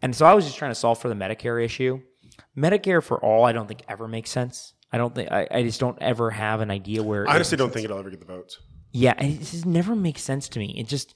[0.02, 2.00] And so I was just trying to solve for the Medicare issue.
[2.56, 4.74] Medicare for all, I don't think ever makes sense.
[4.92, 7.28] I don't think I, I just don't ever have an idea where.
[7.28, 8.58] I honestly don't think it'll ever get the votes.
[8.92, 10.74] Yeah, it just never makes sense to me.
[10.76, 11.14] It just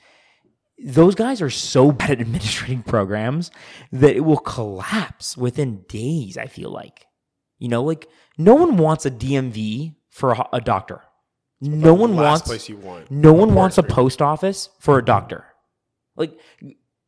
[0.79, 3.51] those guys are so bad at administrating programs
[3.93, 6.39] that it will collapse within days.
[6.39, 7.07] I feel like,
[7.65, 11.01] you know, like no one wants a DMV for a, a doctor.
[11.63, 12.43] No one wants.
[12.43, 13.11] place you want.
[13.11, 15.47] No one wants a post office for a doctor.
[16.15, 16.39] Like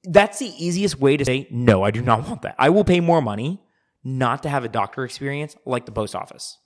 [0.02, 1.82] that's the easiest way to say no.
[1.82, 2.54] I do not want that.
[2.58, 3.60] I will pay more money
[4.02, 6.56] not to have a doctor experience like the post office.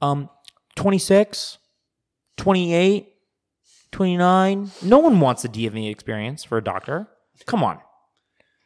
[0.00, 0.30] Um,
[0.76, 1.58] 26,
[2.36, 3.08] 28,
[3.90, 4.70] 29.
[4.82, 7.08] No one wants a DMV experience for a doctor.
[7.46, 7.80] Come on.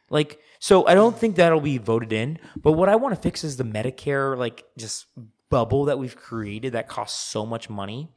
[0.09, 2.39] Like, so I don't think that'll be voted in.
[2.55, 5.05] But what I want to fix is the Medicare, like, just
[5.49, 8.11] bubble that we've created that costs so much money.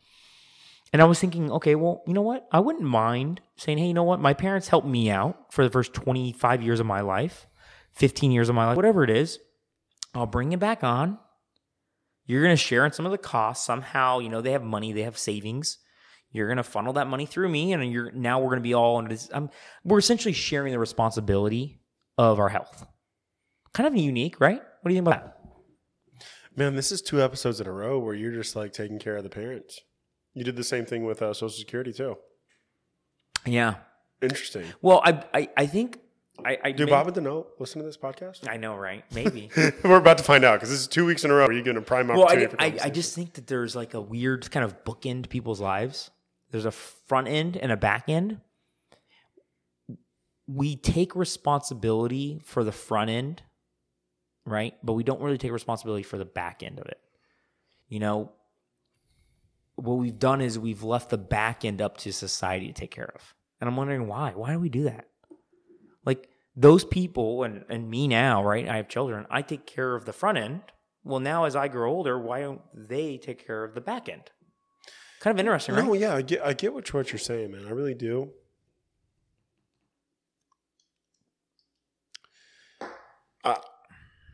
[0.93, 2.47] And I was thinking, okay, well, you know what?
[2.52, 4.20] I wouldn't mind saying, hey, you know what?
[4.20, 7.47] My parents helped me out for the first 25 years of my life,
[7.93, 9.39] 15 years of my life, whatever it is.
[10.14, 11.19] I'll bring it back on.
[12.27, 13.64] You're going to share in some of the costs.
[13.64, 15.78] Somehow, you know, they have money, they have savings.
[16.31, 18.74] You're going to funnel that money through me, and you're now we're going to be
[18.74, 19.28] all under this.
[19.32, 19.51] Um,
[19.85, 21.82] we're essentially sharing the responsibility
[22.18, 22.86] of our health.
[23.72, 24.60] Kind of unique, right?
[24.60, 25.39] What do you think about that?
[26.55, 29.22] Man, this is two episodes in a row where you're just like taking care of
[29.22, 29.80] the parents.
[30.34, 32.16] You did the same thing with uh, Social Security too.
[33.47, 33.76] Yeah.
[34.20, 34.64] Interesting.
[34.82, 35.98] Well, I I, I think
[36.44, 38.48] I, I Do may- Bob and Deneau listen to this podcast?
[38.48, 39.05] I know, right?
[39.14, 39.51] Maybe.
[39.84, 41.47] We're about to find out because this is two weeks in a row.
[41.47, 43.76] Are you going to prime well, opportunity I, for I, I just think that there's
[43.76, 46.10] like a weird kind of bookend to people's lives.
[46.51, 48.40] There's a front end and a back end.
[50.47, 53.43] We take responsibility for the front end,
[54.44, 54.74] right?
[54.82, 56.98] But we don't really take responsibility for the back end of it.
[57.89, 58.32] You know,
[59.77, 63.10] what we've done is we've left the back end up to society to take care
[63.14, 63.35] of.
[63.60, 64.32] And I'm wondering why.
[64.35, 65.06] Why do we do that?
[66.05, 68.69] Like those people and, and me now, right?
[68.69, 69.27] I have children.
[69.31, 70.62] I take care of the front end.
[71.05, 74.31] Well, now as I grow older, why don't they take care of the back end?
[75.20, 75.85] Kind of interesting, right?
[75.85, 77.66] No, yeah, I get, I get what, what you're saying, man.
[77.66, 78.31] I really do.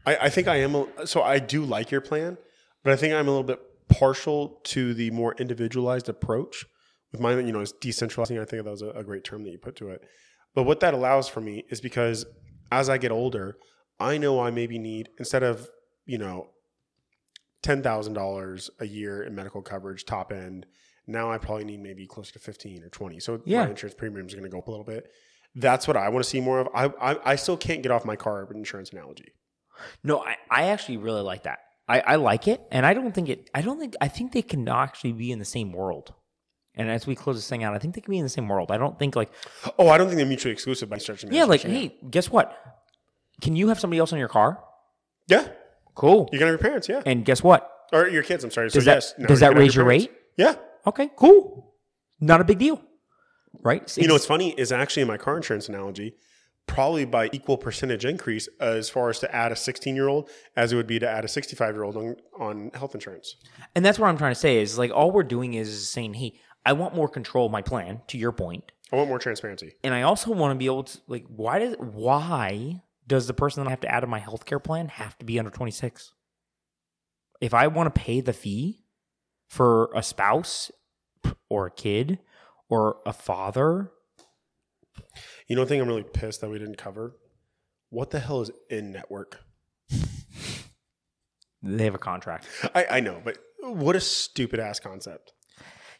[0.09, 0.75] I, I think I am.
[0.75, 2.37] A, so I do like your plan,
[2.83, 6.65] but I think I'm a little bit partial to the more individualized approach
[7.13, 7.47] with mine.
[7.47, 8.41] You know, is decentralizing.
[8.41, 10.01] I think that was a, a great term that you put to it.
[10.55, 12.27] But what that allows for me is because
[12.71, 13.57] as I get older,
[14.01, 15.69] I know I maybe need instead of
[16.07, 16.51] you know
[17.63, 20.67] ten thousand dollars a year in medical coverage, top end.
[21.07, 23.21] Now I probably need maybe closer to fifteen or twenty.
[23.21, 23.65] So Yeah.
[23.65, 25.11] my insurance premium is going to go up a little bit.
[25.55, 26.69] That's what I want to see more of.
[26.75, 29.33] I, I I still can't get off my car insurance analogy.
[30.03, 31.59] No, I, I actually really like that.
[31.89, 33.49] I, I like it, and I don't think it.
[33.55, 33.95] I don't think.
[34.01, 36.13] I think they can actually be in the same world.
[36.75, 38.47] And as we close this thing out, I think they can be in the same
[38.47, 38.71] world.
[38.71, 39.31] I don't think like
[39.79, 41.33] Oh, I don't think they're mutually exclusive by stretching.
[41.33, 42.57] yeah, like hey, guess what?
[43.41, 44.63] Can you have somebody else in your car?
[45.29, 45.49] yeah,
[45.95, 46.29] Cool.
[46.33, 46.89] you can have your parents.
[46.89, 47.69] Yeah, And guess what?
[47.93, 48.45] or your kids.
[48.45, 48.67] I'm sorry.
[48.69, 50.07] Does so that yes, now does that raise your parents.
[50.09, 50.17] rate?
[50.37, 50.55] Yeah.
[50.87, 51.75] Okay, cool.
[52.21, 52.81] Not a big deal,
[53.63, 53.97] right?
[53.97, 56.15] You know what's funny is actually in my car insurance analogy,
[56.69, 60.73] probably by equal percentage increase as far as to add a 16 year old as
[60.73, 63.37] it would be to add a 65 year old on, on health insurance.
[63.75, 66.39] and that's what I'm trying to say is like all we're doing is saying, hey,
[66.65, 68.03] I want more control of my plan.
[68.09, 69.73] To your point, I want more transparency.
[69.83, 73.63] and I also want to be able to like why does why does the person
[73.63, 76.13] that I have to add to my healthcare plan have to be under 26?
[77.41, 78.85] If I want to pay the fee
[79.49, 80.71] for a spouse
[81.49, 82.19] or a kid
[82.69, 83.91] or a father,
[85.47, 87.17] You know, one thing I'm really pissed that we didn't cover.
[87.91, 89.41] What the hell is in network?
[91.63, 92.47] they have a contract.
[92.75, 95.33] I, I know, but what a stupid ass concept.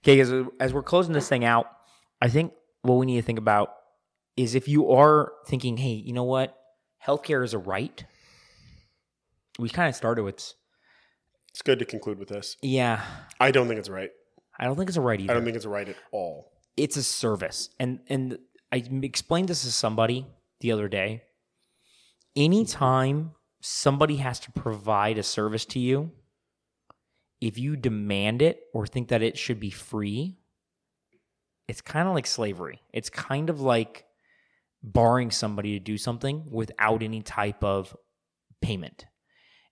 [0.05, 1.67] Okay, as, as we're closing this thing out,
[2.21, 2.53] I think
[2.83, 3.75] what we need to think about
[4.37, 6.57] is if you are thinking, hey, you know what?
[7.05, 8.05] Healthcare is a right.
[9.59, 10.55] We kind of started with,
[11.51, 12.57] It's good to conclude with this.
[12.63, 13.03] yeah,
[13.41, 14.11] I don't think it's right.
[14.61, 15.33] I don't think it's a right either.
[15.33, 16.53] I don't think it's a right at all.
[16.77, 17.71] it's a service.
[17.81, 18.39] And and
[18.71, 20.27] I explained this to somebody
[20.61, 21.23] the other day.
[22.37, 26.13] Anytime somebody has to provide a service to you,
[27.41, 30.39] if you demand it or think that it should be free,
[31.67, 32.81] it's kind of like slavery.
[32.93, 34.05] It's kind of like
[34.83, 37.97] barring somebody to do something without any type of
[38.61, 39.07] payment.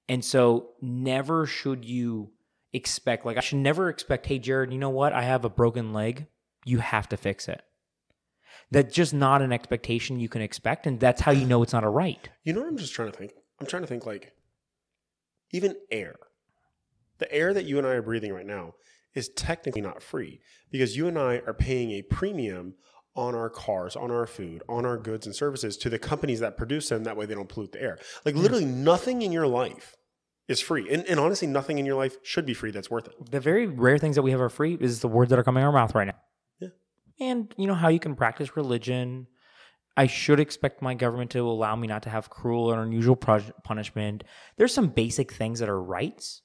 [0.09, 2.31] And so never should you
[2.73, 5.13] expect like I should never expect, hey Jared, you know what?
[5.13, 6.27] I have a broken leg.
[6.65, 7.63] You have to fix it.
[8.71, 11.85] That's just not an expectation you can expect, and that's how you know it's not
[11.85, 12.29] a right.
[12.43, 13.33] You know what I'm just trying to think?
[13.61, 14.33] I'm trying to think like
[15.53, 16.17] even air.
[17.19, 18.75] The air that you and I are breathing right now
[19.15, 20.41] is technically not free
[20.71, 22.75] because you and I are paying a premium
[23.15, 26.57] on our cars, on our food, on our goods and services to the companies that
[26.57, 27.05] produce them.
[27.05, 27.99] That way they don't pollute the air.
[28.27, 29.97] Like literally nothing in your life
[30.49, 30.93] is free.
[30.93, 33.31] And, and honestly, nothing in your life should be free that's worth it.
[33.31, 35.63] The very rare things that we have are free is the words that are coming
[35.63, 36.17] out of our mouth right now.
[37.21, 39.27] And you know how you can practice religion.
[39.97, 44.25] I should expect my government to allow me not to have cruel or unusual punishment.
[44.59, 46.43] There's some basic things that are rights,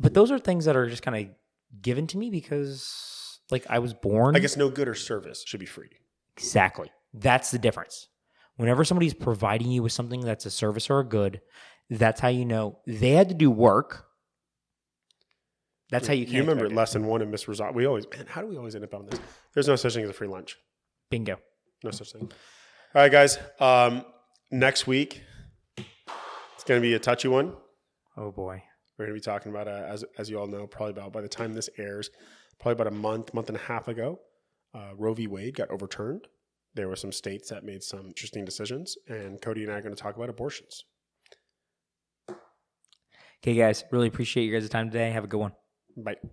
[0.00, 1.34] but those are things that are just kind of
[1.82, 4.34] given to me because, like, I was born.
[4.34, 5.90] I guess no good or service should be free.
[6.38, 6.90] Exactly.
[7.12, 8.08] That's the difference.
[8.56, 11.42] Whenever somebody's providing you with something that's a service or a good,
[11.90, 14.05] that's how you know they had to do work.
[15.90, 17.74] That's how you can You remember lesson one in Miss Rosat.
[17.74, 19.20] We always, man, how do we always end up on this?
[19.54, 20.56] There's no such thing as a free lunch.
[21.10, 21.38] Bingo.
[21.84, 22.22] No such thing.
[22.94, 23.38] All right, guys.
[23.60, 24.04] Um,
[24.50, 25.22] next week,
[25.76, 27.54] it's going to be a touchy one.
[28.16, 28.62] Oh boy.
[28.98, 31.20] We're going to be talking about, uh, as as you all know, probably about by
[31.20, 32.10] the time this airs,
[32.58, 34.20] probably about a month, month and a half ago,
[34.74, 35.26] uh, Roe v.
[35.26, 36.26] Wade got overturned.
[36.74, 39.94] There were some states that made some interesting decisions, and Cody and I are going
[39.94, 40.84] to talk about abortions.
[43.42, 43.84] Okay, guys.
[43.92, 45.10] Really appreciate you guys' time today.
[45.10, 45.52] Have a good one.
[45.96, 46.28] Bye.